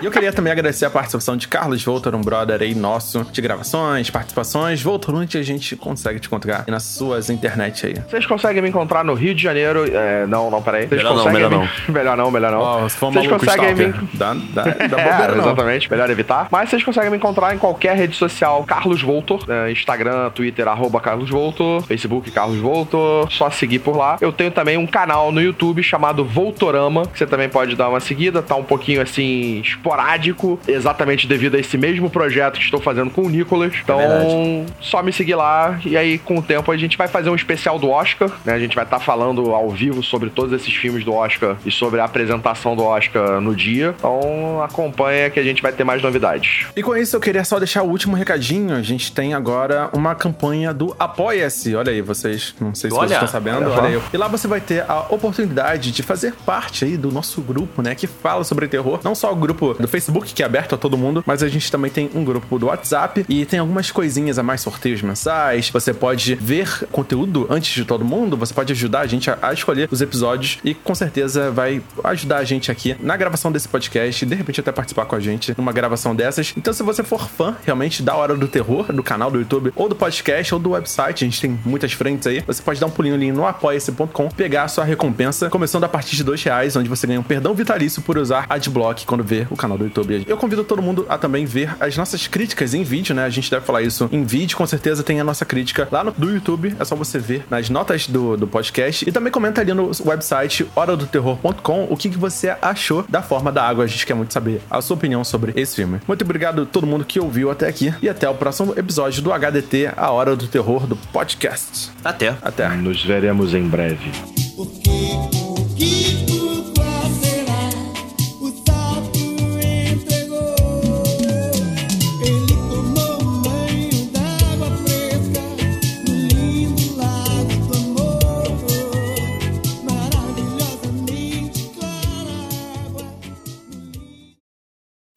E 0.04 0.06
eu 0.06 0.10
queria 0.10 0.30
também 0.34 0.52
agradecer 0.52 0.84
a 0.84 0.90
participação 0.90 1.34
de 1.34 1.48
Carlos 1.48 1.82
Voltor, 1.82 2.14
um 2.14 2.20
brother 2.20 2.60
aí 2.60 2.74
nosso 2.74 3.24
de 3.32 3.40
gravações, 3.40 4.10
participações. 4.10 4.82
Voltor, 4.82 5.14
onde 5.14 5.38
a 5.38 5.42
gente 5.42 5.74
consegue 5.76 6.20
te 6.20 6.26
encontrar 6.26 6.66
nas 6.68 6.82
suas 6.82 7.30
internet 7.30 7.86
aí? 7.86 7.94
Vocês 8.06 8.26
conseguem 8.26 8.60
me 8.60 8.68
encontrar 8.68 9.02
no 9.02 9.14
Rio 9.14 9.34
de 9.34 9.42
Janeiro. 9.42 9.86
É, 9.90 10.26
não, 10.26 10.50
não, 10.50 10.62
peraí. 10.62 10.86
Vocês 10.86 11.02
melhor 11.02 11.14
conseguem 11.14 11.40
não, 11.40 11.48
melhor 11.48 11.62
me... 11.62 11.70
não. 11.86 11.88
melhor 11.94 12.16
não, 12.18 12.30
melhor 12.30 12.52
não. 12.52 12.84
Oh, 12.84 12.86
se 12.86 12.98
for 12.98 13.10
vocês 13.10 13.26
conseguem 13.28 13.74
me... 13.74 13.94
Dá, 14.12 14.34
dá, 14.34 14.64
dá 14.64 15.00
é, 15.00 15.38
Exatamente, 15.38 15.90
melhor 15.90 16.10
evitar. 16.10 16.48
Mas 16.50 16.68
vocês 16.68 16.84
conseguem 16.84 17.10
me 17.10 17.16
encontrar 17.16 17.54
em 17.54 17.58
qualquer 17.58 17.96
rede 17.96 18.14
social. 18.14 18.62
Carlos 18.64 19.00
Voltor, 19.00 19.42
é, 19.48 19.72
Instagram, 19.72 20.28
Twitter, 20.32 20.68
arroba 20.68 21.00
Carlos 21.00 21.30
Voltor, 21.30 21.80
Facebook 21.80 22.30
Carlos 22.30 22.58
Voltor. 22.58 23.32
Só 23.32 23.48
seguir 23.48 23.78
por 23.78 23.96
lá. 23.96 24.18
Eu 24.20 24.32
tenho 24.32 24.50
também 24.50 24.76
um 24.76 24.86
canal 24.86 25.32
no 25.32 25.40
YouTube 25.40 25.82
chamado 25.82 26.26
Voltorama, 26.26 27.06
que 27.06 27.16
você 27.16 27.26
também 27.26 27.48
pode 27.48 27.74
dar 27.74 27.88
uma 27.88 28.00
seguida. 28.00 28.42
Tá 28.42 28.54
um 28.54 28.64
pouquinho 28.64 29.00
assim, 29.00 29.62
esporádico 29.94 30.58
exatamente 30.66 31.26
devido 31.26 31.54
a 31.54 31.60
esse 31.60 31.78
mesmo 31.78 32.10
projeto 32.10 32.58
que 32.58 32.64
estou 32.64 32.80
fazendo 32.80 33.10
com 33.10 33.22
o 33.22 33.28
Nicolas. 33.28 33.72
Então, 33.82 34.00
é 34.00 34.64
só 34.80 35.02
me 35.02 35.12
seguir 35.12 35.36
lá 35.36 35.78
e 35.84 35.96
aí 35.96 36.18
com 36.18 36.38
o 36.38 36.42
tempo 36.42 36.70
a 36.70 36.76
gente 36.76 36.98
vai 36.98 37.06
fazer 37.06 37.30
um 37.30 37.34
especial 37.34 37.78
do 37.78 37.88
Oscar, 37.88 38.30
né? 38.44 38.54
A 38.54 38.58
gente 38.58 38.74
vai 38.74 38.84
estar 38.84 38.98
tá 38.98 39.04
falando 39.04 39.54
ao 39.54 39.70
vivo 39.70 40.02
sobre 40.02 40.30
todos 40.30 40.52
esses 40.52 40.74
filmes 40.74 41.04
do 41.04 41.12
Oscar 41.12 41.56
e 41.64 41.70
sobre 41.70 42.00
a 42.00 42.04
apresentação 42.04 42.74
do 42.74 42.82
Oscar 42.82 43.40
no 43.40 43.54
dia. 43.54 43.94
Então, 43.96 44.62
acompanha 44.62 45.30
que 45.30 45.38
a 45.38 45.42
gente 45.42 45.62
vai 45.62 45.72
ter 45.72 45.84
mais 45.84 46.02
novidades. 46.02 46.66
E 46.74 46.82
com 46.82 46.96
isso 46.96 47.14
eu 47.14 47.20
queria 47.20 47.44
só 47.44 47.58
deixar 47.58 47.82
o 47.82 47.88
último 47.88 48.16
recadinho. 48.16 48.74
A 48.74 48.82
gente 48.82 49.12
tem 49.12 49.34
agora 49.34 49.88
uma 49.92 50.14
campanha 50.14 50.74
do 50.74 50.94
Apoia-se. 50.98 51.74
Olha 51.74 51.92
aí, 51.92 52.02
vocês, 52.02 52.54
não 52.60 52.74
sei 52.74 52.90
se 52.90 52.96
olha, 52.96 53.08
vocês 53.08 53.22
estão 53.22 53.28
sabendo, 53.28 53.70
olha, 53.70 53.82
olha 53.82 53.96
aí. 53.96 54.02
E 54.12 54.16
lá 54.16 54.26
você 54.26 54.48
vai 54.48 54.60
ter 54.60 54.84
a 54.88 55.06
oportunidade 55.10 55.92
de 55.92 56.02
fazer 56.02 56.34
parte 56.46 56.84
aí 56.84 56.96
do 56.96 57.12
nosso 57.12 57.40
grupo, 57.40 57.82
né, 57.82 57.94
que 57.94 58.06
fala 58.06 58.44
sobre 58.44 58.66
terror, 58.66 59.00
não 59.02 59.14
só 59.14 59.32
o 59.32 59.36
grupo 59.36 59.76
do 59.84 59.88
Facebook 59.88 60.32
que 60.32 60.42
é 60.42 60.46
aberto 60.46 60.74
a 60.74 60.78
todo 60.78 60.96
mundo, 60.96 61.22
mas 61.26 61.42
a 61.42 61.48
gente 61.48 61.70
também 61.70 61.90
tem 61.90 62.10
um 62.14 62.24
grupo 62.24 62.58
do 62.58 62.66
WhatsApp 62.66 63.24
e 63.28 63.44
tem 63.44 63.58
algumas 63.58 63.90
coisinhas 63.90 64.38
a 64.38 64.42
mais, 64.42 64.62
sorteios 64.62 65.02
mensais. 65.02 65.68
Você 65.68 65.92
pode 65.92 66.34
ver 66.36 66.86
conteúdo 66.90 67.46
antes 67.50 67.74
de 67.74 67.84
todo 67.84 68.04
mundo, 68.04 68.36
você 68.36 68.54
pode 68.54 68.72
ajudar 68.72 69.00
a 69.00 69.06
gente 69.06 69.30
a, 69.30 69.38
a 69.42 69.52
escolher 69.52 69.88
os 69.90 70.00
episódios 70.00 70.58
e 70.64 70.72
com 70.72 70.94
certeza 70.94 71.50
vai 71.50 71.82
ajudar 72.04 72.38
a 72.38 72.44
gente 72.44 72.70
aqui 72.70 72.96
na 72.98 73.14
gravação 73.16 73.52
desse 73.52 73.68
podcast 73.68 74.24
e 74.24 74.28
de 74.28 74.34
repente 74.34 74.60
até 74.60 74.72
participar 74.72 75.04
com 75.04 75.16
a 75.16 75.20
gente 75.20 75.54
numa 75.56 75.72
gravação 75.72 76.16
dessas. 76.16 76.54
Então, 76.56 76.72
se 76.72 76.82
você 76.82 77.02
for 77.02 77.28
fã 77.28 77.56
realmente 77.64 78.02
da 78.02 78.14
Hora 78.14 78.34
do 78.34 78.48
Terror, 78.48 78.90
do 78.90 79.02
canal 79.02 79.30
do 79.30 79.38
YouTube, 79.38 79.72
ou 79.76 79.88
do 79.88 79.94
podcast, 79.94 80.54
ou 80.54 80.60
do 80.60 80.70
website, 80.70 81.24
a 81.24 81.26
gente 81.26 81.40
tem 81.40 81.58
muitas 81.64 81.92
frentes 81.92 82.26
aí, 82.26 82.42
você 82.46 82.62
pode 82.62 82.80
dar 82.80 82.86
um 82.86 82.90
pulinho 82.90 83.14
ali 83.14 83.30
no 83.30 83.46
apoia-se.com, 83.46 84.28
pegar 84.30 84.64
a 84.64 84.68
sua 84.68 84.84
recompensa, 84.84 85.50
começando 85.50 85.84
a 85.84 85.88
partir 85.88 86.16
de 86.16 86.24
dois 86.24 86.42
reais, 86.42 86.74
onde 86.74 86.88
você 86.88 87.06
ganha 87.06 87.20
um 87.20 87.24
perdão 87.24 87.52
vitalício 87.54 88.00
por 88.00 88.16
usar 88.16 88.46
Adblock 88.48 89.04
quando 89.04 89.22
vê 89.22 89.46
o 89.50 89.56
canal 89.56 89.63
do 89.68 89.84
YouTube. 89.84 90.24
Eu 90.26 90.36
convido 90.36 90.64
todo 90.64 90.80
mundo 90.82 91.06
a 91.08 91.18
também 91.18 91.44
ver 91.44 91.74
as 91.80 91.96
nossas 91.96 92.26
críticas 92.26 92.74
em 92.74 92.82
vídeo, 92.82 93.14
né? 93.14 93.24
A 93.24 93.30
gente 93.30 93.50
deve 93.50 93.64
falar 93.64 93.82
isso 93.82 94.08
em 94.12 94.24
vídeo, 94.24 94.56
com 94.56 94.66
certeza 94.66 95.02
tem 95.02 95.20
a 95.20 95.24
nossa 95.24 95.44
crítica 95.44 95.88
lá 95.90 96.04
no 96.04 96.12
do 96.12 96.30
YouTube. 96.30 96.74
É 96.78 96.84
só 96.84 96.94
você 96.94 97.18
ver 97.18 97.44
nas 97.50 97.68
notas 97.68 98.06
do, 98.06 98.36
do 98.36 98.46
podcast. 98.46 99.08
E 99.08 99.12
também 99.12 99.32
comenta 99.32 99.60
ali 99.60 99.72
no 99.72 99.90
website 100.04 100.66
horadoterror.com 100.74 101.88
o 101.90 101.96
que, 101.96 102.10
que 102.10 102.18
você 102.18 102.54
achou 102.60 103.04
da 103.08 103.22
forma 103.22 103.50
da 103.50 103.62
água. 103.66 103.84
A 103.84 103.86
gente 103.86 104.06
quer 104.06 104.14
muito 104.14 104.32
saber 104.32 104.60
a 104.70 104.80
sua 104.80 104.96
opinião 104.96 105.24
sobre 105.24 105.52
esse 105.56 105.76
filme. 105.76 106.00
Muito 106.06 106.22
obrigado 106.22 106.62
a 106.62 106.66
todo 106.66 106.86
mundo 106.86 107.04
que 107.04 107.20
ouviu 107.20 107.50
até 107.50 107.68
aqui. 107.68 107.94
E 108.02 108.08
até 108.08 108.28
o 108.28 108.34
próximo 108.34 108.74
episódio 108.76 109.22
do 109.22 109.32
HDT, 109.32 109.92
A 109.96 110.10
Hora 110.10 110.36
do 110.36 110.46
Terror 110.46 110.86
do 110.86 110.96
podcast. 110.96 111.90
Até. 112.04 112.36
Até. 112.42 112.68
Nos 112.68 113.04
veremos 113.04 113.54
em 113.54 113.66
breve. 113.66 114.10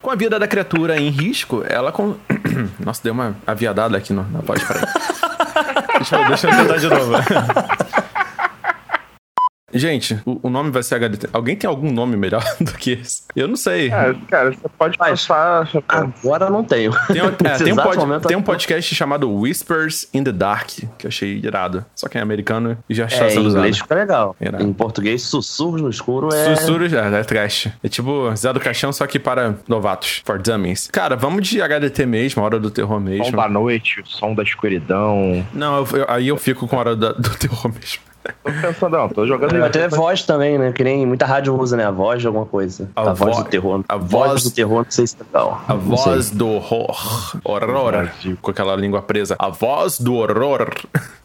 Com 0.08 0.12
a 0.12 0.16
vida 0.16 0.38
da 0.38 0.48
criatura 0.48 0.98
em 0.98 1.10
risco, 1.10 1.62
ela 1.68 1.92
com. 1.92 2.16
Nossa, 2.80 3.02
deu 3.04 3.12
uma 3.12 3.36
aviadada 3.46 3.94
aqui 3.98 4.14
no, 4.14 4.26
na 4.30 4.40
voz, 4.40 4.64
peraí. 4.64 4.82
deixa, 5.98 6.16
eu, 6.16 6.28
deixa 6.28 6.48
eu 6.48 6.56
tentar 6.56 6.76
de 6.78 6.88
novo. 6.88 7.12
Gente, 9.78 10.18
o, 10.26 10.40
o 10.44 10.50
nome 10.50 10.70
vai 10.70 10.82
ser 10.82 10.96
HDT. 10.96 11.28
Alguém 11.32 11.56
tem 11.56 11.68
algum 11.68 11.90
nome 11.92 12.16
melhor 12.16 12.42
do 12.60 12.72
que 12.72 12.92
esse? 12.92 13.22
Eu 13.36 13.46
não 13.48 13.56
sei. 13.56 13.88
É, 13.90 14.14
cara, 14.28 14.50
você 14.52 14.68
pode 14.76 14.96
Mas- 14.98 15.26
passar. 15.26 15.68
Agora 15.88 16.50
não 16.50 16.64
tenho. 16.64 16.92
Tem, 17.06 17.22
um- 17.22 17.26
é, 17.46 17.58
tem 17.58 17.72
um 17.72 17.76
pod- 17.76 17.96
momento, 17.98 18.26
tem 18.28 18.36
um 18.36 18.42
podcast 18.42 18.94
chamado 18.94 19.30
Whispers 19.32 20.08
in 20.12 20.24
the 20.24 20.32
Dark, 20.32 20.68
que 20.98 21.06
eu 21.06 21.08
achei 21.08 21.36
irado. 21.38 21.84
Só 21.94 22.08
que 22.08 22.18
é 22.18 22.20
americano 22.20 22.76
e 22.88 22.94
já 22.94 23.06
está 23.06 23.24
É, 23.24 23.28
em 23.28 23.30
sendo 23.30 23.46
usado. 23.46 23.58
inglês 23.60 23.78
fica 23.78 23.94
legal. 23.94 24.36
Irado. 24.40 24.64
Em 24.64 24.72
português, 24.72 25.22
sussurros 25.22 25.80
no 25.80 25.88
escuro 25.90 26.28
é... 26.34 26.56
Sussurros, 26.56 26.92
é, 26.92 27.20
é 27.20 27.24
trash. 27.24 27.68
É 27.82 27.88
tipo 27.88 28.34
Zé 28.36 28.52
do 28.52 28.60
Caixão, 28.60 28.92
só 28.92 29.06
que 29.06 29.18
para 29.18 29.54
novatos. 29.68 30.22
For 30.24 30.38
dummies. 30.38 30.88
Cara, 30.92 31.16
vamos 31.16 31.46
de 31.46 31.60
HDT 31.62 32.06
mesmo, 32.06 32.42
Hora 32.42 32.58
do 32.58 32.70
Terror 32.70 32.98
Som 32.98 33.00
mesmo. 33.00 33.36
da 33.36 33.48
noite, 33.48 34.00
o 34.00 34.06
som 34.06 34.34
da 34.34 34.42
escuridão. 34.42 35.46
Não, 35.52 35.78
eu- 35.78 35.98
eu- 35.98 36.06
aí 36.08 36.28
eu 36.28 36.36
fico 36.36 36.66
com 36.66 36.76
Hora 36.76 36.96
da- 36.96 37.12
do 37.12 37.30
Terror 37.36 37.68
mesmo. 37.72 38.07
Tô 38.22 38.50
pensando, 38.60 38.96
não, 38.96 39.08
tô 39.08 39.26
jogando 39.26 39.58
Vai 39.58 39.70
ter 39.70 39.88
voz 39.88 40.22
também, 40.22 40.58
né? 40.58 40.72
Que 40.72 40.82
nem 40.84 41.06
muita 41.06 41.24
rádio 41.24 41.58
usa, 41.58 41.76
né? 41.76 41.84
A 41.86 41.90
voz 41.90 42.20
de 42.20 42.26
alguma 42.26 42.44
coisa. 42.46 42.90
A 42.94 43.02
A, 43.10 43.12
voz 43.14 43.36
vo- 43.36 43.42
do 43.44 43.48
terror. 43.48 43.84
a 43.88 43.96
voz- 43.96 44.10
voz 44.30 44.42
do 44.44 44.50
terror, 44.50 44.84
não 44.84 44.90
sei 44.90 45.06
se 45.06 45.16
é 45.20 45.24
legal. 45.24 45.62
A 45.68 45.74
Não 45.74 45.96
sei. 45.96 46.12
voz 46.14 46.30
do 46.30 46.48
horror. 46.48 47.36
Horror. 47.44 48.08
Com 48.42 48.50
aquela 48.50 48.76
língua 48.76 49.00
presa. 49.02 49.36
A 49.38 49.48
voz 49.48 49.98
do 49.98 50.14
horror. 50.14 50.70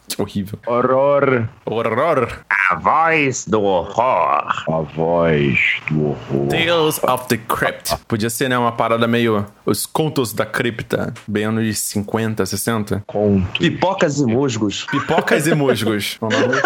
Que 0.08 0.22
horrível. 0.22 0.60
Horror. 0.68 1.48
Horror. 1.66 2.30
A 2.70 2.76
voz 2.76 3.46
do 3.46 3.62
horror. 3.62 4.64
A 4.68 4.82
voz 4.96 5.60
do 5.90 6.10
horror. 6.10 6.48
Tales 6.50 7.04
of 7.04 7.28
the 7.28 7.38
Crypt. 7.38 7.96
Podia 8.08 8.30
ser, 8.30 8.50
né, 8.50 8.58
uma 8.58 8.72
parada 8.72 9.08
meio... 9.08 9.46
Os 9.66 9.86
contos 9.86 10.34
da 10.34 10.46
cripta. 10.46 11.14
Bem 11.28 11.46
anos 11.46 11.78
50, 11.80 12.46
60. 12.46 13.04
Conto. 13.08 13.60
Pipocas 13.60 14.20
e 14.20 14.26
musgos. 14.26 14.86
Pipocas 14.92 15.48
e 15.48 15.56
musgos. 15.56 16.18
Um 16.22 16.28
nome 16.30 16.62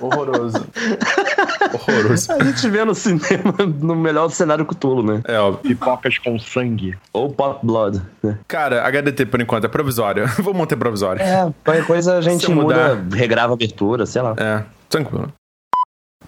horroroso. 0.00 0.66
Horroroso. 1.72 2.32
A 2.32 2.44
gente 2.44 2.68
vê 2.68 2.84
no 2.84 2.94
cinema 2.94 3.54
no 3.80 3.96
melhor 3.96 4.28
cenário 4.30 4.64
Cthulhu, 4.66 5.02
né? 5.02 5.22
É, 5.26 5.38
ó. 5.38 5.52
Pipocas 5.52 6.18
com 6.18 6.38
sangue. 6.38 6.96
Ou 7.12 7.30
Pop 7.32 7.64
Blood, 7.64 8.02
né? 8.22 8.38
Cara, 8.46 8.86
HDT 8.86 9.26
por 9.26 9.40
enquanto 9.40 9.64
é 9.64 9.68
provisório. 9.68 10.26
Vou 10.42 10.52
manter 10.54 10.76
provisório. 10.76 11.22
É, 11.22 11.50
qualquer 11.64 11.86
coisa 11.86 12.18
a 12.18 12.20
gente 12.20 12.48
mudar- 12.50 12.73
muda, 12.74 13.16
regrava 13.16 13.52
a 13.52 13.54
abertura, 13.54 14.06
sei 14.06 14.22
lá. 14.22 14.34
É, 14.36 14.64
tranquilo. 14.88 15.32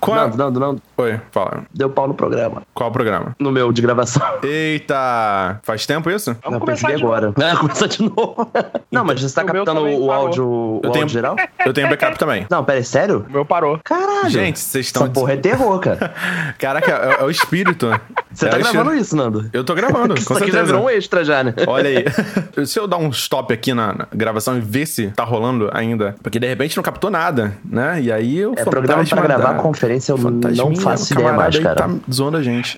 Qual... 0.00 0.16
Nando, 0.16 0.36
Nando, 0.36 0.60
Nando, 0.60 0.82
Oi, 0.98 1.20
fala. 1.32 1.62
deu 1.72 1.88
pau 1.90 2.06
no 2.06 2.14
programa. 2.14 2.62
Qual 2.74 2.88
o 2.90 2.92
programa? 2.92 3.34
No 3.38 3.50
meu 3.50 3.72
de 3.72 3.80
gravação. 3.82 4.22
Eita! 4.42 5.58
Faz 5.62 5.86
tempo 5.86 6.10
isso? 6.10 6.36
Vamos 6.42 6.58
Não, 6.58 6.60
começar 6.60 6.88
de 6.94 7.02
agora. 7.02 7.32
Ah, 7.36 7.56
começar 7.58 7.86
de 7.86 8.02
novo. 8.02 8.48
Não, 8.90 9.04
mas 9.04 9.20
você 9.22 9.34
tá 9.34 9.42
O 9.42 9.46
captando 9.46 9.80
o 9.86 10.12
áudio, 10.12 10.46
o 10.46 10.80
Eu 10.84 10.90
tenho- 10.90 11.04
áudio 11.04 11.08
geral? 11.08 11.36
Eu 11.64 11.72
tenho 11.72 11.88
backup 11.88 12.18
também. 12.18 12.46
Não, 12.50 12.62
pera, 12.64 12.78
é 12.78 12.82
sério? 12.82 13.24
O 13.28 13.32
meu 13.32 13.44
parou. 13.44 13.80
Caralho. 13.82 14.28
Gente, 14.30 14.58
vocês 14.58 14.86
estão. 14.86 15.04
Essa 15.04 15.12
porra 15.12 15.32
é 15.32 15.36
terror, 15.36 15.78
cara. 15.80 16.12
Caraca, 16.58 16.90
é, 16.92 17.22
é 17.22 17.24
o 17.24 17.30
espírito. 17.30 17.88
Você 18.32 18.46
É 18.46 18.48
tá 18.50 18.58
gravando 18.58 18.80
espírito. 18.90 19.02
isso, 19.02 19.16
Nando? 19.16 19.50
Eu 19.52 19.64
tô 19.64 19.74
gravando, 19.74 20.14
Isso 20.18 20.26
com 20.26 20.34
aqui 20.36 20.50
já 20.50 20.62
virou 20.62 20.84
um 20.84 20.90
extra 20.90 21.24
já, 21.24 21.42
né? 21.42 21.54
Olha 21.66 21.88
aí. 21.88 22.66
Se 22.66 22.78
eu 22.78 22.86
dar 22.86 22.98
um 22.98 23.08
stop 23.10 23.52
aqui 23.52 23.72
na, 23.72 23.92
na 23.94 24.06
gravação 24.12 24.56
e 24.58 24.60
ver 24.60 24.86
se 24.86 25.08
tá 25.08 25.24
rolando 25.24 25.70
ainda, 25.72 26.14
porque 26.22 26.38
de 26.38 26.46
repente 26.46 26.76
não 26.76 26.82
captou 26.84 27.10
nada, 27.10 27.54
né? 27.64 28.00
E 28.00 28.12
aí 28.12 28.44
o 28.44 28.52
É 28.56 28.64
programa 28.64 29.04
pra 29.04 29.22
gravar 29.22 29.52
da- 29.54 29.58
conferência, 29.86 30.12
eu 30.12 30.18
fantasminha, 30.18 30.64
não 30.64 30.76
faço 30.76 31.12
ideia 31.12 31.32
mais, 31.32 31.58
cara. 31.58 31.74
Tá 31.74 31.90
zoando 32.12 32.36
a 32.36 32.42
gente. 32.42 32.74